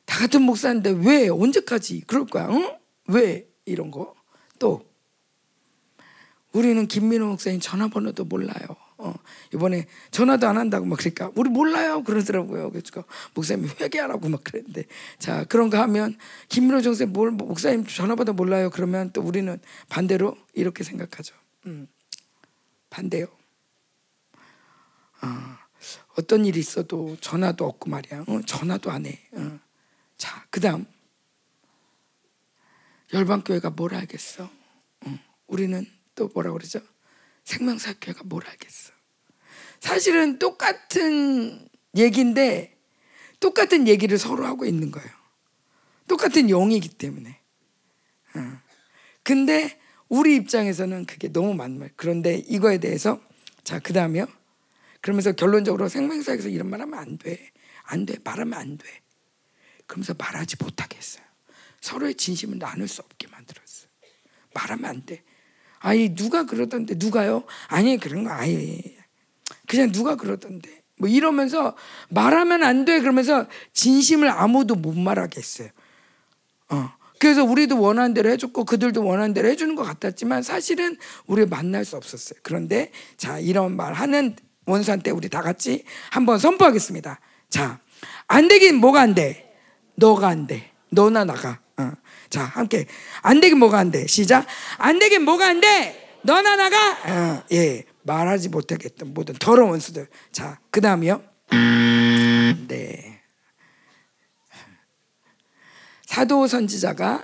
다 0.06 0.20
같은 0.20 0.42
목사인데 0.44 0.92
왜 0.92 1.28
언제까지 1.28 2.02
그럴 2.08 2.26
거야? 2.26 2.48
응? 2.50 2.74
왜 3.08 3.50
이런 3.66 3.92
거 3.92 4.16
또. 4.60 4.88
우리는 6.54 6.88
김민호 6.88 7.28
목사님 7.28 7.60
전화번호도 7.60 8.24
몰라요. 8.26 8.66
어, 9.02 9.14
이번에 9.54 9.88
전화도 10.12 10.46
안 10.46 10.58
한다고 10.58 10.86
막 10.86 11.00
그러니까 11.00 11.32
우리 11.36 11.50
몰라요 11.50 12.04
그러더라고요. 12.04 12.70
그래서 12.70 13.06
목사님이 13.34 13.70
회개하라고 13.80 14.28
막 14.28 14.44
그랬는데 14.44 14.86
자 15.18 15.46
그런 15.46 15.70
거 15.70 15.80
하면 15.82 16.18
김민호 16.50 16.82
정생 16.82 17.14
뭘 17.14 17.32
목사님 17.32 17.86
전화번호 17.88 18.34
몰라요 18.34 18.70
그러면 18.70 19.12
또 19.14 19.22
우리는 19.22 19.58
반대로 19.88 20.38
이렇게 20.54 20.84
생각하죠. 20.84 21.34
음, 21.66 21.88
반대요. 22.90 23.28
어, 25.22 25.28
어떤 26.18 26.44
일이 26.44 26.60
있어도 26.60 27.16
전화도 27.22 27.66
없고 27.66 27.90
말이야. 27.90 28.26
어, 28.28 28.42
전화도 28.46 28.92
안 28.92 29.06
해. 29.06 29.18
어. 29.32 29.60
자 30.18 30.46
그다음 30.50 30.86
열방교회가 33.14 33.70
뭘 33.70 33.96
알겠어? 33.96 34.44
어, 34.44 35.20
우리는 35.48 35.86
또 36.16 36.30
뭐라 36.34 36.52
그러죠? 36.52 36.82
생명사교회가 37.50 38.22
뭘 38.26 38.46
알겠어? 38.48 38.92
사실은 39.80 40.38
똑같은 40.38 41.68
얘기인데 41.96 42.78
똑같은 43.40 43.88
얘기를 43.88 44.18
서로 44.18 44.46
하고 44.46 44.66
있는 44.66 44.92
거예요. 44.92 45.10
똑같은 46.08 46.48
영이기 46.48 46.90
때문에. 46.90 47.40
어. 48.36 48.62
근데 49.24 49.80
우리 50.10 50.36
입장에서는 50.36 51.06
그게 51.06 51.32
너무 51.32 51.54
맞는 51.56 51.80
말. 51.80 51.92
그런데 51.96 52.36
이거에 52.36 52.78
대해서 52.78 53.22
자 53.64 53.80
그 53.80 53.94
다음에요. 53.94 54.28
그러면서 55.02 55.32
결론적으로 55.32 55.88
생명사에서 55.88 56.50
이런 56.50 56.70
말 56.70 56.82
하면 56.82 57.00
안 57.00 57.18
돼, 57.18 57.52
안 57.84 58.06
돼, 58.06 58.18
말하면 58.24 58.60
안 58.60 58.78
돼. 58.78 58.86
그러면서 59.88 60.14
말하지 60.14 60.58
못하게 60.60 60.98
했어요. 60.98 61.24
서로의 61.82 62.16
진심을 62.16 62.60
나눌 62.60 62.88
수 62.88 63.02
없게 63.02 63.28
만들었어요. 63.28 63.90
말하면 64.54 64.86
안 64.86 65.06
돼. 65.06 65.24
아니 65.80 66.14
누가 66.16 66.46
그러던데 66.46 66.96
누가요? 66.98 67.44
아니 67.68 67.98
그런 67.98 68.24
거 68.24 68.32
아예 68.32 68.80
그냥 69.68 69.92
누가 69.92 70.16
그러던데 70.16 70.82
뭐 70.98 71.08
이러면서 71.10 71.76
말하면 72.10 72.64
안 72.64 72.86
돼 72.86 73.00
그러면서 73.00 73.46
진심을 73.74 74.30
아무도 74.30 74.76
못 74.76 74.98
말하겠어요. 74.98 75.70
어. 76.70 76.92
그래서 77.20 77.44
우리도 77.44 77.80
원하는 77.82 78.14
대로 78.14 78.30
해줬고 78.30 78.64
그들도 78.64 79.04
원하는 79.04 79.34
대로 79.34 79.50
해주는 79.50 79.76
것 79.76 79.84
같았지만 79.84 80.42
사실은 80.42 80.98
우리 81.28 81.46
만날 81.46 81.84
수 81.84 81.98
없었어요. 81.98 82.40
그런데 82.44 82.92
자 83.18 83.40
이런 83.40 83.76
말 83.76 83.94
하는 83.94 84.36
원수한테 84.66 85.12
우리 85.12 85.28
다 85.30 85.42
같이 85.42 85.84
한번 86.12 86.40
선포하겠습니다. 86.40 87.20
자, 87.50 87.80
안 88.28 88.48
되긴 88.48 88.76
뭐가 88.76 89.02
안 89.02 89.16
돼? 89.16 89.54
너가 89.96 90.28
안 90.28 90.48
돼. 90.48 90.72
너나 90.92 91.26
나가. 91.26 91.60
어. 91.78 91.92
자, 92.30 92.44
함께 92.44 92.86
안 93.22 93.40
되긴 93.40 93.58
뭐가 93.60 93.78
안 93.80 93.92
돼. 93.92 94.08
시작. 94.08 94.46
안 94.78 95.00
되긴 95.00 95.24
뭐가 95.24 95.48
안 95.48 95.62
돼. 95.62 96.18
너나 96.24 96.56
나가. 96.56 97.38
어, 97.38 97.44
예, 97.52 97.84
말하지 98.04 98.50
못하겠던 98.50 99.14
모든 99.14 99.36
더러운 99.36 99.72
원수들. 99.72 100.08
자, 100.32 100.60
그 100.70 100.82
다음이요. 100.82 101.24
네. 102.68 103.22
사도 106.06 106.48
선지자가 106.48 107.24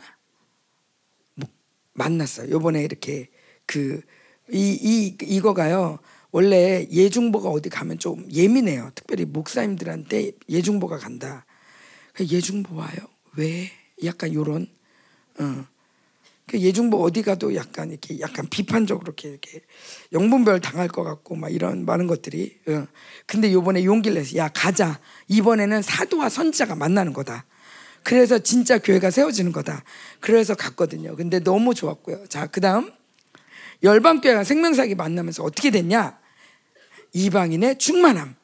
만났어요. 1.94 2.50
요번에 2.50 2.84
이렇게 2.84 3.30
그 3.66 4.02
이 4.52 4.78
이 4.84 5.18
이거가요. 5.24 5.98
원래 6.32 6.86
예중보가 6.92 7.50
어디 7.50 7.70
가면 7.70 7.98
좀 7.98 8.28
예민해요. 8.32 8.92
특별히 8.94 9.26
목사님들한테 9.26 10.34
예중보가 10.50 10.98
간다. 10.98 11.46
예중보 12.20 12.76
와요. 12.76 12.96
왜? 13.38 13.72
약간 14.04 14.34
요런 14.34 14.68
어. 15.40 15.66
그 16.48 16.60
예중복 16.60 17.02
어디 17.02 17.24
가도 17.24 17.56
약간 17.56 17.90
이렇게 17.90 18.20
약간 18.20 18.48
비판적으로 18.48 19.06
이렇게, 19.08 19.30
이렇게 19.30 19.62
영분별 20.14 20.62
당할 20.62 20.88
것 20.88 21.04
같고 21.04 21.36
막 21.36 21.52
이런 21.52 21.86
많은 21.86 22.08
것들이. 22.08 22.60
어. 22.68 22.88
근데 23.26 23.52
요번에 23.52 23.84
용기를 23.84 24.16
내서 24.16 24.38
야 24.38 24.50
가자. 24.50 25.00
이번에는 25.28 25.82
사도와 25.82 26.30
선지자가 26.30 26.76
만나는 26.76 27.14
거다. 27.14 27.46
그래서 28.04 28.38
진짜 28.38 28.78
교회가 28.78 29.10
세워지는 29.10 29.52
거다. 29.52 29.84
그래서 30.20 30.54
갔거든요. 30.54 31.16
근데 31.16 31.40
너무 31.40 31.74
좋았고요. 31.74 32.28
자, 32.28 32.46
그다음 32.46 32.92
열방교회가 33.82 34.44
생명사기 34.44 34.94
만나면서 34.94 35.44
어떻게 35.44 35.72
됐냐? 35.72 36.20
이방인의 37.14 37.80
충만함. 37.80 38.36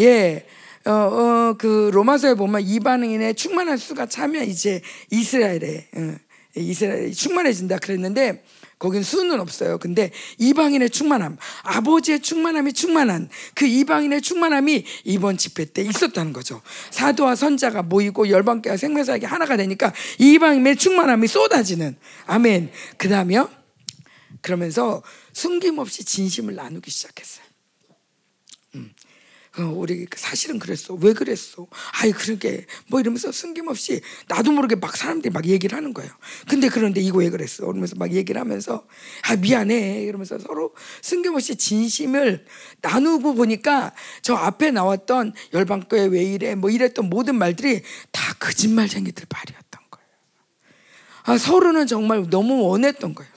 예. 0.00 0.46
어, 0.86 0.90
어, 0.90 1.54
그 1.58 1.90
로마서에 1.92 2.34
보면 2.34 2.62
이방인의 2.62 3.34
충만한 3.34 3.76
수가 3.76 4.06
차면 4.06 4.44
이제 4.44 4.80
이스라엘에 5.10 5.88
어, 5.96 6.14
이스라엘이 6.60 7.14
충만해진다 7.14 7.78
그랬는데 7.78 8.44
거긴 8.78 9.02
수는 9.02 9.40
없어요. 9.40 9.78
근데 9.78 10.10
이방인의 10.38 10.90
충만함, 10.90 11.38
아버지의 11.62 12.20
충만함이 12.20 12.74
충만한 12.74 13.30
그 13.54 13.66
이방인의 13.66 14.20
충만함이 14.20 14.84
이번 15.04 15.38
집회 15.38 15.64
때 15.64 15.82
있었다는 15.82 16.32
거죠. 16.32 16.60
사도와 16.90 17.36
선자가 17.36 17.82
모이고 17.82 18.28
열방교와 18.28 18.76
생명사역이 18.76 19.24
하나가 19.24 19.56
되니까 19.56 19.92
이방인의 20.18 20.76
충만함이 20.76 21.26
쏟아지는 21.26 21.96
아멘. 22.26 22.70
그다음에요. 22.98 23.48
그러면서 24.42 25.02
숨김없이 25.32 26.04
진심을 26.04 26.54
나누기 26.54 26.90
시작했어요. 26.90 27.45
음. 29.58 29.64
어, 29.64 29.72
우리 29.74 30.06
사실은 30.14 30.58
그랬어. 30.58 30.94
왜 30.94 31.12
그랬어? 31.12 31.66
아이 32.00 32.12
그러게 32.12 32.66
뭐 32.88 33.00
이러면서 33.00 33.32
숨김없이 33.32 34.00
나도 34.28 34.52
모르게 34.52 34.76
막 34.76 34.96
사람들이 34.96 35.32
막 35.32 35.46
얘기를 35.46 35.76
하는 35.76 35.94
거예요. 35.94 36.10
근데 36.48 36.68
그런데 36.68 37.00
이거 37.00 37.18
왜 37.18 37.30
그랬어? 37.30 37.66
그러면서 37.66 37.96
막 37.96 38.12
얘기를 38.12 38.40
하면서 38.40 38.86
아 39.22 39.36
미안해 39.36 40.02
이러면서 40.02 40.38
서로 40.38 40.74
숨김없이 41.00 41.56
진심을 41.56 42.44
나누고 42.82 43.34
보니까 43.34 43.92
저 44.22 44.34
앞에 44.34 44.70
나왔던 44.70 45.32
열방교회 45.52 46.06
왜 46.06 46.24
이래 46.24 46.54
뭐 46.54 46.70
이랬던 46.70 47.08
모든 47.08 47.36
말들이 47.36 47.82
다 48.10 48.34
거짓말쟁이들 48.38 49.26
말이었던 49.32 49.80
거예요. 49.90 50.08
아 51.24 51.38
서로는 51.38 51.86
정말 51.86 52.28
너무 52.28 52.62
원했던 52.64 53.14
거예요. 53.14 53.35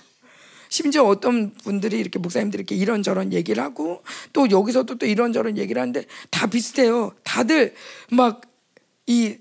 심지어 0.69 1.03
어떤 1.03 1.53
분들이 1.53 1.99
이렇게 1.99 2.19
목사님들이 2.19 2.61
이렇게 2.61 2.75
이런저런 2.75 3.33
얘기를 3.33 3.61
하고 3.61 4.03
또 4.33 4.49
여기서도 4.49 4.97
또 4.97 5.05
이런저런 5.05 5.57
얘기를 5.57 5.81
하는데 5.81 6.05
다 6.29 6.47
비슷해요. 6.47 7.13
다들 7.23 7.73
막 8.11 8.49
이 9.09 9.37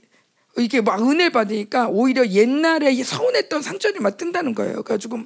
이렇게 0.57 0.81
막 0.81 1.03
은혜 1.09 1.29
받으니까 1.29 1.89
오히려 1.89 2.27
옛날에 2.27 3.03
서운했던 3.05 3.61
상처를 3.63 4.01
막 4.01 4.17
뜬다는 4.17 4.55
거예요. 4.55 4.83
그래가지고 4.83 5.21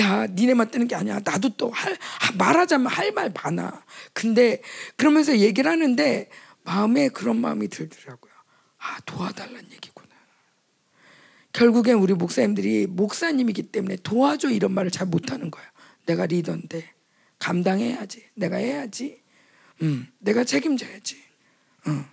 야 0.00 0.26
니네만 0.26 0.70
뜨는 0.72 0.88
게 0.88 0.96
아니야. 0.96 1.20
나도 1.24 1.50
또 1.50 1.70
할 1.70 1.96
말하자면 2.36 2.88
할 2.88 3.12
말 3.12 3.32
많아. 3.32 3.84
근데 4.12 4.60
그러면서 4.96 5.38
얘기를 5.38 5.70
하는데 5.70 6.28
마음에 6.64 7.08
그런 7.08 7.40
마음이 7.40 7.68
들더라고요. 7.68 8.32
아 8.78 8.98
도와달라는 9.06 9.64
얘기구나. 9.72 9.87
결국엔 11.52 11.96
우리 11.96 12.14
목사님들이 12.14 12.86
목사님이기 12.86 13.64
때문에 13.64 13.96
도와줘 14.02 14.50
이런 14.50 14.72
말을 14.72 14.90
잘 14.90 15.06
못하는 15.06 15.50
거야. 15.50 15.64
내가 16.06 16.26
리더인데 16.26 16.92
감당해야지. 17.38 18.24
내가 18.34 18.56
해야지. 18.56 19.22
음, 19.82 20.06
내가 20.18 20.44
책임져야지. 20.44 21.16
음, 21.86 22.04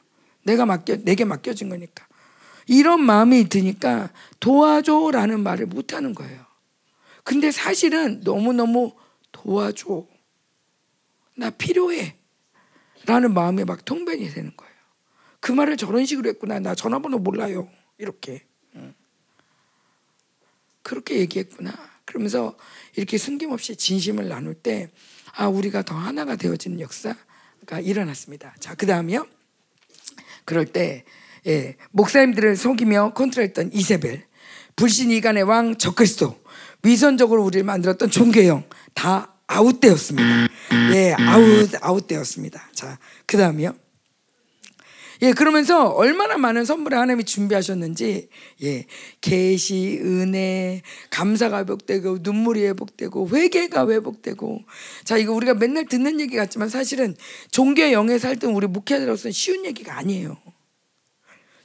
내가 0.43 0.65
맡겨 0.65 0.97
내게 0.97 1.25
맡겨진 1.25 1.69
거니까. 1.69 2.07
이런 2.67 3.03
마음이 3.03 3.49
드니까 3.49 4.11
도와줘라는 4.39 5.41
말을 5.41 5.67
못하는 5.67 6.15
거예요. 6.15 6.45
근데 7.23 7.51
사실은 7.51 8.21
너무 8.21 8.53
너무 8.53 8.93
도와줘. 9.31 10.07
나 11.36 11.49
필요해. 11.49 12.15
라는 13.05 13.33
마음이 13.33 13.63
막 13.65 13.86
통변이 13.86 14.29
되는 14.29 14.55
거예요. 14.55 14.73
그 15.39 15.51
말을 15.51 15.77
저런 15.77 16.05
식으로 16.05 16.29
했구나. 16.29 16.59
나 16.59 16.73
전화번호 16.73 17.19
몰라요. 17.19 17.69
이렇게. 17.97 18.45
그렇게 20.86 21.17
얘기했구나. 21.19 21.73
그러면서 22.05 22.55
이렇게 22.95 23.17
숨김없이 23.17 23.75
진심을 23.75 24.29
나눌 24.29 24.53
때, 24.53 24.91
아, 25.36 25.47
우리가 25.47 25.81
더 25.81 25.95
하나가 25.95 26.36
되어지는 26.36 26.79
역사가 26.79 27.79
일어났습니다. 27.81 28.55
자, 28.59 28.75
그 28.75 28.86
다음이요. 28.86 29.25
그럴 30.45 30.65
때, 30.67 31.03
예, 31.47 31.75
목사님들을 31.89 32.55
속이며 32.55 33.13
컨트롤했던 33.15 33.71
이세벨, 33.73 34.27
불신 34.75 35.09
이간의 35.09 35.43
왕 35.43 35.75
적그리스도, 35.75 36.39
위선적으로 36.83 37.43
우리를 37.43 37.65
만들었던 37.65 38.11
종교영, 38.11 38.70
다 38.93 39.33
아웃되었습니다. 39.47 40.47
예, 40.93 41.15
아웃, 41.17 41.71
아웃되었습니다. 41.81 42.69
자, 42.73 42.99
그 43.25 43.38
다음이요. 43.38 43.75
예, 45.22 45.32
그러면서 45.34 45.88
얼마나 45.89 46.38
많은 46.38 46.66
선물을 46.66 46.97
하나님이 46.97 47.24
준비하셨는지, 47.24 48.30
예, 48.63 48.86
계시, 49.22 49.99
은혜, 50.03 50.82
감사가 51.09 51.59
회복되고, 51.59 52.20
눈물이 52.22 52.63
회복되고, 52.66 53.30
회개가 53.30 53.89
회복되고. 53.89 54.61
자, 55.03 55.18
이거 55.18 55.34
우리가 55.34 55.53
맨날 55.55 55.86
듣는 55.86 56.20
얘기 56.20 56.36
같지만 56.36 56.70
사실은 56.70 57.16
종교의 57.51 57.93
영에 57.93 58.18
살던 58.20 58.53
우리 58.53 58.68
목회자로서는 58.68 59.32
쉬운 59.32 59.66
얘기가 59.66 59.97
아니에요. 59.97 60.38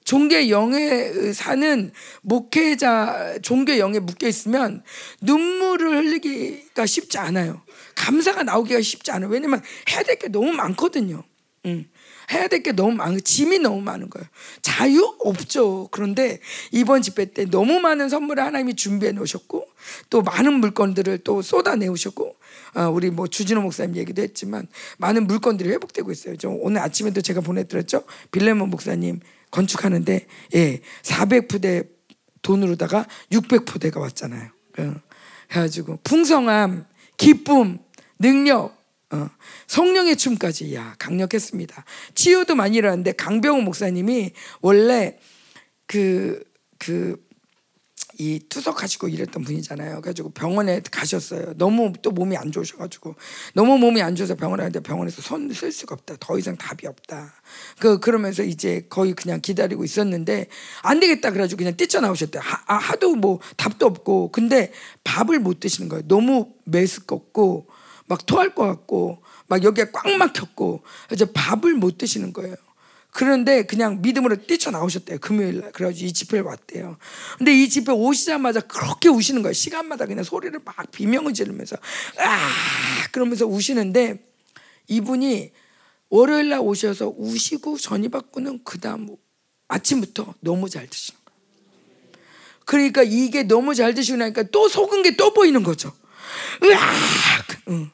종교의 0.04 0.50
영에 0.50 1.32
사는 1.32 1.92
목회자, 2.22 3.38
종교의 3.42 3.78
영에 3.78 3.98
묶여 4.00 4.26
있으면 4.26 4.82
눈물을 5.20 5.96
흘리기가 5.96 6.86
쉽지 6.86 7.18
않아요. 7.18 7.62
감사가 7.94 8.42
나오기가 8.42 8.80
쉽지 8.80 9.10
않아요. 9.12 9.30
왜냐면 9.30 9.62
해야 9.90 10.02
될 10.02 10.16
게 10.18 10.28
너무 10.28 10.52
많거든요. 10.52 11.22
음. 11.66 11.88
해야 12.32 12.46
될 12.48 12.60
게 12.62 12.72
너무 12.72 12.92
많고 12.92 13.20
짐이 13.20 13.58
너무 13.58 13.80
많은 13.80 14.10
거예요. 14.10 14.26
자유 14.62 15.14
없죠. 15.20 15.88
그런데 15.90 16.40
이번 16.70 17.02
집회 17.02 17.24
때 17.26 17.44
너무 17.44 17.80
많은 17.80 18.08
선물을 18.08 18.42
하나님이 18.42 18.74
준비해 18.74 19.12
놓으셨고 19.12 19.66
또 20.10 20.22
많은 20.22 20.54
물건들을 20.54 21.18
또 21.18 21.42
쏟아내오셨고 21.42 22.36
어, 22.76 22.82
우리 22.88 23.10
뭐 23.10 23.26
주진호 23.26 23.62
목사님 23.62 23.96
얘기도 23.96 24.22
했지만 24.22 24.66
많은 24.98 25.26
물건들이 25.26 25.70
회복되고 25.70 26.10
있어요. 26.12 26.36
저 26.36 26.48
오늘 26.48 26.80
아침에도 26.80 27.20
제가 27.20 27.40
보내드렸죠. 27.40 28.04
빌레몬 28.30 28.70
목사님 28.70 29.20
건축하는데 29.50 30.26
예 30.54 30.80
400푸대 31.02 31.88
돈으로다가 32.42 33.06
600푸대가 33.32 34.00
왔잖아요. 34.00 34.50
어, 34.78 34.94
해가지고 35.52 35.98
풍성함, 36.04 36.86
기쁨, 37.16 37.78
능력 38.18 38.79
어, 39.12 39.28
성령의 39.66 40.16
춤까지 40.16 40.74
야 40.74 40.94
강력했습니다. 40.98 41.84
치유도 42.14 42.54
많이 42.54 42.76
일어났는데 42.76 43.12
강병호 43.12 43.62
목사님이 43.62 44.32
원래 44.60 45.18
그 45.86 46.50
그 46.80 47.30
이 48.20 48.38
투석하시고 48.50 49.08
이랬던 49.08 49.44
분이잖아요. 49.44 50.02
그래가지고 50.02 50.30
병원에 50.30 50.82
가셨어요. 50.90 51.54
너무 51.56 51.94
또 52.02 52.10
몸이 52.10 52.36
안 52.36 52.52
좋으셔가지고 52.52 53.14
너무 53.54 53.78
몸이 53.78 54.02
안 54.02 54.14
좋아서 54.14 54.34
병원에 54.34 54.62
갔는데 54.62 54.80
병원에서 54.80 55.22
손 55.22 55.50
쓸 55.50 55.72
수가 55.72 55.94
없다. 55.94 56.16
더 56.20 56.38
이상 56.38 56.54
답이 56.56 56.86
없다. 56.86 57.32
그 57.78 57.98
그러면서 57.98 58.42
이제 58.42 58.86
거의 58.90 59.14
그냥 59.14 59.40
기다리고 59.40 59.84
있었는데 59.84 60.48
안 60.82 61.00
되겠다 61.00 61.30
그래가지고 61.30 61.58
그냥 61.58 61.76
뛰쳐나오셨대요. 61.78 62.42
하, 62.42 62.62
아, 62.66 62.76
하도 62.76 63.16
뭐 63.16 63.40
답도 63.56 63.86
없고 63.86 64.32
근데 64.32 64.70
밥을 65.02 65.38
못 65.38 65.58
드시는 65.58 65.88
거예요. 65.88 66.06
너무 66.06 66.52
메스껍고 66.64 67.68
막 68.10 68.26
토할 68.26 68.56
것 68.56 68.66
같고 68.66 69.22
막 69.46 69.62
여기에 69.62 69.92
꽉 69.92 70.10
막혔고 70.10 70.82
이제 71.12 71.24
밥을 71.32 71.74
못 71.74 71.96
드시는 71.96 72.32
거예요. 72.32 72.56
그런데 73.12 73.62
그냥 73.62 74.02
믿음으로 74.02 74.46
뛰쳐나오셨대요. 74.46 75.18
금요일 75.20 75.60
날. 75.60 75.70
그래가지고 75.72 76.08
이 76.08 76.12
집회를 76.12 76.44
왔대요. 76.44 76.96
근데 77.38 77.54
이 77.54 77.68
집회 77.68 77.92
오시자마자 77.92 78.60
그렇게 78.62 79.08
우시는 79.08 79.42
거예요. 79.42 79.52
시간마다 79.52 80.06
그냥 80.06 80.24
소리를 80.24 80.58
막 80.64 80.74
비명을 80.90 81.34
지르면서 81.34 81.76
아 82.18 82.50
그러면서 83.12 83.46
우시는데 83.46 84.24
이분이 84.88 85.52
월요일 86.08 86.48
날 86.48 86.58
오셔서 86.60 87.14
우시고 87.16 87.78
전이 87.78 88.08
받고는 88.08 88.62
그 88.64 88.80
다음 88.80 89.14
아침부터 89.68 90.34
너무 90.40 90.68
잘 90.68 90.88
드시는 90.88 91.20
거예요. 91.24 91.40
그러니까 92.64 93.04
이게 93.04 93.44
너무 93.44 93.76
잘 93.76 93.94
드시고 93.94 94.18
나니까 94.18 94.44
또 94.50 94.68
속은 94.68 95.04
게 95.04 95.16
또 95.16 95.32
보이는 95.32 95.62
거죠. 95.62 95.92
으악! 96.64 96.80
응. 97.68 97.90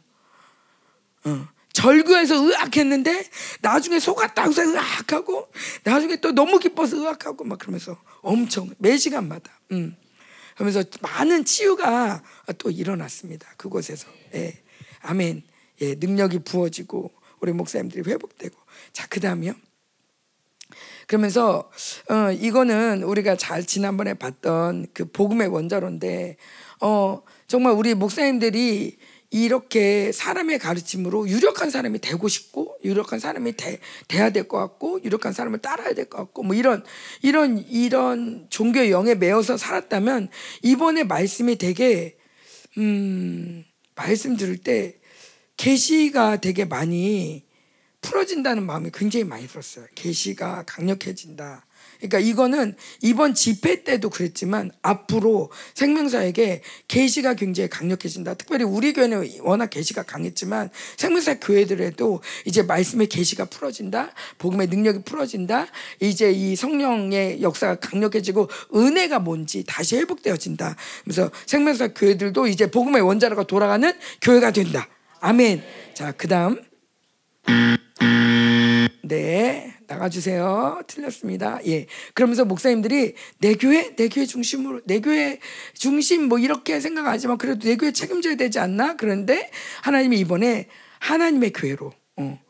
응. 1.27 1.47
절규해서 1.73 2.43
으악했는데 2.43 3.25
나중에 3.61 3.99
속았다 4.01 4.45
해서 4.45 4.63
으악하고 4.63 5.49
나중에 5.85 6.17
또 6.17 6.33
너무 6.33 6.59
기뻐서 6.59 6.97
으악하고 6.97 7.45
막 7.45 7.59
그러면서 7.59 8.01
엄청 8.23 8.71
매 8.79 8.97
시간마다 8.97 9.61
음. 9.73 9.95
그러면서 10.55 10.83
많은 11.03 11.45
치유가 11.45 12.23
또 12.57 12.71
일어났습니다 12.71 13.47
그곳에서 13.59 14.09
예. 14.35 14.59
아멘 15.03 15.43
예, 15.83 15.95
능력이 15.97 16.41
부어지고 16.41 17.13
우리 17.41 17.53
목사님들이 17.53 18.11
회복되고 18.11 18.57
자 18.95 19.07
그다음이요 19.09 19.53
그러면서 21.07 21.71
어 22.09 22.33
이거는 22.33 23.03
우리가 23.03 23.37
잘 23.37 23.65
지난번에 23.65 24.15
봤던 24.15 24.87
그 24.95 25.05
복음의 25.05 25.49
원자로인데 25.49 26.37
어 26.81 27.23
정말 27.47 27.75
우리 27.75 27.95
목사님들이 27.95 28.97
이렇게 29.31 30.13
사람의 30.13 30.59
가르침으로 30.59 31.29
유력한 31.29 31.71
사람이 31.71 32.01
되고 32.01 32.29
싶고 32.29 32.77
유력한 32.85 33.19
사람이 33.19 33.57
돼, 33.57 33.81
돼야 34.09 34.31
될 34.31 34.49
것 34.49 34.59
같고 34.59 35.03
유력한 35.05 35.33
사람을 35.33 35.59
따라야 35.59 35.95
될 35.95 36.07
것 36.09 36.19
같고 36.19 36.43
뭐 36.45 36.55
이런 36.55 36.85
이런 37.23 37.59
이런 37.69 38.47
종교의 38.51 38.91
영에 38.93 39.15
매여서 39.17 39.57
살았다면 39.57 40.29
이번에 40.63 41.05
말씀이 41.05 41.57
되게 41.57 42.17
음 42.79 43.65
말씀 43.95 44.37
들을 44.37 44.57
때 44.59 44.99
계시가 45.57 46.41
되게 46.41 46.65
많이 46.65 47.45
풀어진다는 48.03 48.65
마음이 48.65 48.91
굉장히 48.95 49.25
많이 49.25 49.49
들었어요. 49.49 49.87
계시가 49.95 50.65
강력해진다. 50.67 51.66
그러니까 51.99 52.19
이거는 52.19 52.77
이번 53.03 53.35
집회 53.35 53.83
때도 53.83 54.11
그랬지만 54.11 54.71
앞으로 54.83 55.51
생명사에게 55.75 56.63
계시가 56.89 57.35
굉장히 57.35 57.69
강력해진다. 57.69 58.35
특별히 58.35 58.65
우리 58.65 58.93
교회는 58.93 59.41
워낙 59.41 59.71
계시가 59.71 60.03
강했지만 60.03 60.71
생명사 60.97 61.39
교회들에도 61.41 62.23
이제 62.45 62.63
말씀의 62.63 63.09
계시가 63.09 63.47
풀어진다. 63.47 64.13
복음의 64.39 64.69
능력이 64.69 65.03
풀어진다. 65.05 65.67
이제 66.01 66.31
이 66.31 66.57
성령의 66.57 67.43
역사가 67.43 67.77
강력해지고 67.77 68.49
은혜가 68.75 69.21
뭔지 69.21 69.65
다시 69.67 69.97
회복되어진다. 69.97 70.77
그래서 71.05 71.31
생명사 71.47 71.89
교회들도 71.89 72.47
이제 72.47 72.71
복음의 72.71 73.03
원자로가 73.03 73.45
돌아가는 73.45 73.93
교회가 74.21 74.51
된다. 74.51 74.89
아멘. 75.21 75.63
자, 75.95 76.13
그다음 76.13 76.61
네, 79.03 79.76
나가주세요. 79.87 80.83
틀렸습니다. 80.87 81.61
예. 81.67 81.87
그러면서 82.15 82.45
목사님들이 82.45 83.15
내 83.39 83.55
교회, 83.55 83.95
내 83.97 84.09
교회 84.09 84.27
중심으로, 84.27 84.83
내 84.85 85.01
교회 85.01 85.39
중심 85.75 86.29
뭐 86.29 86.39
이렇게 86.39 86.81
생각하지만 86.81 87.39
그래도 87.39 87.67
내 87.67 87.77
교회 87.77 87.93
책임져야 87.93 88.37
되지 88.37 88.59
않나? 88.59 88.97
그런데 88.97 89.51
하나님이 89.83 90.19
이번에 90.21 90.69
하나님의 90.99 91.53
교회로, 91.53 91.93
어, 92.17 92.41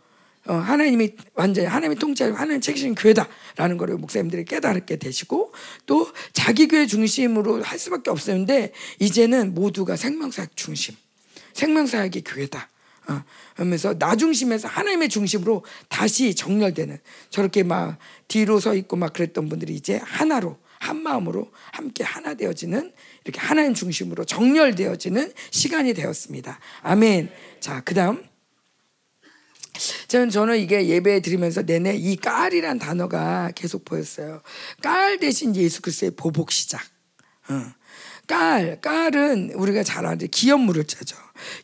어, 0.49 0.55
하나님이 0.55 1.13
완전히 1.35 1.67
하나님이 1.67 1.97
통치하고 1.97 2.37
하나님 2.37 2.61
책임진 2.61 2.95
교회다라는 2.95 3.77
것을 3.79 3.97
목사님들이 3.97 4.45
깨달게 4.45 4.97
되시고 4.97 5.53
또 5.87 6.09
자기 6.33 6.69
교회 6.69 6.87
중심으로 6.87 7.63
할 7.63 7.79
수밖에 7.79 8.11
없었는데 8.11 8.73
이제는 9.01 9.55
모두가 9.55 9.97
생명사역 9.97 10.57
중심, 10.57 10.95
생명사역의 11.53 12.23
교회다. 12.25 12.71
어, 13.09 13.23
하면서 13.55 13.97
나 13.99 14.17
중심에서 14.17 14.69
하나님의 14.69 15.09
중심으로 15.09 15.65
다시 15.89 16.35
정렬되는 16.35 16.99
저렇게 17.31 17.63
막 17.63 17.99
뒤로 18.29 18.59
서 18.59 18.75
있고 18.75 18.97
막 18.97 19.13
그랬던 19.13 19.49
분들이 19.49 19.75
이제 19.75 20.01
하나로 20.03 20.59
한 20.79 21.03
마음으로 21.03 21.51
함께 21.73 22.05
하나 22.05 22.35
되어지는 22.35 22.93
이렇게 23.25 23.41
하나님 23.41 23.75
중심으로 23.75 24.25
정렬되어지는 24.25 25.33
시간이 25.51 25.95
되었습니다. 25.95 26.59
아멘. 26.83 27.31
자, 27.61 27.81
그다음 27.81 28.25
저는 30.09 30.31
저는 30.31 30.59
이게 30.59 30.87
예배 30.89 31.21
드리면서 31.21 31.63
내내 31.63 31.97
이 31.97 32.17
깔이란 32.17 32.79
단어가 32.79 33.51
계속 33.55 33.85
보였어요. 33.85 34.43
깔 34.83 35.19
대신 35.19 35.55
예수 35.57 35.83
그리스도의 35.83 36.13
보복 36.13 36.51
시작. 36.51 36.83
어. 37.49 37.73
깔, 38.27 38.81
깔은 38.81 39.53
우리가 39.55 39.83
잘 39.85 40.05
아는 40.07 40.27
기업 40.29 40.61
물을 40.61 40.85
자죠. 40.85 41.17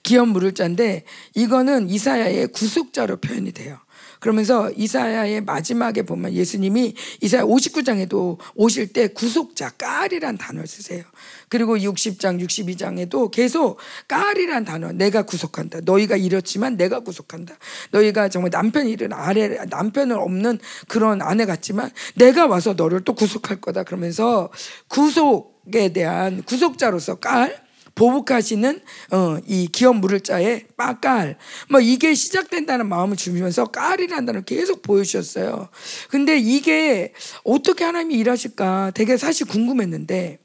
기업 0.02 0.28
물을 0.28 0.52
자인데 0.52 1.04
이거는 1.34 1.88
이사야의 1.88 2.48
구속자로 2.48 3.18
표현이 3.18 3.52
돼요. 3.52 3.78
그러면서 4.22 4.70
이사야의 4.70 5.40
마지막에 5.40 6.02
보면 6.02 6.32
예수님이 6.32 6.94
이사야 7.20 7.42
59장에도 7.42 8.38
오실 8.54 8.92
때 8.92 9.08
구속자 9.08 9.70
깔이란 9.70 10.38
단어를 10.38 10.68
쓰세요. 10.68 11.02
그리고 11.48 11.76
60장, 11.76 12.40
62장에도 12.40 13.32
계속 13.32 13.78
깔이란 14.06 14.64
단어 14.64 14.92
내가 14.92 15.22
구속한다. 15.22 15.80
너희가 15.84 16.16
이렇지만 16.16 16.76
내가 16.76 17.00
구속한다. 17.00 17.56
너희가 17.90 18.28
정말 18.28 18.52
남편 18.52 18.86
일은 18.86 19.12
아래 19.12 19.48
남편은 19.68 20.16
없는 20.16 20.60
그런 20.86 21.20
아내 21.20 21.44
같지만 21.44 21.90
내가 22.14 22.46
와서 22.46 22.74
너를 22.74 23.00
또 23.00 23.14
구속할 23.14 23.60
거다. 23.60 23.82
그러면서 23.82 24.50
구속 24.86 25.52
에 25.72 25.92
대한 25.92 26.42
구속자로서 26.42 27.16
깔 27.20 27.61
보복하시는 27.94 28.80
어, 29.12 29.38
이 29.46 29.68
기업 29.70 29.96
물을 29.96 30.20
자의 30.20 30.66
빠깔 30.76 31.36
뭐 31.70 31.80
이게 31.80 32.14
시작된다는 32.14 32.88
마음을 32.88 33.16
주면서 33.16 33.66
깔이라는 33.66 34.26
단어를 34.26 34.44
계속 34.44 34.82
보여주셨어요. 34.82 35.68
근데 36.08 36.38
이게 36.38 37.12
어떻게 37.44 37.84
하나님이 37.84 38.14
일하실까 38.14 38.92
되게 38.94 39.16
사실 39.16 39.46
궁금했는데 39.46 40.38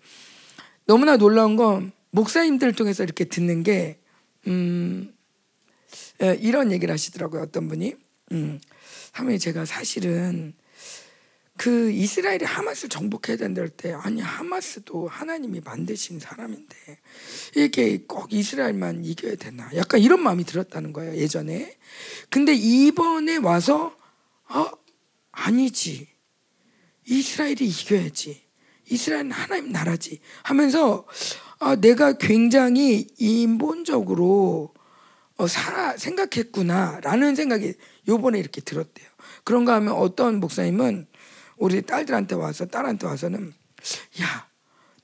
너무나 0.86 1.18
놀라운 1.18 1.56
건 1.56 1.92
목사님들 2.12 2.74
통해서 2.74 3.04
이렇게 3.04 3.26
듣는 3.26 3.64
게 3.64 4.00
음, 4.48 5.14
이런 6.40 6.72
얘기를 6.72 6.94
하시더라고요. 6.94 7.42
어떤 7.42 7.68
분이 7.68 7.96
음, 8.32 8.60
하면 9.14 9.38
제가 9.38 9.66
사실은 9.66 10.54
그 11.58 11.90
이스라엘이 11.92 12.46
하마스를 12.46 12.90
정복해야 12.90 13.36
된다 13.38 13.62
할 13.62 13.70
때 13.70 13.92
아니 13.94 14.22
하마스도 14.22 15.08
하나님이 15.08 15.62
만드신 15.62 16.20
사람인데 16.20 16.76
이게 17.56 18.04
꼭 18.08 18.32
이스라엘만 18.32 19.04
이겨야 19.04 19.36
되나? 19.36 19.70
약간 19.76 20.00
이런 20.00 20.22
마음이 20.22 20.44
들었다는 20.46 20.94
거예요 20.94 21.16
예전에. 21.16 21.78
근데 22.30 22.54
이번에 22.54 23.38
와서 23.38 23.96
아 24.46 24.72
아니지. 25.32 26.08
이스라엘이 27.06 27.68
이겨야지. 27.68 28.42
이스라엘은 28.90 29.32
하나님 29.32 29.72
나라지. 29.72 30.20
하면서 30.44 31.06
아 31.60 31.76
내가 31.76 32.18
굉장히 32.18 33.08
인본적으로 33.18 34.74
어, 35.38 35.48
살아 35.48 35.96
생각했구나라는 35.98 37.36
생각이 37.36 37.74
요번에 38.08 38.40
이렇게 38.40 38.62
들었대요. 38.62 39.08
그런가 39.44 39.76
하면 39.76 39.94
어떤 39.94 40.40
목사님은 40.40 41.08
우리 41.58 41.82
딸들한테 41.82 42.36
와서 42.36 42.66
딸한테 42.66 43.08
와서는 43.08 43.54
야 44.22 44.48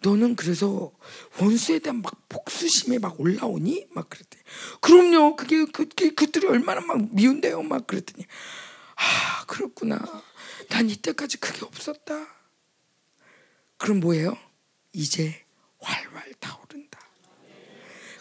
너는 0.04 0.36
그래서 0.36 0.91
원수에 1.39 1.80
대한 1.80 2.01
막 2.01 2.28
복수심이 2.30 2.99
막 2.99 3.20
올라오니? 3.20 3.88
막 3.91 4.10
그랬대. 4.10 4.38
그럼요. 4.82 5.36
그게 5.36 5.66
그, 5.66 5.88
그 5.88 6.14
그들이 6.14 6.47
얼마나 6.47 6.82
막 6.82 7.14
미운데요. 7.14 7.64
막 7.64 7.88
그랬더니 7.88 8.26
아 8.95 9.45
그렇구나. 9.45 9.99
난 10.70 10.89
이때까지 10.89 11.38
그게 11.38 11.66
없었다. 11.66 12.28
그럼 13.78 13.99
뭐예요? 14.01 14.38
이제 14.91 15.43
활활 15.80 16.34
타오른다. 16.39 16.99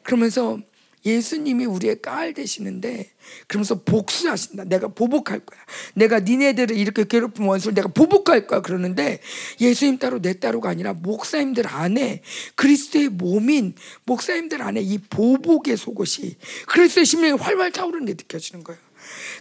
그러면서 0.03 0.59
예수님이 1.05 1.65
우리의 1.65 2.01
깔 2.01 2.33
되시는데 2.33 3.11
그러면서 3.47 3.83
복수하신다. 3.83 4.65
내가 4.65 4.89
보복할 4.89 5.41
거야. 5.41 5.61
내가 5.95 6.21
니네들을 6.21 6.77
이렇게 6.77 7.05
괴롭힌 7.05 7.45
원수를 7.47 7.75
내가 7.75 7.89
보복할 7.89 8.47
거야. 8.47 8.61
그러는데 8.61 9.21
예수님 9.61 9.99
따로 9.99 10.21
내 10.21 10.35
따로가 10.35 10.71
아니라 10.71 10.93
목사님들 10.93 11.67
안에 11.67 12.23
그리스도의 12.55 13.09
몸인 13.09 13.75
목사님들 14.05 14.63
안에 14.63 14.81
이 14.81 14.99
보복의 14.99 15.77
속옷이 15.77 16.37
그리스도의 16.67 17.07
심령이 17.07 17.39
활활 17.39 17.73
타오르는 17.73 18.07
게 18.07 18.13
느껴지는 18.13 18.63
거예요. 18.65 18.81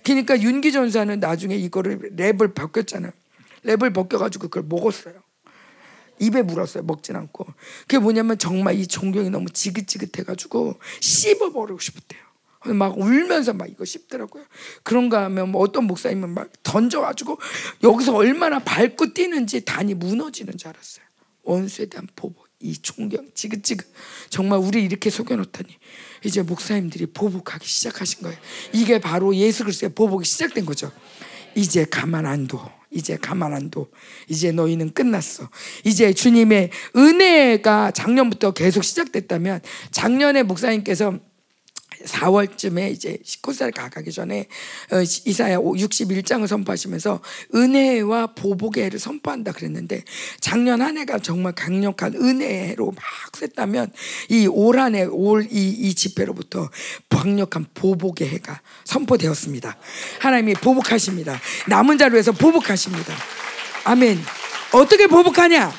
그러니까 0.03 0.41
윤기 0.41 0.71
전사는 0.71 1.19
나중에 1.19 1.55
이거를 1.55 2.15
랩을 2.17 2.55
벗겼잖아요. 2.55 3.11
랩을 3.65 3.93
벗겨가지고 3.93 4.47
그걸 4.47 4.63
먹었어요. 4.67 5.20
입에 6.19 6.41
물었어요. 6.41 6.83
먹진 6.83 7.15
않고. 7.15 7.45
그게 7.81 7.99
뭐냐면 7.99 8.37
정말 8.37 8.75
이 8.75 8.87
존경이 8.87 9.29
너무 9.29 9.49
지긋지긋해가지고 9.49 10.79
씹어버리고 10.99 11.79
싶었대요. 11.79 12.21
막 12.67 12.97
울면서 12.97 13.53
막 13.53 13.69
이거 13.69 13.85
씹더라고요. 13.85 14.43
그런가 14.83 15.23
하면 15.25 15.49
뭐 15.49 15.61
어떤 15.61 15.85
목사님은 15.85 16.29
막 16.29 16.51
던져가지고 16.61 17.39
여기서 17.83 18.15
얼마나 18.15 18.59
밟고 18.59 19.13
뛰는지 19.13 19.65
단이 19.65 19.95
무너지는 19.95 20.57
줄 20.57 20.67
알았어요. 20.69 21.05
원수에 21.43 21.87
대한 21.87 22.07
보복, 22.15 22.47
이 22.59 22.77
존경, 22.77 23.27
지긋지긋. 23.33 23.87
정말 24.29 24.59
우리 24.59 24.83
이렇게 24.83 25.09
속여놓더니 25.09 25.75
이제 26.23 26.43
목사님들이 26.43 27.07
보복하기 27.07 27.67
시작하신 27.67 28.21
거예요. 28.21 28.37
이게 28.73 28.99
바로 28.99 29.35
예수 29.35 29.63
그리스도의 29.63 29.93
보복이 29.95 30.25
시작된 30.25 30.65
거죠. 30.67 30.91
이제 31.55 31.83
가만 31.85 32.27
안 32.27 32.47
둬. 32.47 32.71
이제 32.91 33.17
가만 33.17 33.53
안 33.53 33.71
둬. 33.71 33.87
이제 34.27 34.51
너희는 34.51 34.93
끝났어. 34.93 35.49
이제 35.85 36.13
주님의 36.13 36.69
은혜가 36.95 37.91
작년부터 37.91 38.51
계속 38.51 38.83
시작됐다면 38.83 39.61
작년에 39.91 40.43
목사님께서 40.43 41.19
4월쯤에 42.05 42.91
이제 42.91 43.17
19살 43.25 43.73
가기 43.73 44.11
전에 44.11 44.47
어, 44.91 45.01
이사야 45.01 45.57
61장을 45.59 46.45
선포하시면서 46.47 47.21
은혜와 47.55 48.27
보복의 48.35 48.85
해를 48.85 48.99
선포한다 48.99 49.51
그랬는데 49.51 50.03
작년 50.39 50.81
한 50.81 50.97
해가 50.97 51.19
정말 51.19 51.53
강력한 51.53 52.13
은혜로 52.15 52.91
막 52.91 53.03
샜다면 53.31 53.91
이 54.29 54.47
올 54.47 54.79
한 54.79 54.95
해 54.95 55.03
올이 55.05 55.47
이 55.51 55.93
집회로부터 55.95 56.69
강력한 57.09 57.65
보복의 57.75 58.27
해가 58.29 58.61
선포되었습니다. 58.85 59.77
하나님이 60.19 60.53
보복하십니다. 60.55 61.39
남은 61.67 61.97
자로 61.99 62.17
해서 62.17 62.31
보복하십니다. 62.31 63.13
아멘. 63.83 64.19
어떻게 64.73 65.05
보복하냐? 65.07 65.71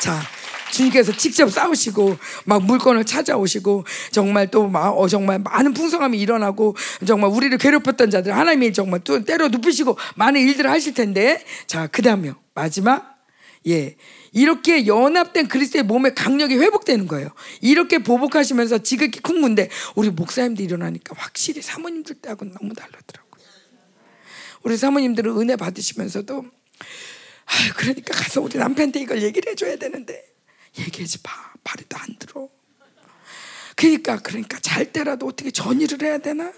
자, 0.00 0.22
주님께서 0.70 1.16
직접 1.16 1.50
싸우시고 1.50 2.16
막 2.44 2.64
물건을 2.64 3.04
찾아오시고 3.04 3.84
정말 4.10 4.50
또막 4.50 4.98
어, 4.98 5.08
정말 5.08 5.38
많은 5.38 5.74
풍성함이 5.74 6.18
일어나고 6.18 6.76
정말 7.06 7.30
우리를 7.30 7.56
괴롭혔던 7.58 8.10
자들 8.10 8.36
하나님이 8.36 8.72
정말 8.72 9.00
또 9.04 9.24
때려 9.24 9.48
눕히시고 9.48 9.96
많은 10.16 10.40
일들을 10.40 10.70
하실 10.70 10.94
텐데. 10.94 11.44
자 11.66 11.86
그다음에 11.86 12.32
마지막. 12.54 13.18
예. 13.66 13.96
이렇게 14.32 14.86
연합된 14.86 15.48
그리스도의 15.48 15.84
몸의 15.84 16.14
강력이 16.14 16.56
회복되는 16.56 17.06
거예요. 17.08 17.30
이렇게 17.60 17.98
보복하시면서 17.98 18.78
지극히 18.82 19.20
큰 19.20 19.40
군데 19.40 19.68
우리 19.94 20.10
목사님들 20.10 20.64
일어나니까 20.64 21.14
확실히 21.16 21.62
사모님들 21.62 22.16
때하고는 22.16 22.54
너무 22.60 22.74
다르더라고요. 22.74 23.28
우리 24.62 24.76
사모님들은 24.76 25.38
은혜 25.38 25.56
받으시면서도 25.56 26.44
아 27.46 27.72
그러니까 27.76 28.14
가서 28.14 28.42
우리 28.42 28.58
남편한테 28.58 29.00
이걸 29.00 29.22
얘기를 29.22 29.50
해줘야 29.50 29.76
되는데 29.76 30.24
얘기하지 30.78 31.18
마. 31.22 31.30
말이 31.64 31.84
안 31.94 32.16
들어. 32.18 32.48
그러니까 33.76 34.18
그러니까 34.18 34.58
잘 34.60 34.92
때라도 34.92 35.26
어떻게 35.26 35.50
전의를 35.50 36.02
해야 36.02 36.18
되나? 36.18 36.52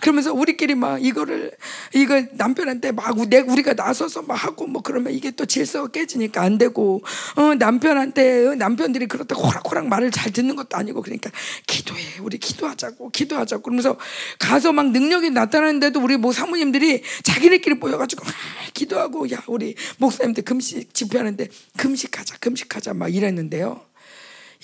그러면서 0.00 0.32
우리끼리 0.32 0.74
막 0.74 1.02
이거를 1.02 1.52
이거 1.94 2.22
남편한테 2.32 2.92
막 2.92 3.20
내 3.28 3.38
우리가 3.40 3.74
나서서 3.74 4.22
막 4.22 4.34
하고 4.34 4.66
뭐 4.66 4.82
그러면 4.82 5.12
이게 5.12 5.30
또 5.30 5.44
질서가 5.44 5.88
깨지니까 5.88 6.42
안 6.42 6.58
되고 6.58 7.02
어 7.36 7.54
남편한테 7.54 8.54
남편들이 8.56 9.06
그렇다고 9.06 9.42
호락호락 9.42 9.86
말을 9.88 10.10
잘 10.10 10.32
듣는 10.32 10.56
것도 10.56 10.76
아니고 10.76 11.02
그러니까 11.02 11.30
기도해 11.66 12.18
우리 12.20 12.38
기도하자고 12.38 13.10
기도하자고. 13.10 13.62
그러면서 13.62 13.96
가서 14.38 14.72
막 14.72 14.90
능력이 14.90 15.30
나타나는데도 15.30 16.00
우리 16.00 16.16
뭐 16.16 16.32
사모님들이 16.32 17.02
자기네끼리 17.22 17.76
모여가지고 17.76 18.24
막 18.24 18.34
기도하고 18.74 19.30
야 19.30 19.42
우리 19.46 19.74
목사님들 19.98 20.44
금식 20.44 20.94
집회하는데 20.94 21.48
금식하자 21.76 22.38
금식하자 22.40 22.94
막 22.94 23.14
이랬는데요. 23.14 23.84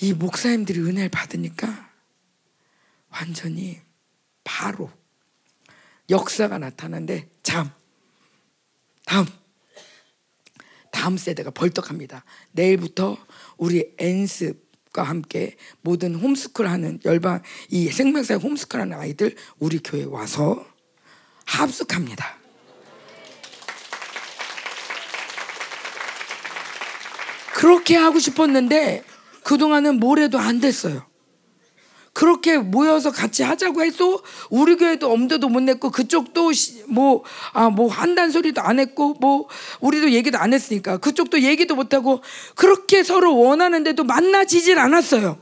이 0.01 0.13
목사님들이 0.13 0.79
은혜를 0.79 1.09
받으니까 1.09 1.89
완전히 3.11 3.86
바로 4.47 4.89
역사가 6.09 6.57
나타나는데 6.57 7.29
참 7.43 7.69
다음 9.05 9.25
다음 10.89 11.17
세대가 11.17 11.51
벌떡합니다. 11.51 12.23
내일부터 12.53 13.17
우리 13.57 13.93
엔습과 13.97 15.03
함께 15.03 15.57
모든 15.81 16.15
홈스쿨하는 16.15 17.01
열방 17.03 17.43
이 17.69 17.89
생명사역 17.89 18.41
홈스쿨하는 18.41 18.97
아이들 18.97 19.35
우리 19.59 19.79
교회 19.79 20.05
와서 20.05 20.65
합숙합니다. 21.45 22.37
그렇게 27.53 27.97
하고 27.97 28.17
싶었는데 28.17 29.03
그동안은 29.43 29.99
뭘 29.99 30.19
해도 30.19 30.39
안 30.39 30.61
됐어요. 30.61 31.05
그렇게 32.17 32.57
모여서 32.57 33.11
같이 33.11 33.43
하자고 33.43 33.83
해도 33.83 34.23
우리 34.49 34.75
교회도 34.75 35.11
엄두도 35.11 35.49
못 35.49 35.59
냈고 35.61 35.91
그쪽도 35.91 36.51
뭐 36.87 37.23
아 37.53 37.69
뭐 37.69 37.91
한단 37.91 38.31
소리도 38.31 38.59
안 38.59 38.79
했고 38.79 39.13
뭐 39.21 39.47
우리도 39.81 40.09
얘기도 40.09 40.39
안 40.39 40.51
했으니까 40.51 40.97
그쪽도 40.97 41.43
얘기도 41.43 41.75
못 41.75 41.93
하고 41.93 42.23
그렇게 42.55 43.03
서로 43.03 43.37
원하는데도 43.37 44.03
만나지질 44.03 44.79
않았어요. 44.79 45.37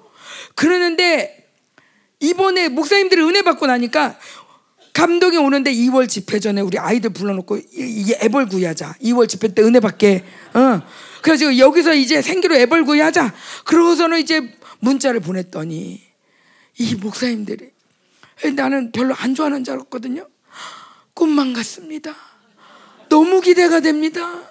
그러는데 0.55 1.47
이번에 2.19 2.67
목사님들이 2.67 3.21
은혜 3.21 3.41
받고 3.41 3.67
나니까 3.67 4.19
감동이 4.91 5.37
오는데 5.37 5.71
2월 5.71 6.09
집회 6.09 6.39
전에 6.41 6.59
우리 6.59 6.77
아이들 6.77 7.11
불러놓고 7.11 7.57
이 7.71 8.13
애벌 8.21 8.47
구이하자. 8.47 8.95
2월 9.01 9.29
집회 9.29 9.47
때 9.47 9.61
은혜 9.61 9.79
받게. 9.79 10.25
어. 10.53 10.81
그래서 11.21 11.57
여기서 11.57 11.93
이제 11.93 12.21
생기로 12.21 12.57
애벌 12.57 12.83
구이하자. 12.83 13.33
그러고서는 13.63 14.19
이제 14.19 14.53
문자를 14.81 15.21
보냈더니 15.21 16.14
이 16.77 16.95
목사님들이 16.95 17.71
나는 18.55 18.91
별로 18.91 19.15
안 19.15 19.33
좋아하는 19.33 19.63
줄 19.63 19.75
알았거든요. 19.75 20.27
꿈만 21.13 21.53
같습니다. 21.53 22.15
너무 23.09 23.41
기대가 23.41 23.79
됩니다. 23.79 24.43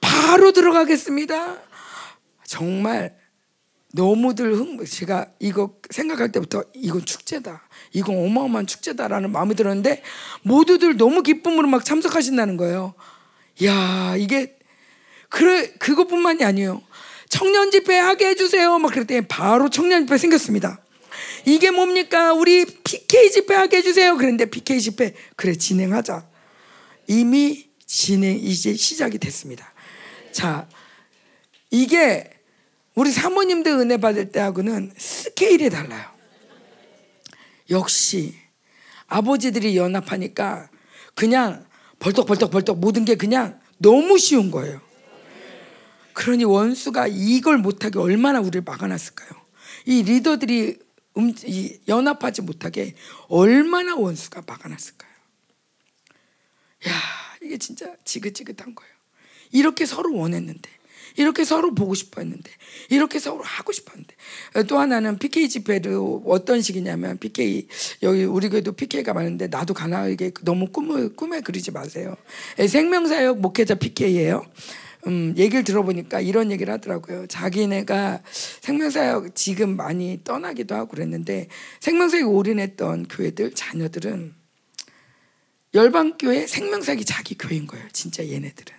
바로 0.00 0.52
들어가겠습니다. 0.52 1.58
정말 2.46 3.16
너무들 3.92 4.54
흥 4.54 4.84
제가 4.84 5.26
이거 5.38 5.76
생각할 5.90 6.32
때부터 6.32 6.64
이건 6.74 7.04
축제다. 7.04 7.62
이건 7.92 8.16
어마어마한 8.16 8.66
축제다라는 8.66 9.30
마음이 9.30 9.54
들었는데 9.54 10.02
모두들 10.42 10.96
너무 10.96 11.22
기쁨으로 11.22 11.68
막 11.68 11.84
참석하신다는 11.84 12.56
거예요. 12.56 12.94
야, 13.62 14.16
이게 14.18 14.58
그래 15.28 15.72
그것뿐만이 15.78 16.44
아니에요. 16.44 16.82
청년 17.28 17.70
집회 17.70 17.96
하게 17.96 18.28
해 18.28 18.34
주세요. 18.34 18.78
막 18.78 18.92
그랬더니 18.92 19.22
바로 19.28 19.70
청년 19.70 20.06
집회 20.06 20.18
생겼습니다. 20.18 20.83
이게 21.44 21.70
뭡니까? 21.70 22.32
우리 22.32 22.64
PK 22.64 23.30
집회 23.30 23.54
하게 23.54 23.78
해주세요. 23.78 24.16
그런데 24.16 24.46
PK 24.46 24.80
집회 24.80 25.14
그래 25.36 25.54
진행하자. 25.54 26.26
이미 27.06 27.68
진행 27.86 28.38
이제 28.38 28.74
시작이 28.74 29.18
됐습니다. 29.18 29.72
자, 30.32 30.68
이게 31.70 32.30
우리 32.94 33.10
사모님들 33.10 33.72
은혜 33.72 33.96
받을 33.96 34.30
때하고는 34.30 34.92
스케일이 34.96 35.68
달라요. 35.70 36.04
역시 37.70 38.34
아버지들이 39.06 39.76
연합하니까 39.76 40.70
그냥 41.14 41.66
벌떡벌떡벌떡 41.98 42.78
모든 42.78 43.04
게 43.04 43.16
그냥 43.16 43.60
너무 43.78 44.18
쉬운 44.18 44.50
거예요. 44.50 44.80
그러니 46.12 46.44
원수가 46.44 47.08
이걸 47.08 47.58
못하게 47.58 47.98
얼마나 47.98 48.40
우리를 48.40 48.62
막아놨을까요? 48.64 49.30
이 49.86 50.02
리더들이 50.02 50.78
음, 51.16 51.34
연합하지 51.86 52.42
못하게 52.42 52.94
얼마나 53.28 53.94
원수가 53.94 54.42
막아놨을까요? 54.46 55.10
야, 56.88 56.92
이게 57.42 57.56
진짜 57.56 57.94
지긋지긋한 58.04 58.74
거예요. 58.74 58.92
이렇게 59.52 59.86
서로 59.86 60.14
원했는데, 60.16 60.68
이렇게 61.16 61.44
서로 61.44 61.72
보고 61.74 61.94
싶어 61.94 62.20
했는데, 62.20 62.50
이렇게 62.90 63.20
서로 63.20 63.42
하고 63.44 63.72
싶어 63.72 63.92
했는데. 63.92 64.14
또 64.66 64.78
하나는 64.78 65.18
PK 65.18 65.48
집회를 65.48 65.96
어떤 66.26 66.60
식이냐면, 66.60 67.18
PK, 67.18 67.68
여기 68.02 68.24
우리 68.24 68.48
교회도 68.48 68.72
PK가 68.72 69.14
많은데, 69.14 69.46
나도 69.46 69.72
가나에게 69.74 70.32
너무 70.42 70.66
꿈을, 70.66 71.14
꿈에 71.14 71.40
그리지 71.40 71.70
마세요. 71.70 72.16
생명사역 72.68 73.38
목회자 73.38 73.76
PK예요. 73.76 74.44
음, 75.06 75.34
얘기를 75.36 75.64
들어보니까 75.64 76.20
이런 76.20 76.50
얘기를 76.50 76.72
하더라고요. 76.72 77.26
자기네가 77.26 78.22
생명사역 78.60 79.34
지금 79.34 79.76
많이 79.76 80.20
떠나기도 80.24 80.74
하고 80.74 80.88
그랬는데 80.90 81.48
생명사역에 81.80 82.24
올인했던 82.24 83.08
교회들 83.08 83.52
자녀들은 83.54 84.34
열방교회 85.74 86.46
생명사역이 86.46 87.04
자기 87.04 87.36
교회인 87.36 87.66
거예요. 87.66 87.84
진짜 87.92 88.26
얘네들은. 88.26 88.74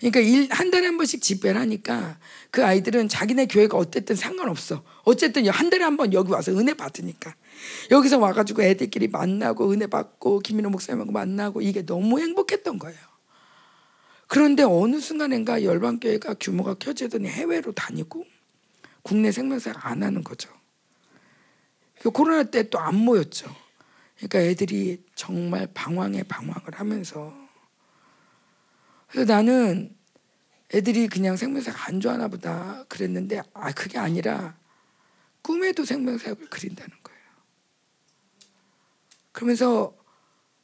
그러니까 0.00 0.20
일, 0.20 0.46
한 0.52 0.70
달에 0.70 0.86
한 0.86 0.96
번씩 0.96 1.20
집회를 1.20 1.60
하니까 1.60 2.18
그 2.52 2.64
아이들은 2.64 3.08
자기네 3.08 3.46
교회가 3.46 3.76
어쨌든 3.76 4.14
상관없어. 4.14 4.84
어쨌든 5.02 5.48
한 5.48 5.70
달에 5.70 5.82
한 5.82 5.96
번 5.96 6.12
여기 6.12 6.30
와서 6.30 6.52
은혜 6.52 6.74
받으니까. 6.74 7.34
여기서 7.90 8.18
와가지고 8.18 8.62
애들끼리 8.62 9.08
만나고 9.08 9.72
은혜 9.72 9.88
받고 9.88 10.38
김민호 10.40 10.70
목사님하고 10.70 11.10
만나고 11.10 11.62
이게 11.62 11.84
너무 11.84 12.20
행복했던 12.20 12.78
거예요. 12.78 12.98
그런데 14.28 14.62
어느 14.62 15.00
순간인가 15.00 15.64
열방교회가 15.64 16.34
규모가 16.34 16.74
켜지더니 16.74 17.28
해외로 17.28 17.72
다니고 17.72 18.24
국내 19.02 19.32
생명사역 19.32 19.86
안 19.86 20.02
하는 20.02 20.22
거죠. 20.22 20.50
그 22.00 22.10
코로나 22.10 22.44
때 22.44 22.62
또 22.64 22.78
안 22.78 22.94
모였죠. 22.94 23.52
그러니까 24.16 24.40
애들이 24.40 25.02
정말 25.14 25.66
방황에 25.72 26.22
방황을 26.24 26.74
하면서 26.74 27.34
그래서 29.08 29.32
나는 29.32 29.96
애들이 30.74 31.08
그냥 31.08 31.36
생명사역 31.36 31.88
안 31.88 32.00
좋아하나 32.00 32.28
보다 32.28 32.84
그랬는데 32.88 33.40
아 33.54 33.72
그게 33.72 33.98
아니라 33.98 34.56
꿈에도 35.40 35.86
생명사역을 35.86 36.50
그린다는 36.50 36.90
거예요. 37.02 37.20
그러면서 39.32 39.96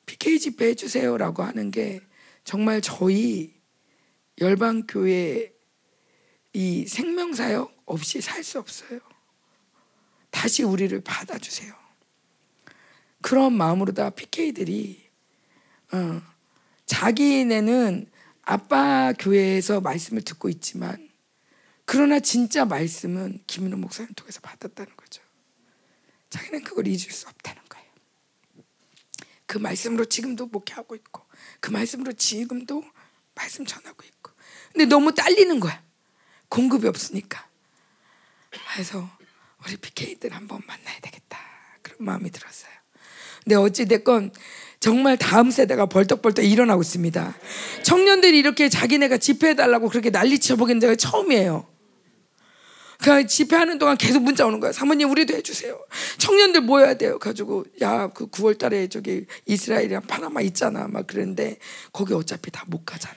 PK 0.04 0.38
집회 0.38 0.66
해주세요라고 0.68 1.42
하는 1.42 1.70
게 1.70 2.00
정말 2.44 2.82
저희 2.82 3.53
열방 4.40 4.86
교회 4.86 5.52
이 6.52 6.86
생명 6.86 7.32
사역 7.34 7.82
없이 7.86 8.20
살 8.20 8.42
수 8.42 8.58
없어요. 8.58 9.00
다시 10.30 10.62
우리를 10.62 11.00
받아주세요. 11.02 11.72
그런 13.22 13.52
마음으로 13.54 13.92
다 13.92 14.10
PK들이 14.10 15.08
어, 15.92 16.20
자기네는 16.86 18.10
아빠 18.42 19.12
교회에서 19.12 19.80
말씀을 19.80 20.22
듣고 20.22 20.48
있지만 20.48 21.08
그러나 21.86 22.20
진짜 22.20 22.64
말씀은 22.64 23.42
김인호 23.46 23.76
목사님 23.76 24.12
통해서 24.14 24.40
받았다는 24.40 24.96
거죠. 24.96 25.22
자기는 26.30 26.64
그걸 26.64 26.86
잊을 26.86 26.98
수 27.10 27.28
없다는 27.28 27.62
거예요. 27.68 27.86
그 29.46 29.58
말씀으로 29.58 30.04
지금도 30.06 30.46
목회하고 30.46 30.94
있고 30.96 31.22
그 31.60 31.70
말씀으로 31.70 32.12
지금도 32.12 32.84
말씀 33.34 33.64
전하고 33.64 34.02
있고 34.04 34.23
근데 34.72 34.86
너무 34.86 35.14
딸리는 35.14 35.60
거야. 35.60 35.82
공급이 36.48 36.86
없으니까. 36.86 37.46
그래서 38.72 39.08
우리 39.66 39.76
PK들 39.76 40.32
한번 40.34 40.60
만나야 40.66 41.00
되겠다. 41.00 41.38
그런 41.82 41.98
마음이 42.00 42.30
들었어요. 42.30 42.72
근데 43.42 43.56
어찌 43.56 43.86
됐건 43.86 44.32
정말 44.80 45.16
다음 45.16 45.50
세대가 45.50 45.86
벌떡벌떡 45.86 46.44
일어나고 46.44 46.82
있습니다. 46.82 47.34
청년들이 47.82 48.38
이렇게 48.38 48.68
자기네가 48.68 49.18
집회해달라고 49.18 49.88
그렇게 49.88 50.10
난리 50.10 50.38
쳐 50.38 50.56
보긴 50.56 50.80
제가 50.80 50.94
처음이에요. 50.96 51.66
그 53.02 53.26
집회하는 53.26 53.78
동안 53.78 53.96
계속 53.98 54.22
문자 54.22 54.46
오는 54.46 54.60
거야. 54.60 54.72
사모님 54.72 55.10
우리도 55.10 55.34
해주세요. 55.34 55.78
청년들 56.18 56.62
모여야 56.62 56.94
돼요. 56.94 57.18
가지고 57.18 57.64
야 57.82 58.08
그 58.14 58.28
9월달에 58.28 58.90
저기 58.90 59.26
이스라엘이랑 59.46 60.02
파나마 60.02 60.40
있잖아. 60.42 60.86
막 60.88 61.06
그랬는데 61.06 61.58
거기 61.92 62.14
어차피 62.14 62.50
다 62.50 62.64
못 62.66 62.84
가잖아. 62.86 63.16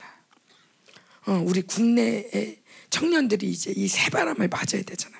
어, 1.27 1.43
우리 1.45 1.61
국내에 1.61 2.55
청년들이 2.89 3.47
이제 3.47 3.71
이 3.75 3.87
새바람을 3.87 4.47
맞아야 4.47 4.81
되잖아. 4.85 5.15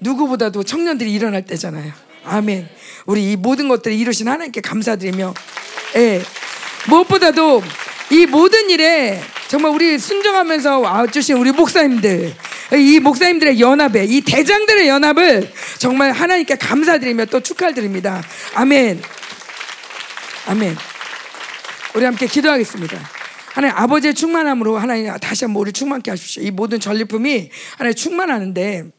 누구보다도 0.00 0.62
청년들이 0.62 1.12
일어날 1.12 1.44
때잖아요. 1.44 1.92
아멘. 2.24 2.68
우리 3.06 3.32
이 3.32 3.36
모든 3.36 3.68
것들을 3.68 3.96
이루신 3.96 4.28
하나님께 4.28 4.60
감사드리며, 4.60 5.34
예. 5.96 6.22
무엇보다도 6.88 7.62
이 8.12 8.26
모든 8.26 8.70
일에 8.70 9.20
정말 9.48 9.72
우리 9.72 9.98
순종하면서 9.98 10.78
와주신 10.78 11.36
우리 11.36 11.50
목사님들, 11.50 12.34
이 12.78 13.00
목사님들의 13.00 13.58
연합에, 13.58 14.04
이 14.04 14.20
대장들의 14.20 14.86
연합을 14.86 15.52
정말 15.78 16.12
하나님께 16.12 16.56
감사드리며 16.56 17.26
또 17.26 17.40
축하드립니다. 17.40 18.22
아멘. 18.54 19.02
아멘. 20.46 20.76
우리 21.94 22.04
함께 22.04 22.26
기도하겠습니다. 22.26 23.17
하나님 23.52 23.76
아버지의 23.76 24.14
충만함으로 24.14 24.78
하나님 24.78 25.12
다시 25.18 25.44
한번 25.44 25.62
우리 25.62 25.72
충만케 25.72 26.10
하십시오. 26.10 26.42
이 26.42 26.50
모든 26.50 26.80
전리품이 26.80 27.50
하나님 27.76 27.94
충만하는데 27.94 28.90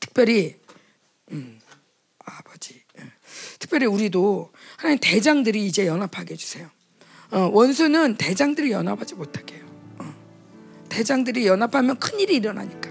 특별히 0.00 0.56
음, 1.30 1.58
아버지 2.24 2.82
예. 2.98 3.04
특별히 3.58 3.86
우리도 3.86 4.52
하나님 4.76 4.98
대장들이 5.00 5.66
이제 5.66 5.86
연합하게 5.86 6.34
해주세요. 6.34 6.70
어, 7.30 7.50
원수는 7.52 8.16
대장들이 8.16 8.72
연합하지 8.72 9.14
못하게 9.14 9.54
해요. 9.54 9.64
어. 9.98 10.14
대장들이 10.90 11.46
연합하면 11.46 11.98
큰 11.98 12.20
일이 12.20 12.36
일어나니까. 12.36 12.90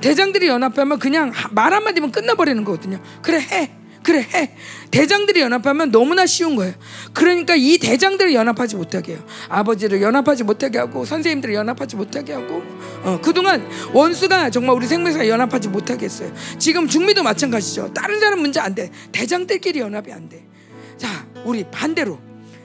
대장들이 0.00 0.48
연합하면 0.48 0.98
그냥 0.98 1.32
말 1.50 1.72
한마디면 1.72 2.12
끝나버리는 2.12 2.62
거거든요. 2.64 3.02
그래 3.22 3.38
해. 3.38 3.81
그래 4.02 4.26
해. 4.34 4.54
대장들이 4.90 5.40
연합하면 5.40 5.90
너무나 5.90 6.26
쉬운 6.26 6.56
거예요. 6.56 6.74
그러니까 7.12 7.54
이 7.54 7.78
대장들을 7.78 8.34
연합하지 8.34 8.76
못하게 8.76 9.12
해요. 9.12 9.24
아버지를 9.48 10.02
연합하지 10.02 10.44
못하게 10.44 10.78
하고 10.78 11.04
선생님들을 11.04 11.54
연합하지 11.54 11.96
못하게 11.96 12.34
하고 12.34 12.62
어, 13.02 13.18
그동안 13.22 13.66
원수가 13.92 14.50
정말 14.50 14.76
우리 14.76 14.86
생명사가 14.86 15.28
연합하지 15.28 15.68
못하게 15.68 16.06
했어요. 16.06 16.32
지금 16.58 16.88
중미도 16.88 17.22
마찬가지죠. 17.22 17.92
다른 17.94 18.20
사람 18.20 18.40
문제 18.40 18.60
안 18.60 18.74
돼. 18.74 18.90
대장들끼리 19.12 19.80
연합이 19.80 20.12
안 20.12 20.28
돼. 20.28 20.44
자, 20.98 21.26
우리 21.44 21.64
반대로 21.64 22.18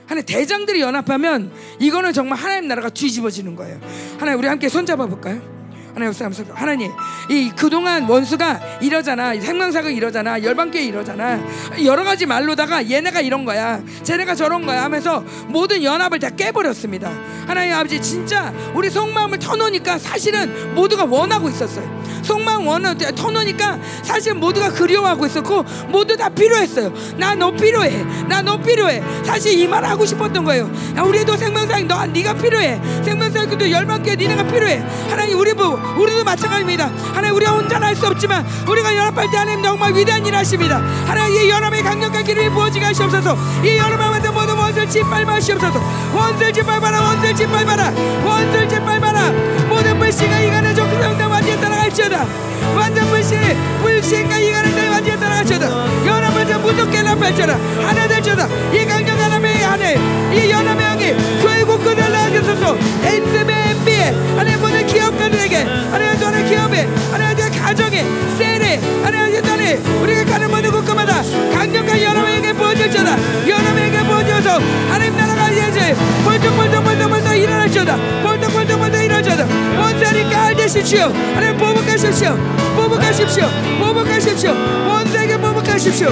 하나님 0.06 0.24
대장들이 0.24 0.80
연합하면 0.80 1.52
이거는 1.78 2.12
정말 2.12 2.38
하나님 2.38 2.68
나라가 2.68 2.88
뒤집어지는 2.88 3.56
거예요. 3.56 3.80
하나님 4.18 4.38
우리 4.38 4.48
함께 4.48 4.68
손잡아 4.68 5.06
볼까요? 5.06 5.57
하나님 5.98 6.12
사람 6.12 6.32
하나님 6.54 6.92
이 7.28 7.50
그동안 7.56 8.04
원수가 8.04 8.60
이러잖아 8.80 9.34
생명사가 9.34 9.90
이러잖아 9.90 10.40
열방교회 10.40 10.84
이러잖아. 10.84 11.40
여러 11.82 12.04
가지 12.04 12.24
말로다가 12.24 12.88
얘네가 12.88 13.20
이런 13.20 13.44
거야 13.44 13.80
쟤네가 14.04 14.36
저런 14.36 14.64
거야 14.64 14.84
하면서 14.84 15.24
모든 15.48 15.82
연합을 15.82 16.20
다 16.20 16.30
깨버렸습니다. 16.30 17.10
하나님 17.48 17.74
아버지 17.74 18.00
진짜 18.00 18.52
우리 18.74 18.88
속마음을 18.90 19.40
터놓으니까 19.40 19.98
사실은 19.98 20.76
모두가 20.76 21.04
원하고 21.04 21.48
있었어요. 21.48 21.98
속마음 22.22 22.66
원하 22.66 22.94
터놓으니까 22.94 23.78
사실 24.02 24.34
모두가 24.34 24.70
그리워하고 24.70 25.26
있었고 25.26 25.64
모두 25.88 26.16
다 26.16 26.28
필요했어요. 26.28 26.92
나 27.16 27.34
너 27.34 27.50
필요해 27.52 28.04
나 28.28 28.42
너 28.42 28.56
필요해. 28.60 29.02
사실 29.24 29.58
이 29.58 29.66
말 29.66 29.84
하고 29.84 30.04
싶었던 30.06 30.44
거예요. 30.44 30.70
야, 30.96 31.02
우리도 31.02 31.36
생명사역 31.36 31.86
너 31.86 32.06
네가 32.06 32.34
필요해. 32.34 32.80
생명사역도 33.04 33.70
열방교회 33.70 34.16
니네가 34.16 34.44
필요해. 34.44 34.78
하나님 35.10 35.38
우리 35.38 35.52
부 35.54 35.78
우리도 35.96 36.24
마찬가지입니다. 36.24 36.90
하나님 37.14 37.36
우리가 37.36 37.52
혼자는 37.52 37.86
할수 37.88 38.06
없지만 38.06 38.46
우리가 38.66 38.94
연합할 38.94 39.30
때 39.30 39.36
하나님 39.36 39.62
정말 39.62 39.94
위대한 39.94 40.24
일 40.24 40.34
하십니다. 40.34 40.78
하나님 41.06 41.42
이 41.42 41.48
연합의 41.48 41.82
강력한 41.82 42.24
길을 42.24 42.50
부어지게 42.50 42.84
하시옵소서. 42.84 43.36
이 43.64 43.76
연합을 43.76 44.18
모든 44.30 44.54
원수를 44.56 44.88
짓밟아 44.88 45.32
하시옵소서. 45.34 45.80
원수를 46.14 46.52
짓밟아라 46.52 47.00
원수를 47.00 47.34
짓밟아라 47.34 47.92
원수를 48.24 48.68
짓밟아라 48.68 49.30
모든 49.68 49.98
불신과 49.98 50.40
이간의 50.40 50.74
적그성당 50.74 51.30
완전히 51.30 51.60
따라갈지어다 51.60 52.26
완전 52.74 53.06
불신 53.08 53.38
불신과 53.82 54.38
이간의 54.38 54.74
날 54.74 54.90
완전히 54.90 55.20
따라갈지어다 55.20 56.06
연합을 56.06 56.46
좀 56.46 56.62
무섭게 56.62 56.98
연합할지어다 56.98 57.54
하나 57.86 58.08
될지어다 58.08 58.46
이 58.72 58.86
강력 58.86 59.07
한 59.28 59.44
하나님의 59.44 59.62
하늘 59.62 59.96
이 60.34 60.50
연합의 60.50 60.84
향이 60.84 61.14
교회 61.42 61.62
곳곳을 61.62 61.96
나아주소서. 61.96 62.76
엔스베 63.04 64.14
하나님 64.36 64.60
모든 64.60 64.86
기업가들에게 64.86 65.56
하나님 65.90 66.20
너는 66.20 66.46
기업에 66.46 66.88
하나님 67.12 67.50
가정에 67.60 68.04
세례 68.38 68.80
하나님 69.02 69.42
너는 69.42 70.02
우리가 70.02 70.24
가는 70.24 70.50
모든 70.50 70.70
곳마다 70.70 71.22
강력한 71.52 72.02
연합에게 72.02 72.52
보여줄지어다. 72.52 73.16
연합에게 73.48 73.98
보여줘서 74.04 74.60
하나님 74.90 75.16
나라가 75.16 75.50
이제 75.50 75.94
벌떡벌떡벌떡벌떡 76.24 77.36
일어날지어다. 77.36 77.96
벌떡벌떡벌떡 78.22 79.04
일어날지어다. 79.04 79.46
원자리 79.80 80.24
깔되십시오. 80.30 81.12
하나님 81.34 81.56
보복하십시오. 81.58 82.36
보복하십시오. 82.76 83.46
보복하십시오. 83.78 84.50
원자에게 84.88 85.36
보복하십시오 85.38 86.08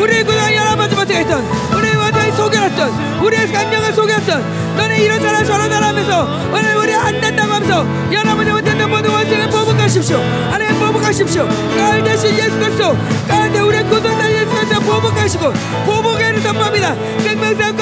우리의 0.00 0.24
그냥 0.24 0.54
연합하지 0.54 0.94
못했던? 0.94 1.44
우리의 1.76 1.96
완전히 1.96 2.32
속였던? 2.32 3.22
우리의 3.22 3.52
강력을 3.52 3.92
속였던? 3.92 4.76
너는 4.76 4.96
이러잖아 4.96 5.44
저러잖아 5.44 5.88
하면서 5.88 6.22
오늘 6.52 6.76
우리 6.76 6.94
안 6.94 7.20
된다고 7.20 7.52
하면서 7.52 7.84
연합하지 8.12 8.50
못했던 8.52 8.90
모든 8.90 9.10
원수를 9.10 9.48
보복하십시오. 9.50 10.18
하나님 10.50 10.78
보복하십시오. 10.78 11.48
가을 11.76 12.04
대신 12.04 12.30
예수 12.38 12.58
그리스도 12.58 12.96
가운데 13.26 13.58
우리의 13.58 13.84
구속자 13.84 14.32
예수 14.32 14.50
그리스도 14.50 14.80
보복하시고 14.80 15.52
보복에를 15.84 16.40
선포합니다. 16.40 16.94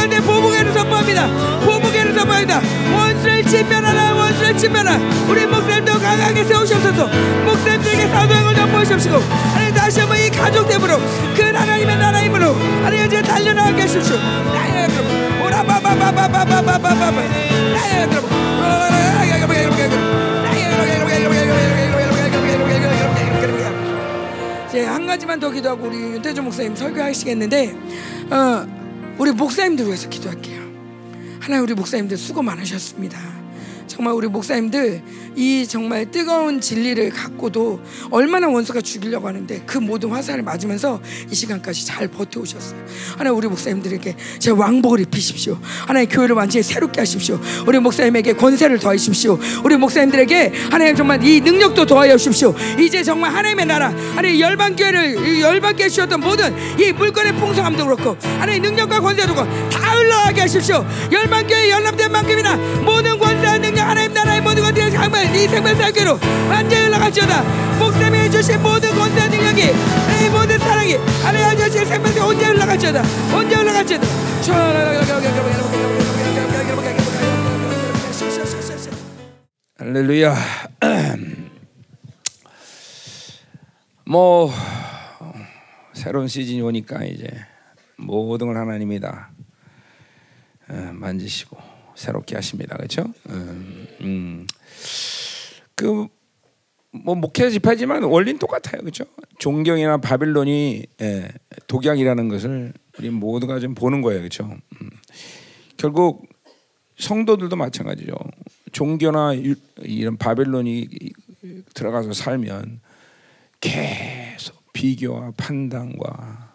가운데 0.06 0.20
보복에를 0.20 0.72
선포합니다. 0.72 1.26
보복에를 1.64 2.14
선포합니다. 2.14 2.60
원수를 2.94 3.44
진면하라 3.44 4.14
원수를 4.14 4.56
진면하라 4.56 5.00
우리 5.28 5.44
목사님도 5.46 5.98
강하게 5.98 6.44
세우시옵소서. 6.44 7.06
목사님들에게 7.44 8.06
사도행을 8.08 8.54
전보하시옵시고 8.54 9.16
하나님 9.16 9.55
다시 9.86 10.00
한번 10.00 10.18
이 10.18 10.28
가족 10.30 10.66
대으로 10.66 10.98
그 11.36 11.42
하나님의 11.42 11.96
나라 11.96 12.20
힘으로 12.20 12.54
하나님 12.54 13.06
이제 13.06 13.22
달려나가게 13.22 13.82
하십시오 13.82 14.16
나의 14.16 14.82
여러분 14.82 15.46
오라바바바바바바바바바 15.46 16.92
나의 16.92 18.00
여러분 18.00 18.28
이제 24.68 24.84
한 24.84 25.06
가지만 25.06 25.38
더 25.38 25.52
기도하고 25.52 25.86
우리 25.86 25.96
윤태주 25.98 26.42
목사님 26.42 26.74
설교하시겠는데 26.74 27.76
어, 28.30 28.66
우리 29.18 29.30
목사님들 29.30 29.86
위해서 29.86 30.08
기도할게요 30.08 30.62
하나님 31.38 31.62
우리 31.62 31.74
목사님들 31.74 32.16
수고 32.16 32.42
많으셨습니다 32.42 33.45
정말 33.96 34.12
우리 34.12 34.28
목사님들 34.28 35.02
이 35.36 35.66
정말 35.66 36.10
뜨거운 36.10 36.60
진리를 36.60 37.08
갖고도 37.08 37.80
얼마나 38.10 38.46
원수가 38.46 38.82
죽이려고 38.82 39.26
하는데 39.26 39.62
그 39.64 39.78
모든 39.78 40.10
화살을 40.10 40.42
맞으면서 40.42 41.00
이 41.30 41.34
시간까지 41.34 41.86
잘 41.86 42.06
버텨오셨어요. 42.06 42.78
하나님 43.16 43.38
우리 43.38 43.48
목사님들에게 43.48 44.16
제 44.38 44.50
왕복을 44.50 45.00
입히십시오. 45.00 45.58
하나님 45.86 46.10
교회를 46.10 46.36
완전히 46.36 46.62
새롭게 46.62 47.00
하십시오. 47.00 47.40
우리 47.66 47.78
목사님에게 47.78 48.34
권세를 48.34 48.78
더하십시오. 48.78 49.38
우리 49.64 49.78
목사님들에게 49.78 50.52
하나님 50.70 50.94
정말 50.94 51.24
이 51.24 51.40
능력도 51.40 51.86
더하여 51.86 52.18
주십시오. 52.18 52.54
이제 52.78 53.02
정말 53.02 53.32
하나님의 53.34 53.64
나라, 53.64 53.94
하나님 54.14 54.38
열방 54.38 54.76
교회를 54.76 55.40
열방 55.40 55.74
교회 55.74 55.88
주셨던 55.88 56.20
모든 56.20 56.54
이 56.78 56.92
물건의 56.92 57.34
풍성함도 57.36 57.86
그렇고 57.86 58.14
하나님 58.38 58.60
능력과 58.60 59.00
권세도 59.00 59.34
그렇고 59.34 59.70
다 59.70 59.94
흘러가게 59.94 60.42
하십시오. 60.42 60.84
열방 61.10 61.46
교회 61.46 61.70
연합된 61.70 62.12
만큼이나 62.12 62.56
모든 62.84 63.18
권세와 63.18 63.56
능력 63.56 63.85
하나님 63.86 64.12
나라의 64.12 64.40
모든 64.40 64.62
것들이 64.64 64.90
정말 64.90 65.24
이 65.34 65.46
생명사교로 65.48 66.18
완전히 66.48 66.86
올라갈지어다 66.86 67.78
목사님이 67.78 68.18
해주신 68.24 68.62
모든 68.62 68.90
권세와 68.94 69.28
능력이 69.28 69.62
이 69.62 70.28
모든 70.30 70.58
사랑이 70.58 70.94
하나님 71.22 71.60
해주신 71.60 71.86
생명사 71.86 72.26
언제 72.26 72.48
올라갈지어다 72.48 73.02
언제 73.34 73.56
올라갈지어다 73.56 74.06
할렐루야. 79.78 80.34
뭐 84.06 84.50
새로운 85.92 86.28
시즌이 86.28 86.60
오니까 86.62 87.04
이제 87.04 87.28
모든 87.96 88.46
걸 88.48 88.56
하나님이 88.56 89.00
다 89.00 89.30
어, 90.68 90.90
만지시고 90.92 91.65
새롭게 91.96 92.36
하십니다. 92.36 92.76
그렇죠? 92.76 93.04
음, 93.30 93.86
음. 94.02 94.46
그 95.74 96.06
뭐 97.04 97.14
목회 97.14 97.50
집회지만 97.50 98.04
원리는 98.04 98.38
똑같아요. 98.38 98.80
그렇죠? 98.80 99.04
존경이나 99.38 99.98
바빌론이 99.98 100.86
예, 101.02 101.28
독약이라는 101.66 102.28
것을 102.30 102.72
우리 102.98 103.10
모두가 103.10 103.58
좀 103.60 103.74
보는 103.74 104.00
거예요. 104.00 104.20
그렇죠? 104.20 104.44
음. 104.80 104.90
결국 105.76 106.26
성도들도 106.98 107.54
마찬가지죠. 107.54 108.14
종교나 108.72 109.36
유- 109.36 109.56
이런 109.82 110.16
바벨론이 110.16 110.88
들어가서 111.74 112.14
살면 112.14 112.80
계속 113.60 114.72
비교와 114.72 115.32
판단과 115.36 116.54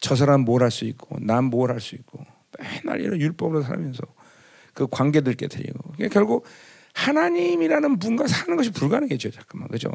저 0.00 0.16
사람 0.16 0.40
뭘 0.44 0.62
할 0.62 0.72
수 0.72 0.84
있고 0.86 1.18
난 1.20 1.50
뭘 1.52 1.70
할 1.70 1.78
수 1.80 1.94
있고 1.94 2.18
맨날 2.58 3.00
이런 3.00 3.20
율법으로 3.20 3.62
살면서 3.62 4.02
그 4.74 4.86
관계들 4.90 5.34
깨뜨리고. 5.34 5.92
그러니까 5.96 6.12
결국 6.12 6.44
하나님이라는 6.94 7.98
분과 7.98 8.26
사는 8.26 8.54
것이 8.56 8.70
불가능해져 8.70 9.30
잠깐만. 9.30 9.68
그죠? 9.68 9.90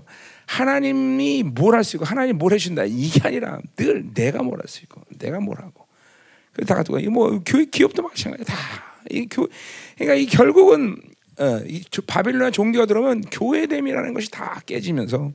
하나님이 0.45 1.43
뭘 1.43 1.75
할 1.75 1.83
수 1.83 1.95
있고 1.97 2.05
하나님 2.05 2.37
뭘 2.37 2.53
해준다. 2.53 2.83
이게 2.85 3.21
아니라 3.23 3.59
늘 3.75 4.13
내가 4.13 4.41
뭘 4.43 4.59
할 4.59 4.67
수 4.67 4.81
있고 4.83 5.01
내가 5.19 5.39
뭘 5.39 5.57
하고. 5.59 5.85
그다 6.53 6.73
가지고 6.75 6.99
이뭐 6.99 7.41
교회 7.45 7.65
기업도 7.65 8.01
마찬가지 8.01 8.43
다이 8.45 9.27
교 9.29 9.47
그러니까 9.95 10.15
이 10.15 10.25
결국은 10.25 10.97
어, 11.39 11.59
이 11.67 11.83
조- 11.91 12.01
바빌론 12.01 12.51
종교가 12.51 12.87
들어오면 12.87 13.21
교회됨이라는 13.29 14.13
것이 14.15 14.31
다 14.31 14.59
깨지면서 14.65 15.31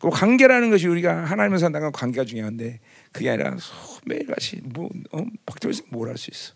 그 0.00 0.10
관계라는 0.10 0.70
것이 0.70 0.88
우리가 0.88 1.24
하나님을 1.26 1.60
산다는 1.60 1.86
건 1.86 1.92
관계가 1.92 2.24
중요한데 2.24 2.80
그게 3.12 3.30
아니라 3.30 3.56
매일같이 4.04 4.60
뭐 4.64 4.88
어, 5.12 5.24
박정희 5.46 5.82
뭘할 5.90 6.18
수 6.18 6.30
있어? 6.32 6.54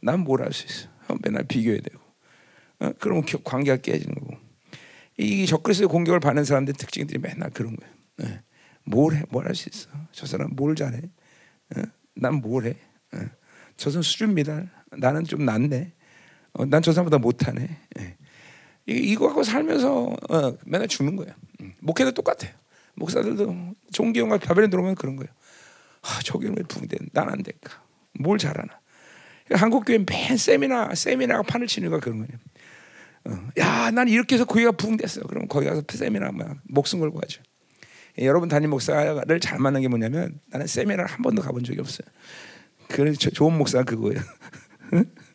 난 0.00 0.24
뭘 0.26 0.42
할 0.44 0.52
수 0.52 0.66
있어? 0.66 0.88
어, 1.08 1.14
맨날 1.22 1.44
비교해야 1.44 1.80
되고 1.80 2.00
어? 2.80 2.92
그러면 3.00 3.24
겨- 3.24 3.38
관계가 3.42 3.78
깨지는 3.78 4.14
거고 4.14 4.36
이 5.18 5.46
적그리스도의 5.46 5.88
공격을 5.88 6.20
받는 6.20 6.44
사람들 6.44 6.74
특징들이 6.74 7.18
맨날 7.20 7.50
그런 7.50 7.74
거예요. 7.76 7.94
예. 8.22 8.42
뭘 8.84 9.14
해? 9.14 9.22
뭘 9.30 9.46
할 9.46 9.54
수 9.54 9.68
있어? 9.68 9.88
저 10.12 10.26
사람 10.26 10.50
뭘 10.54 10.74
잘해? 10.76 11.00
어? 11.76 11.82
난뭘 12.14 12.66
해? 12.66 12.76
어. 13.14 13.18
저 13.76 13.90
사람 13.90 14.02
수준입니다. 14.02 14.64
나는 14.96 15.24
좀 15.24 15.44
낫네. 15.44 15.92
어, 16.54 16.64
난저 16.66 16.92
사람보다 16.92 17.18
못하네. 17.18 17.68
예. 17.98 18.16
이- 18.86 19.10
이거 19.12 19.28
하고 19.28 19.42
살면서 19.42 20.04
어, 20.30 20.56
맨날 20.64 20.88
죽는 20.88 21.16
거예요. 21.16 21.34
음. 21.60 21.74
목회도 21.80 22.12
똑같아요. 22.12 22.52
목사들도 22.94 23.74
종교와 23.92 24.38
바벨론 24.38 24.70
들어오면 24.70 24.94
그런 24.94 25.16
거예요. 25.16 25.30
아, 26.02 26.20
저기는 26.24 26.54
왜 26.56 26.62
붕대? 26.64 26.96
난안 27.12 27.42
될까? 27.42 27.82
뭘 28.18 28.38
잘하나? 28.38 28.80
한국 29.52 29.84
교회 29.84 29.98
맨 29.98 30.36
세미나 30.36 30.94
세미나가 30.94 31.42
판을 31.42 31.66
치는 31.66 31.90
거 31.90 32.00
그런 32.00 32.18
거예요. 32.18 32.38
어, 33.24 33.50
야, 33.58 33.90
난 33.90 34.08
이렇게 34.08 34.34
해서 34.34 34.44
교회가 34.44 34.72
부흥됐어. 34.72 35.22
그럼 35.22 35.48
거기 35.48 35.66
가서 35.66 35.82
세미나 35.88 36.32
막 36.32 36.56
목숨 36.64 37.00
걸고 37.00 37.18
하죠. 37.22 37.42
예, 38.20 38.26
여러분 38.26 38.48
담임 38.48 38.70
목사를 38.70 39.40
잘 39.40 39.58
만난 39.58 39.82
게 39.82 39.88
뭐냐면 39.88 40.40
나는 40.48 40.66
세미나를 40.66 41.06
한 41.10 41.22
번도 41.22 41.42
가본 41.42 41.64
적이 41.64 41.80
없어요. 41.80 42.06
그 42.88 43.12
좋은 43.14 43.56
목사가 43.56 43.84
그거예요. 43.84 44.20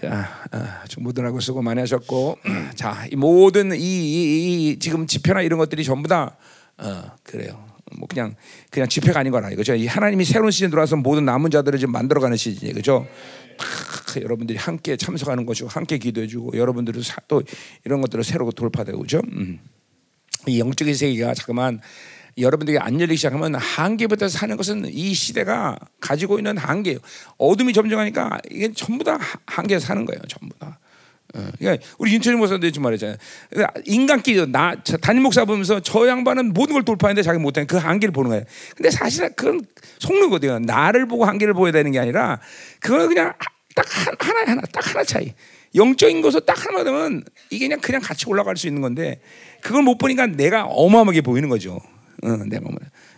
자, 0.00 0.28
아, 0.50 0.84
모두라고 0.98 1.40
수고 1.40 1.62
많이 1.62 1.80
하셨고, 1.80 2.38
자, 2.74 3.06
이 3.10 3.16
모든 3.16 3.72
이, 3.74 3.78
이, 3.78 4.70
이 4.70 4.78
지금 4.78 5.06
집회나 5.06 5.40
이런 5.42 5.58
것들이 5.58 5.84
전부 5.84 6.08
다 6.08 6.36
어, 6.78 7.12
그래요. 7.22 7.65
뭐 7.98 8.08
그냥 8.08 8.34
그냥 8.70 8.88
집회가 8.88 9.20
아닌 9.20 9.30
거라 9.32 9.50
이거죠. 9.50 9.74
이 9.74 9.86
하나님이 9.86 10.24
새로운 10.24 10.50
시즌 10.50 10.70
들어와서 10.70 10.96
모든 10.96 11.24
남은 11.24 11.50
자들을 11.50 11.78
지금 11.78 11.92
만들어가는 11.92 12.36
시즌이에요, 12.36 12.74
그죠? 12.74 13.06
팍, 13.58 14.22
여러분들이 14.22 14.58
함께 14.58 14.96
참석하는 14.96 15.46
것이고 15.46 15.68
함께 15.68 15.98
기도해주고 15.98 16.56
여러분들도 16.58 17.02
사- 17.02 17.16
또 17.28 17.42
이런 17.84 18.00
것들을 18.00 18.24
새로 18.24 18.50
돌파되고 18.50 18.98
그죠? 19.00 19.20
음. 19.32 19.60
이 20.48 20.58
영적인 20.60 20.94
세계가 20.94 21.34
잠깐만 21.34 21.80
여러분들이 22.38 22.78
안 22.78 23.00
열리기 23.00 23.16
시작하면 23.16 23.54
한계부터 23.54 24.28
사는 24.28 24.56
것은 24.56 24.86
이 24.92 25.14
시대가 25.14 25.78
가지고 26.00 26.38
있는 26.38 26.58
한계예요. 26.58 26.98
어둠이 27.38 27.72
점점하니까 27.72 28.40
이게 28.50 28.72
전부 28.74 29.04
다 29.04 29.14
하- 29.16 29.38
한계에 29.46 29.78
사는 29.78 30.04
거예요. 30.04 30.20
전부 30.28 30.56
다. 30.58 30.78
어, 31.36 31.50
그러니까 31.58 31.86
우리 31.98 32.12
윤철이 32.14 32.36
목사도 32.36 32.70
지금 32.70 32.82
말했잖아요. 32.84 33.16
그러니까 33.50 33.80
인간끼리 33.84 34.46
나저 34.46 34.96
담임 34.96 35.22
목사 35.22 35.44
보면서 35.44 35.80
저 35.80 36.08
양반은 36.08 36.54
모든 36.54 36.72
걸 36.74 36.84
돌파했는데 36.84 37.22
자기 37.22 37.38
못하는 37.38 37.66
그 37.66 37.76
한계를 37.76 38.12
보는 38.12 38.30
거예요. 38.30 38.44
근데 38.74 38.90
사실은 38.90 39.30
그건 39.36 39.64
속는 39.98 40.22
거거든요. 40.22 40.58
나를 40.60 41.06
보고 41.06 41.24
한계를 41.26 41.52
보여야 41.54 41.72
되는 41.72 41.92
게 41.92 41.98
아니라 41.98 42.40
그거는 42.80 43.08
그냥 43.08 43.34
딱 43.74 43.84
한- 44.06 44.16
하나 44.18 44.50
하나 44.52 44.62
딱 44.72 44.88
하나 44.88 45.04
차이. 45.04 45.34
영적인 45.74 46.22
것을 46.22 46.40
딱 46.46 46.58
하나만 46.58 46.84
되면 46.84 47.24
이게 47.50 47.66
그냥 47.66 47.80
그냥 47.80 48.00
같이 48.00 48.24
올라갈 48.28 48.56
수 48.56 48.66
있는 48.66 48.80
건데 48.80 49.20
그걸 49.60 49.82
못 49.82 49.98
보니까 49.98 50.26
내가 50.26 50.64
어마어마하게 50.64 51.20
보이는 51.20 51.50
거죠. 51.50 51.78
어, 52.22 52.28
내가 52.48 52.64
어마. 52.66 52.76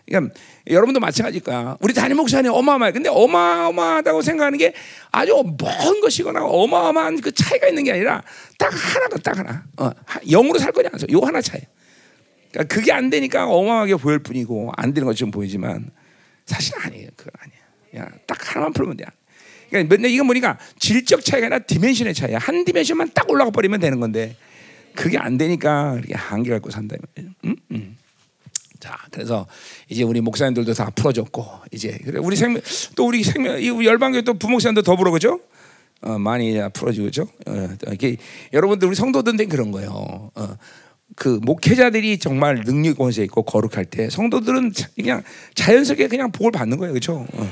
그러니까 0.08 0.34
여러분도 0.66 1.00
마찬가지일 1.00 1.44
거야. 1.44 1.76
우리 1.80 1.92
담임 1.94 2.16
목사님 2.16 2.50
어마어마해. 2.52 2.92
근데 2.92 3.08
어마어마하다고 3.10 4.22
생각하는 4.22 4.58
게 4.58 4.72
아주 5.12 5.32
먼 5.58 6.00
것이거나 6.00 6.44
어마어마한 6.44 7.20
그 7.20 7.32
차이가 7.32 7.68
있는 7.68 7.84
게 7.84 7.92
아니라 7.92 8.22
딱 8.58 8.72
하나가 8.72 9.16
딱 9.18 9.38
하나. 9.38 9.64
어, 9.76 9.90
하- 10.06 10.20
영으로 10.30 10.58
살 10.58 10.72
거냐? 10.72 10.88
요 11.12 11.20
하나 11.20 11.40
차이. 11.40 11.60
그러니까 12.50 12.74
그게 12.74 12.92
안 12.92 13.10
되니까 13.10 13.46
어마어마하게 13.46 13.96
보일 13.96 14.18
뿐이고 14.20 14.72
안 14.76 14.94
되는 14.94 15.06
것처럼 15.06 15.30
보이지만 15.30 15.90
사실 16.46 16.74
아니에요. 16.82 17.08
그건 17.16 17.32
아니야. 17.40 18.04
야, 18.06 18.10
딱 18.26 18.38
하나만 18.50 18.72
풀면 18.72 18.96
돼. 18.96 19.04
그러니까 19.68 19.94
근데 19.94 20.08
이건 20.08 20.26
뭐니까 20.26 20.58
질적 20.78 21.22
차이가 21.24 21.46
아니라 21.46 21.58
dimension의 21.60 22.14
차이야. 22.14 22.38
한 22.38 22.64
dimension만 22.64 23.10
딱 23.14 23.30
올라가 23.30 23.50
버리면 23.50 23.80
되는 23.80 24.00
건데 24.00 24.34
그게 24.94 25.18
안 25.18 25.36
되니까 25.36 25.94
이렇게 25.98 26.14
한계 26.14 26.50
갖고 26.50 26.70
산다. 26.70 26.96
음? 27.44 27.56
음. 27.72 27.97
자, 28.80 28.96
그래서 29.10 29.46
이제 29.88 30.02
우리 30.04 30.20
목사님들도 30.20 30.72
다 30.74 30.90
풀어졌고 30.94 31.44
이제 31.72 31.98
그래 32.04 32.20
우리 32.22 32.36
생명 32.36 32.62
또 32.94 33.06
우리 33.08 33.22
생명 33.24 33.60
이 33.60 33.66
열방교 33.84 34.22
또 34.22 34.34
부목사님도 34.34 34.82
더불어 34.82 35.10
그죠? 35.10 35.40
어, 36.00 36.16
많이 36.18 36.56
그죠? 37.06 37.26
어, 37.46 37.68
또 37.84 37.92
이게 37.92 38.16
여러분들 38.52 38.86
우리 38.86 38.94
성도들은 38.94 39.48
그런 39.48 39.72
거예요. 39.72 40.30
어, 40.34 40.56
그 41.16 41.40
목회자들이 41.42 42.18
정말 42.18 42.62
능력 42.64 42.98
권세 42.98 43.24
있고 43.24 43.42
거룩할 43.42 43.84
때 43.86 44.08
성도들은 44.10 44.72
자- 44.74 44.88
그냥 44.94 45.22
자연스럽게 45.54 46.06
그냥 46.06 46.30
복을 46.30 46.52
받는 46.52 46.78
거예요, 46.78 46.92
그렇죠? 46.92 47.26
어. 47.32 47.50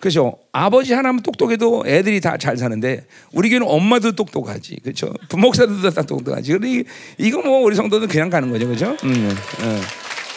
그렇죠. 0.00 0.38
아버지 0.52 0.92
하나면 0.94 1.22
똑똑해도 1.24 1.82
애들이 1.86 2.20
다 2.20 2.38
잘 2.38 2.56
사는데 2.56 3.04
우리 3.32 3.48
교회는 3.50 3.66
엄마도 3.68 4.12
똑똑하지, 4.12 4.76
그렇죠? 4.84 5.12
부목사들도 5.28 5.90
다 5.90 6.02
똑똑하지. 6.02 6.56
이- 6.64 6.84
이거 7.18 7.42
뭐 7.42 7.58
우리 7.58 7.74
성도는 7.76 8.06
그냥 8.08 8.30
가는 8.30 8.48
거죠, 8.48 8.66
그렇죠? 8.66 8.96
음, 9.04 9.36
음, 9.60 9.80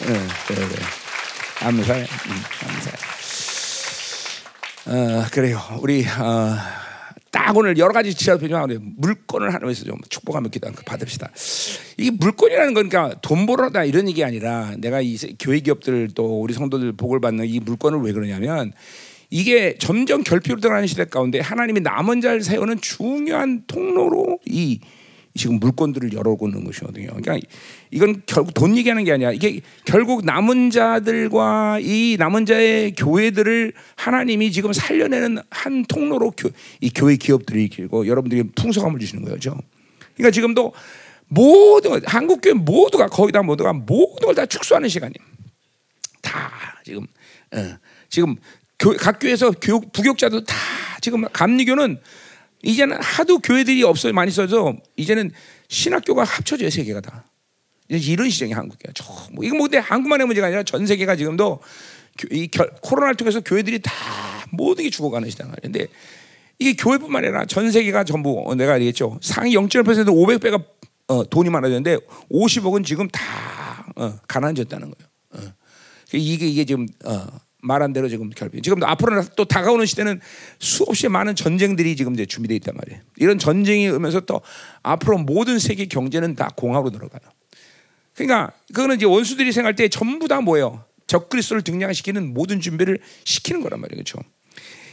음, 0.04 0.28
그래, 0.48 0.68
그래. 0.68 0.82
감사해, 1.60 2.02
음, 2.02 2.42
감사해. 2.60 2.96
어, 4.88 5.26
그래요. 5.32 5.62
우리 5.82 6.04
어, 6.06 6.58
딱 7.30 7.56
오늘 7.56 7.78
여러 7.78 7.94
가지 7.94 8.14
지하도 8.14 8.46
우리 8.64 8.78
물건을 8.80 9.50
하나님께서 9.54 9.86
좀 9.86 9.98
축복하며 10.10 10.50
기도 10.50 10.72
받읍시다. 10.86 11.30
이 11.98 12.10
물건이라는 12.12 12.74
건 12.74 12.90
그러니까 12.90 13.20
돈 13.22 13.46
벌어다 13.46 13.84
이런 13.84 14.08
얘기 14.10 14.24
아니라 14.24 14.74
내가 14.80 15.02
이 15.02 15.18
세- 15.18 15.34
교회 15.40 15.60
기업들 15.60 16.10
또 16.16 16.42
우리 16.42 16.54
성도들 16.54 16.94
복을 16.94 17.22
받는 17.22 17.46
이 17.46 17.60
물건을 17.60 18.00
왜 18.00 18.12
그러냐면 18.12 18.74
이게 19.30 19.78
점점 19.78 20.24
결핍으로 20.24 20.60
들어가는 20.60 20.88
시대 20.88 21.06
가운데 21.06 21.40
하나님이 21.40 21.80
남은 21.82 22.20
자를 22.22 22.42
세우는 22.42 22.82
중요한 22.82 23.64
통로로 23.68 24.40
이 24.46 24.82
지금 25.34 25.60
물건들을 25.60 26.14
열어오는 26.14 26.64
것이거든요. 26.66 27.08
그러니까 27.08 27.40
이건 27.90 28.22
결국 28.26 28.54
돈 28.54 28.76
얘기하는 28.78 29.04
게 29.06 29.14
아니야. 29.14 29.32
이게 29.32 29.62
결국 29.86 30.26
남은 30.26 30.72
자들과 30.72 31.80
이 31.82 32.18
남은 32.20 32.46
자의 32.46 32.94
교회들을 32.96 33.74
하나님이 33.96 34.52
지금 34.52 34.74
살려내는 34.74 35.40
한 35.50 35.86
통로로 35.86 36.32
교, 36.32 36.50
이 36.82 36.90
교회 36.90 37.16
기업들이 37.16 37.70
길고 37.70 38.08
여러분들이 38.08 38.44
풍성함을 38.56 39.00
주시는 39.00 39.24
거죠. 39.24 39.58
그러니까 40.16 40.32
지금도 40.32 40.74
모든 41.28 42.02
한국 42.06 42.42
교회 42.42 42.54
모두가 42.54 43.08
거기다 43.08 43.42
모두가 43.42 43.72
모든 43.72 44.26
걸 44.26 44.36
다 44.36 44.46
축소하는 44.46 44.90
시간이에요. 44.90 45.32
다 46.22 46.52
지금 46.84 47.08
어, 47.54 47.78
지금 48.10 48.36
교, 48.78 48.96
각 48.98 49.20
교회에서 49.20 49.52
교육 49.62 49.92
부교육자도 49.94 50.44
다 50.44 50.56
지금 51.02 51.24
감리교는 51.32 52.00
이제는 52.64 53.02
하도 53.02 53.40
교회들이 53.40 53.84
없어요 53.84 54.14
많이 54.14 54.32
써서 54.32 54.76
이제는 54.96 55.32
신학교가 55.68 56.24
합쳐져요 56.24 56.70
세 56.70 56.84
개가 56.84 57.02
다 57.02 57.26
이제 57.90 58.12
이런 58.12 58.30
시장이 58.30 58.54
한국이야. 58.54 58.94
저뭐 58.94 59.44
이거 59.44 59.56
뭐 59.56 59.66
근데 59.66 59.78
한국만의 59.80 60.26
문제가 60.28 60.48
아니라 60.48 60.64
전 60.64 60.86
세계가 60.86 61.16
지금도 61.18 61.60
교- 62.18 62.28
이 62.36 62.48
결, 62.48 62.70
코로나를 62.82 63.16
통해서 63.16 63.42
교회들이 63.42 63.80
다 63.82 63.92
모든 64.52 64.84
게 64.86 64.90
죽어가는 64.90 65.30
시대가 65.30 65.52
근데 65.62 65.88
이게 66.60 66.74
교회뿐만 66.74 67.24
아니라 67.26 67.46
전 67.46 67.72
세계가 67.72 68.04
전부 68.06 68.44
어, 68.46 68.56
내가 68.56 68.76
얘기했죠 68.76 69.18
상위 69.22 69.56
0.1% 69.56 70.06
500배가 70.08 70.64
어, 71.08 71.30
돈이 71.30 71.50
많아졌는데 71.50 71.98
50억은 72.32 72.86
지금 72.86 73.10
다 73.10 73.22
어, 73.98 74.18
가난해졌다는 74.28 74.92
거예요. 74.92 75.10
어. 75.48 75.54
이게 76.14 76.48
이게 76.48 76.64
지금 76.66 76.88
어, 77.06 77.28
말한 77.62 77.94
대로 77.94 78.10
지금 78.10 78.30
결핍. 78.30 78.64
지금 78.64 78.84
앞으로 78.84 79.24
또 79.36 79.46
다가오는 79.46 79.86
시대는 79.86 80.20
수없이 80.60 81.08
많은 81.08 81.36
전쟁들이 81.36 81.96
지금 81.96 82.14
이제 82.14 82.26
준비되어 82.26 82.56
있단 82.56 82.76
말이에요. 82.76 83.02
이런 83.18 83.40
전쟁이 83.40 83.90
오면서 83.90 84.22
또 84.22 84.42
앞으로 84.84 85.20
모든 85.20 85.60
세계 85.60 85.86
경제는 85.86 86.36
다 86.36 86.50
공화로 86.56 86.90
들어가요. 86.90 87.22
그러니까 88.16 88.52
그거는 88.74 88.98
이제 88.98 89.06
원수들이 89.06 89.52
생각할 89.52 89.76
때 89.76 89.88
전부 89.88 90.28
다 90.28 90.42
뭐예요? 90.42 90.84
적그리스도를 91.08 91.62
등장시키는 91.62 92.34
모든 92.34 92.62
준비를 92.62 93.00
시키는 93.24 93.62
거란 93.62 93.80
말이에요. 93.82 94.04
그렇죠? 94.04 94.20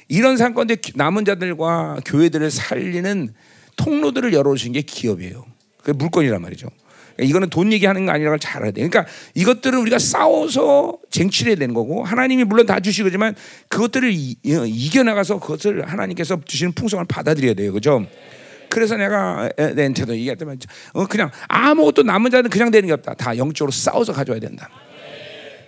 이런 0.08 0.36
상권데 0.36 0.76
남은 0.94 1.24
자들과 1.24 2.00
교회들을 2.04 2.50
살리는 2.50 3.34
통로들을 3.76 4.32
열어주신 4.32 4.72
게 4.72 4.82
기업이에요. 4.82 5.44
그 5.82 5.92
물건이란 5.92 6.42
말이죠. 6.42 6.68
이거는 7.20 7.50
돈 7.50 7.72
얘기하는 7.72 8.06
거 8.06 8.12
아니라고 8.12 8.38
잘 8.38 8.58
알아야 8.58 8.70
돼. 8.70 8.86
그러니까 8.86 9.06
이것들은 9.34 9.78
우리가 9.80 9.98
싸워서 9.98 10.98
쟁취해야 11.10 11.56
되는 11.56 11.74
거고 11.74 12.04
하나님이 12.04 12.44
물론 12.44 12.66
다 12.66 12.80
주시거지만 12.80 13.34
그것들을 13.68 14.10
이, 14.12 14.90
겨나가서 14.90 15.40
그것을 15.40 15.86
하나님께서 15.86 16.40
주시는 16.44 16.72
풍성을 16.72 17.04
받아들여야 17.06 17.54
돼요. 17.54 17.72
그죠? 17.72 18.06
그래서 18.70 18.96
내가 18.96 19.48
렌테도 19.56 20.14
얘기했더만 20.14 20.58
어, 20.92 21.06
그냥 21.06 21.30
아무것도 21.48 22.02
남은 22.02 22.30
자는 22.30 22.50
그냥 22.50 22.70
되는 22.70 22.86
게 22.86 22.92
없다. 22.92 23.14
다 23.14 23.36
영적으로 23.36 23.72
싸워서 23.72 24.12
가져야 24.12 24.38
된다. 24.38 24.68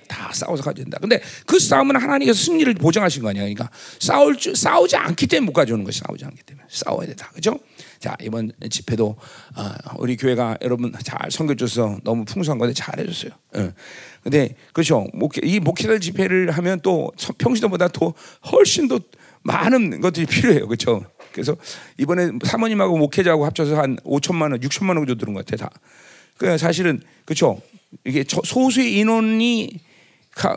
다 0.06 0.31
싸워서 0.32 0.62
가져야 0.62 0.85
된다. 0.85 0.98
근데 1.01 1.20
그 1.47 1.59
싸움은 1.59 1.97
하나님께서 1.97 2.39
승리를 2.39 2.74
보장하신 2.74 3.22
거 3.22 3.31
아니야. 3.31 3.43
그러니까 3.43 3.70
싸울 3.98 4.36
줄 4.36 4.56
싸우지 4.56 4.97
않기 4.97 5.27
때문에 5.28 5.47
못 5.47 5.52
가져오는 5.52 5.85
것이 5.85 6.01
싸우지 6.01 6.24
않기 6.24 6.43
때문에 6.43 6.66
싸워야 6.68 7.06
된다. 7.06 7.31
그죠? 7.32 7.59
자 8.01 8.16
이번 8.22 8.51
집회도 8.70 9.09
어, 9.09 9.62
우리 9.98 10.16
교회가 10.16 10.56
여러분 10.62 10.90
잘 11.05 11.31
섬겨줘서 11.31 11.98
너무 12.02 12.24
풍성한 12.24 12.59
건데 12.59 12.72
잘해줬어요. 12.72 13.31
예. 13.56 13.74
근데 14.22 14.56
그렇죠. 14.72 15.06
이 15.43 15.60
목회들 15.60 16.01
집회를 16.01 16.51
하면 16.51 16.81
또 16.82 17.12
평시도보다 17.36 17.89
더 17.89 18.14
훨씬 18.52 18.89
더 18.89 18.98
많은 19.43 20.01
것들이 20.01 20.24
필요해요. 20.24 20.66
그렇죠. 20.66 21.05
그래서 21.32 21.55
이번에 21.98 22.31
사모님하고 22.43 22.97
목회자하고 22.97 23.44
합쳐서 23.44 23.77
한 23.78 23.97
5천만 23.97 24.52
원, 24.52 24.60
6천만 24.60 24.89
원 24.89 24.97
정도 24.98 25.16
들은 25.16 25.35
것 25.35 25.44
같아 25.44 25.68
다. 25.68 25.70
그 26.39 26.56
사실은 26.56 27.02
그렇죠. 27.27 27.60
이게 28.06 28.24
소수의 28.27 28.97
인원이 28.97 29.78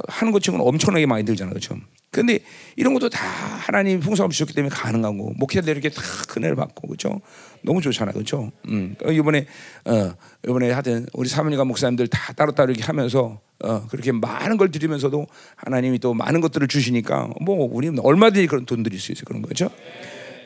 하는 0.08 0.32
것처럼 0.32 0.62
엄청나게 0.62 1.06
많이 1.08 1.26
들잖아요. 1.26 1.52
그렇죠. 1.54 1.76
근데 2.14 2.40
이런 2.76 2.94
것도 2.94 3.10
다 3.10 3.20
하나님 3.26 4.00
풍성함 4.00 4.30
주셨기 4.30 4.54
때문에 4.54 4.74
가능한 4.74 5.18
거. 5.18 5.32
목회자들 5.36 5.74
이렇게 5.74 5.90
다 5.90 6.02
큰애를 6.30 6.56
받고 6.56 6.88
그렇죠. 6.88 7.20
너무 7.64 7.82
좋잖아요, 7.82 8.14
그렇죠. 8.14 8.52
음, 8.70 8.96
어, 9.04 9.12
이번에 9.12 9.46
어, 9.86 10.14
이번에 10.48 10.72
하여튼 10.72 11.08
우리 11.14 11.28
사모님과 11.28 11.66
목사님들 11.66 12.08
다 12.08 12.32
따로따로 12.34 12.72
이렇게 12.72 12.86
하면서 12.86 13.42
어, 13.64 13.88
그렇게 13.88 14.12
많은 14.12 14.58
걸 14.58 14.70
드리면서도 14.72 15.26
하나님이 15.56 16.00
또 16.00 16.14
많은 16.14 16.40
것들을 16.42 16.68
주시니까 16.68 17.30
뭐 17.42 17.68
우리는 17.72 17.98
얼마든지 18.00 18.48
그런 18.48 18.66
돈 18.66 18.84
드릴 18.84 19.00
수 19.00 19.12
있어요, 19.12 19.24
그런 19.26 19.42
거죠. 19.42 19.70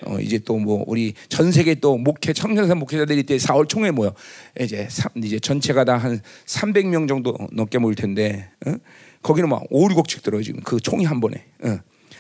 어, 0.06 0.19
이제 0.19 0.38
또 0.38 0.57
뭐 0.57 0.84
우리 0.88 1.14
전 1.27 1.52
세계 1.52 1.73
또 1.76 1.98
목회 1.98 2.31
청년산 2.31 2.77
목회자들이 2.77 3.23
때 3.23 3.38
4월 3.38 3.68
총회 3.68 3.89
모여 3.91 4.14
이제 4.60 4.88
삼, 4.89 5.11
이제 5.15 5.39
전체가 5.39 5.84
다 5.85 5.98
한 5.98 6.22
300명 6.45 7.07
정도 7.07 7.35
넘게 7.52 7.80
모일 7.80 7.95
텐데 7.95 8.48
어? 8.65 8.76
거기는 9.28 9.49
막 9.49 9.64
5, 9.70 9.90
6억씩 9.90 10.24
들어요 10.24 10.41
지금 10.41 10.62
그 10.64 10.80
총이 10.80 11.04
한 11.04 11.20
번에. 11.20 11.44
어. 11.62 11.80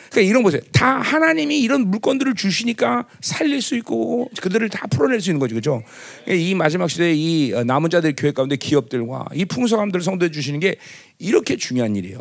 그러니까 0.09 0.29
이런 0.29 0.43
보세요. 0.43 0.61
다 0.73 0.99
하나님이 0.99 1.59
이런 1.59 1.87
물건들을 1.87 2.33
주시니까 2.35 3.05
살릴 3.21 3.61
수 3.61 3.77
있고 3.77 4.29
그들을 4.41 4.67
다 4.69 4.87
풀어낼 4.87 5.21
수 5.21 5.29
있는 5.29 5.39
거죠, 5.39 5.55
그렇죠? 5.55 5.83
이 6.27 6.53
마지막 6.53 6.89
시대에 6.89 7.13
이 7.15 7.53
남은 7.65 7.89
자들 7.89 8.13
교회 8.17 8.31
가운데 8.31 8.57
기업들과 8.57 9.25
이 9.33 9.45
풍성함들을 9.45 10.03
성도해 10.03 10.31
주시는 10.31 10.59
게 10.59 10.75
이렇게 11.17 11.55
중요한 11.55 11.95
일이에요. 11.95 12.19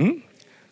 응? 0.00 0.22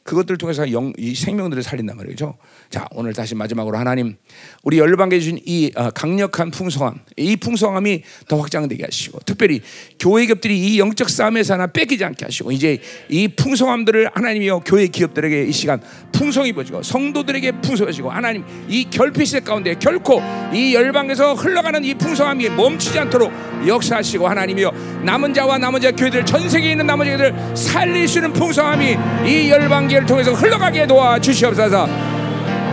그것들을 0.07 0.39
통해서 0.39 0.71
영, 0.73 0.93
이 0.97 1.15
생명들을 1.15 1.63
살린단 1.63 1.97
말이죠. 1.97 2.39
자, 2.71 2.87
오늘 2.93 3.13
다시 3.13 3.35
마지막으로 3.35 3.77
하나님 3.77 4.17
우리 4.63 4.79
열방에 4.79 5.19
주신 5.19 5.41
이 5.45 5.73
어, 5.75 5.91
강력한 5.91 6.51
풍성함, 6.51 7.01
이 7.17 7.37
풍성함이 7.37 8.03
더 8.29 8.39
확장되게 8.39 8.85
하시고 8.85 9.19
특별히 9.27 9.61
교회 9.99 10.25
기업들이 10.27 10.59
이 10.59 10.79
영적 10.79 11.11
싸움에서 11.11 11.55
하나 11.55 11.67
뺏기지 11.67 12.05
않게 12.05 12.25
하시고 12.25 12.53
이제 12.53 12.79
이 13.09 13.27
풍성함들을 13.29 14.11
하나님이여 14.15 14.61
교회 14.61 14.87
기업들에게 14.87 15.45
이 15.45 15.53
시간 15.53 15.83
풍성히 16.13 16.53
보시고 16.53 16.83
성도들에게 16.83 17.61
풍성하시고 17.61 18.09
하나님 18.09 18.45
이 18.69 18.89
결핍의 18.89 19.43
가운데 19.45 19.75
결코 19.75 20.23
이 20.55 20.73
열방에서 20.75 21.35
흘러가는 21.35 21.85
이 21.85 21.95
풍성함이 21.95 22.49
멈추지 22.51 22.99
않도록 23.01 23.33
역사하시고 23.67 24.29
하나님이여 24.29 24.73
남은 25.05 25.35
자와 25.35 25.59
남은 25.59 25.81
자 25.81 25.91
교회들 25.91 26.25
전 26.25 26.49
세계에 26.49 26.73
있는 26.73 26.87
남은 26.87 27.07
자들 27.07 27.57
살릴 27.57 28.07
수 28.07 28.19
있는 28.19 28.33
풍성함이 28.33 28.97
이 29.27 29.51
열방계 29.51 29.96
를 29.99 30.05
통해서 30.05 30.33
흘러가게 30.33 30.87
도와 30.87 31.19
주시옵소서. 31.19 31.89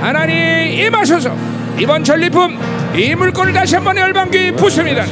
하나님 0.01 0.35
임하소서. 0.67 1.33
이번 1.79 2.03
전리품 2.03 2.59
이 2.95 3.15
물건을 3.15 3.53
다시 3.53 3.75
한번 3.75 3.97
열방교회 3.97 4.51
부습니다. 4.51 5.05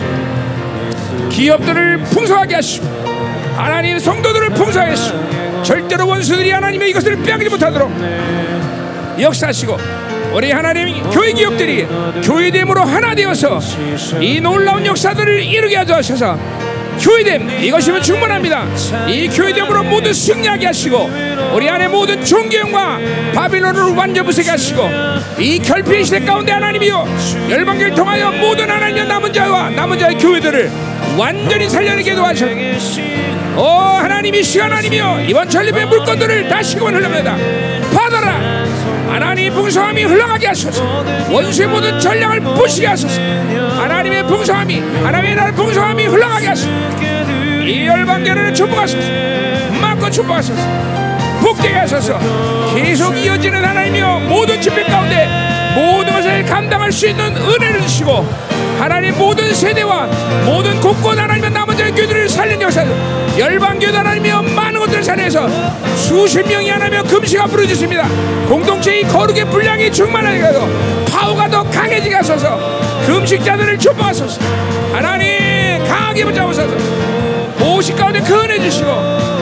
기업들을 1.29 1.99
풍성하게 1.99 2.55
하시고 2.55 2.85
하나님 3.55 3.97
성도들을 3.97 4.49
풍성하게 4.49 4.91
하시고 4.91 5.63
절대로 5.63 6.07
원수들이 6.07 6.51
하나님의 6.51 6.89
이것을 6.89 7.23
빼앗지 7.23 7.49
못하도록 7.49 7.91
역사하시고 9.19 9.77
우리 10.33 10.51
하나님 10.51 11.09
교회 11.11 11.31
기업들이 11.31 11.87
교회됨으로 12.23 12.81
하나 12.81 13.15
되어서 13.15 13.59
이 14.19 14.39
놀라운 14.41 14.85
역사들을 14.85 15.43
이루게 15.43 15.77
하셔서 15.77 16.37
교회됨 16.99 17.63
이것이면 17.63 18.01
충분합니다. 18.01 18.65
이 19.07 19.27
교회됨으로 19.29 19.83
모두 19.83 20.13
승리하게 20.13 20.67
하시고 20.67 21.09
우리 21.53 21.69
안에 21.69 21.87
모든 21.87 22.23
존경과 22.23 22.99
바빌론을 23.35 23.95
완전 23.95 24.25
부수게 24.25 24.49
하시고 24.49 24.89
이 25.39 25.59
결핍의 25.59 26.05
시대 26.05 26.19
가운데 26.19 26.51
하나님이요 26.51 27.07
열방교를 27.49 27.95
통하여 27.95 28.31
모든 28.31 28.69
하나님의 28.69 29.07
남은 29.07 29.33
자와 29.33 29.69
남은 29.71 29.99
자의 29.99 30.17
교회들을 30.17 30.71
완전히 31.17 31.69
살려내게 31.69 32.15
도와주오 32.15 33.57
하나님이 34.01 34.43
시간 34.43 34.71
하나님이요 34.71 35.25
이번 35.27 35.49
전립의 35.49 35.85
물건들을 35.87 36.47
다시금 36.47 36.87
흘러내다. 36.87 37.35
받아라. 37.93 38.61
하나님의 39.09 39.51
풍성함이 39.51 40.03
흘러가게 40.03 40.47
하소서. 40.47 41.03
원수의 41.29 41.67
모든 41.67 41.99
전략을 41.99 42.39
부시게 42.39 42.87
하소서. 42.87 43.19
하나님의 43.19 44.23
풍성함이 44.27 44.79
하나님의 45.03 45.35
나라의 45.35 45.55
풍성함이 45.55 46.05
흘러가게 46.05 46.47
하소서. 46.47 46.69
이 47.65 47.87
열방계를 47.87 48.53
축복하소서. 48.53 49.07
막고 49.81 50.09
축복하소서 50.09 51.00
복되게 51.51 51.75
하소서. 51.75 52.17
계속 52.73 53.17
이어지는 53.17 53.63
하나님이여 53.63 54.19
모든 54.29 54.61
집회 54.61 54.83
가운데 54.83 55.27
모든 55.75 56.13
것을 56.13 56.45
감당할 56.45 56.91
수 56.91 57.07
있는 57.07 57.35
은혜를 57.35 57.81
주시고 57.81 58.25
하나님 58.79 59.17
모든 59.17 59.53
세대와 59.53 60.07
모든 60.45 60.79
곳곳 60.79 61.17
하나님의 61.17 61.51
자의 61.75 61.91
교들을 61.91 62.29
살린 62.29 62.61
역사 62.61 62.85
열방교회 63.37 63.91
하나님이여 63.91 64.41
많은 64.41 64.79
것들을 64.79 65.03
살려서 65.03 65.47
수십 65.95 66.47
명이 66.47 66.69
하나며 66.69 67.03
앞으로 67.37 67.65
주십니다. 67.67 68.07
공동체의 68.47 69.03
거룩의 69.03 69.45
분량이 69.45 69.91
충만하게 69.91 70.41
하소 70.41 70.69
파워가 71.11 71.49
더 71.49 71.63
강해지게 71.63 72.15
하소서. 72.15 72.81
금식자들을 73.05 73.77
축복하소서. 73.77 74.39
하나님 74.93 75.83
강하게 75.85 76.25
붙잡으소서 76.25 77.10
오십 77.63 77.95
가운데 77.95 78.19
근해 78.21 78.59
주시고 78.59 78.89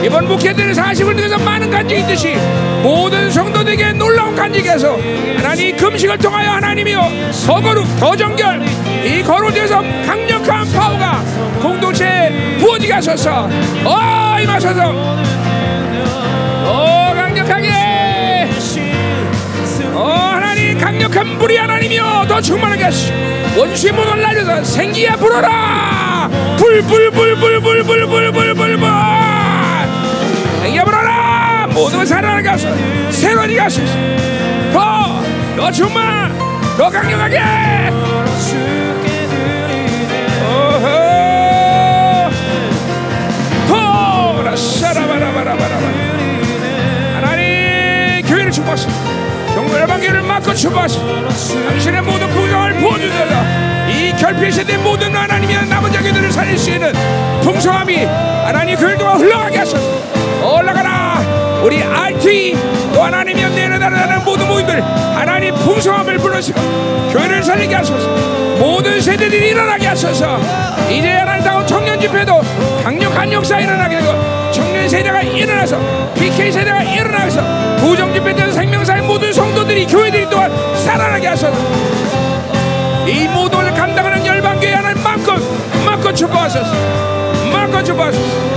이번 0.04 0.28
목회들의 0.28 0.74
40을 0.74 1.16
통해서 1.16 1.38
많은 1.38 1.70
간증이 1.70 2.00
있듯이 2.02 2.36
모든 2.82 3.30
성도들에게 3.30 3.92
놀라운 3.92 4.30
해서 4.70 4.96
하나님 5.36 5.76
금식을 5.76 6.16
통하여 6.18 6.50
하나님이여 6.50 7.10
더 7.46 7.60
거룩 7.60 7.84
더 7.98 8.16
정결 8.16 8.62
이 9.04 9.22
거룩에서 9.22 9.82
강력한 10.06 10.72
파워가 10.72 11.22
공동체에 11.60 12.56
부어지게 12.58 12.92
하소서. 12.92 13.48
어 13.84 14.36
임하소서. 14.40 14.92
어 16.64 17.12
강력하게. 17.14 17.70
어 19.94 20.08
하나님 20.32 20.78
강력한 20.78 21.38
물이 21.38 21.56
하나님이여 21.56 22.26
더 22.28 22.40
충만하게 22.40 22.84
하시고 22.84 23.18
원수의 23.58 23.92
문을 23.92 24.22
날려서 24.22 24.64
생기야 24.64 25.16
불어라 25.16 26.09
불불불불불불불불불불 26.56 28.78
생기야 30.62 30.84
불어라 30.84 31.66
모든 31.72 32.04
살아나게 32.06 32.48
하소 32.48 32.68
새로이 33.10 33.56
가소 33.56 33.82
더더 34.72 35.70
충만 35.72 36.32
더 36.76 36.88
강력하게 36.90 37.40
하나님 47.14 48.26
교회를 48.26 48.50
정말 48.50 48.76
열방교를 49.74 50.22
막고 50.22 50.54
축복하시고 50.54 51.06
당신의 51.68 52.02
모든 52.02 52.28
부정을 52.30 52.74
부어주셔서 52.74 53.70
이 53.88 54.12
결핍 54.18 54.52
세대 54.52 54.76
모든 54.78 55.14
하나님의 55.14 55.66
남은 55.66 55.92
자기들을 55.92 56.30
살릴 56.32 56.58
수 56.58 56.70
있는 56.70 56.92
풍성함이 57.42 58.04
하나님 58.44 58.76
교회를 58.76 58.98
통해 58.98 59.14
흘러가게 59.14 59.58
하소서. 59.58 59.82
올라가라. 60.42 61.20
우리 61.62 61.82
RT 61.82 62.56
또 62.94 63.02
하나님이 63.02 63.42
내려다라는 63.42 64.24
모든 64.24 64.48
모임들 64.48 64.82
하나님 64.82 65.54
풍성함을 65.54 66.18
불러시고 66.18 66.60
교회를 67.12 67.42
살리게 67.42 67.74
하소서. 67.74 68.08
모든 68.58 69.00
세대들이 69.00 69.48
일어나게 69.50 69.88
하소서. 69.88 70.38
이제 70.88 71.08
하나님 71.08 71.44
다운 71.44 71.66
청년 71.66 72.00
집회도 72.00 72.40
강력한 72.84 73.32
역사 73.32 73.58
일어나게 73.58 73.96
하고 73.96 74.50
청년 74.52 74.88
세대가 74.88 75.22
일어나서 75.22 75.78
PK 76.14 76.50
세대가 76.52 76.82
일어나서 76.82 77.76
부정 77.76 78.12
집회 78.12 78.34
때 78.34 78.50
생명사의 78.50 79.02
모든 79.02 79.32
성 79.32 79.49
도들이 79.70 79.86
교회들이 79.86 80.26
또한 80.28 80.50
살아나게 80.76 81.28
하소서 81.28 81.56
이 83.06 83.28
모든을 83.28 83.72
감당하는 83.72 84.26
열방교회 84.26 84.72
하나님 84.72 85.02
마음껏 85.02 85.38
마음껏 85.84 86.12
축복하소서 86.12 86.72
마음껏 87.52 87.82
축복하소서. 87.82 88.50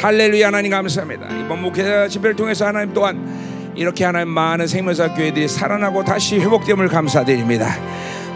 할렐루야 0.00 0.46
하나님 0.46 0.70
감사합니다. 0.70 1.26
이번 1.44 1.60
목회자 1.60 2.08
집회를 2.08 2.34
통해서 2.34 2.66
하나님 2.66 2.94
또한 2.94 3.72
이렇게 3.76 4.06
하나님 4.06 4.28
많은 4.28 4.66
생명사 4.66 5.12
교회들이 5.12 5.46
살아나고 5.46 6.02
다시 6.04 6.38
회복됨을 6.38 6.88
감사드립니다. 6.88 7.76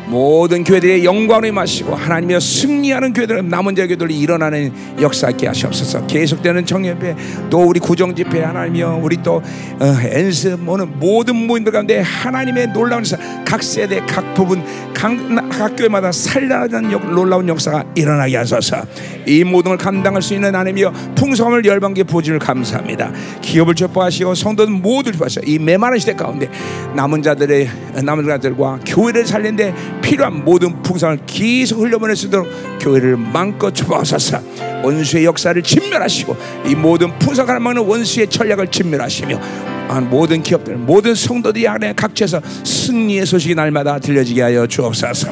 모든 0.07 0.65
교회들의 0.65 1.05
영광을 1.05 1.49
임하시고 1.49 1.95
하나님의 1.95 2.41
승리하는 2.41 3.13
교회들 3.13 3.49
남은 3.49 3.75
자 3.75 3.87
교회들이 3.87 4.19
일어나는 4.19 4.73
역사 5.01 5.31
있게 5.31 5.47
하시옵소서. 5.47 6.07
계속되는 6.07 6.67
청년회 6.67 7.17
또 7.49 7.61
우리 7.67 7.81
구정집회 7.81 8.43
하나님이여 8.43 9.01
우리 9.03 9.17
또 9.23 9.37
어, 9.81 9.97
엔스 10.03 10.59
모는 10.61 10.99
모든 10.99 11.37
모임들 11.37 11.73
가운데 11.73 12.01
하나님의 12.01 12.73
놀라운 12.73 13.01
역사 13.01 13.17
각 13.47 13.63
세대 13.63 14.01
각 14.07 14.35
부분 14.35 14.63
각, 14.93 15.13
각 15.51 15.75
교회마다 15.77 16.13
살라는 16.13 16.93
역- 16.93 17.13
놀라운 17.15 17.49
역사가 17.49 17.85
일어나게 17.95 18.37
하소서. 18.37 18.77
이 19.27 19.43
모든 19.43 19.71
걸 19.71 19.79
감당할 19.79 20.21
수 20.23 20.35
있는 20.35 20.49
하나님이여 20.55 20.93
풍성함을 21.15 21.65
열방계 21.65 22.05
부어주를 22.05 22.39
감사합니다. 22.39 23.11
기업을 23.41 23.75
축복하시고 23.75 24.35
성도들 24.35 24.73
모두 24.75 25.11
축복하시고 25.13 25.47
이 25.47 25.59
메마른 25.59 25.99
시대 25.99 26.15
가운데 26.15 26.49
남은 26.95 27.23
자들의 27.23 27.69
남은 28.03 28.27
자들과 28.27 28.81
교회를 28.87 29.27
살리는데 29.27 29.75
필요한 30.05 30.45
모든 30.45 30.83
풍성을 30.83 31.19
계속 31.27 31.81
흘려보낼 31.81 32.15
수 32.15 32.27
있도록 32.27 32.47
교회를 32.79 33.17
마음껏 33.17 33.75
축복하소서. 33.75 34.39
원수의 34.85 35.25
역사를 35.25 35.61
진멸하시고 35.61 36.37
이 36.67 36.75
모든 36.75 37.19
풍성을 37.19 37.59
막는 37.59 37.83
원수의 37.83 38.29
전략을 38.29 38.71
진멸하시며 38.71 39.41
아, 39.89 40.01
모든 40.01 40.43
기업들 40.43 40.77
모든 40.77 41.15
성도들이 41.15 41.67
안에 41.67 41.95
각처에서 41.95 42.41
승리의 42.65 43.25
소식이 43.25 43.55
날마다 43.55 43.99
들려지게 43.99 44.43
하여 44.43 44.67
주옵소서. 44.67 45.29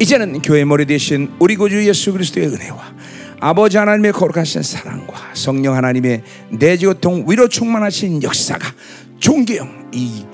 이제는 0.00 0.42
교회 0.42 0.64
머리 0.64 0.84
대신 0.84 1.30
우리 1.38 1.54
구주 1.54 1.86
예수 1.86 2.12
그리스도의 2.12 2.48
은혜와 2.48 2.94
아버지 3.38 3.76
하나님의 3.76 4.12
거룩하신 4.12 4.62
사랑과 4.62 5.14
성령 5.34 5.76
하나님의 5.76 6.22
내지고통 6.50 7.26
위로 7.28 7.46
충만하신 7.46 8.24
역사가 8.24 8.72
존귀형 9.20 9.90
이 9.92 10.24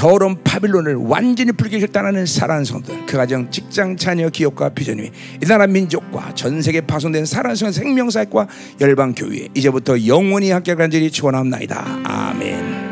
더러운 0.00 0.42
바빌론을 0.42 0.94
완전히 0.94 1.52
불게 1.52 1.78
결단하는 1.78 2.24
사랑하는 2.24 2.64
성도들 2.64 3.04
그 3.04 3.18
가정 3.18 3.50
직장 3.50 3.98
자녀 3.98 4.30
기업과 4.30 4.70
비전위 4.70 5.10
이 5.42 5.46
나라 5.46 5.66
민족과 5.66 6.34
전 6.34 6.62
세계 6.62 6.80
파손된 6.80 7.26
사랑하는 7.26 7.54
성도 7.54 7.72
생명사과 7.72 8.48
열방 8.80 9.14
교회 9.14 9.48
이제부터 9.54 10.06
영원히 10.06 10.52
함께 10.52 10.74
간절히 10.74 11.10
축원합나이다 11.10 11.98
아멘. 12.04 12.89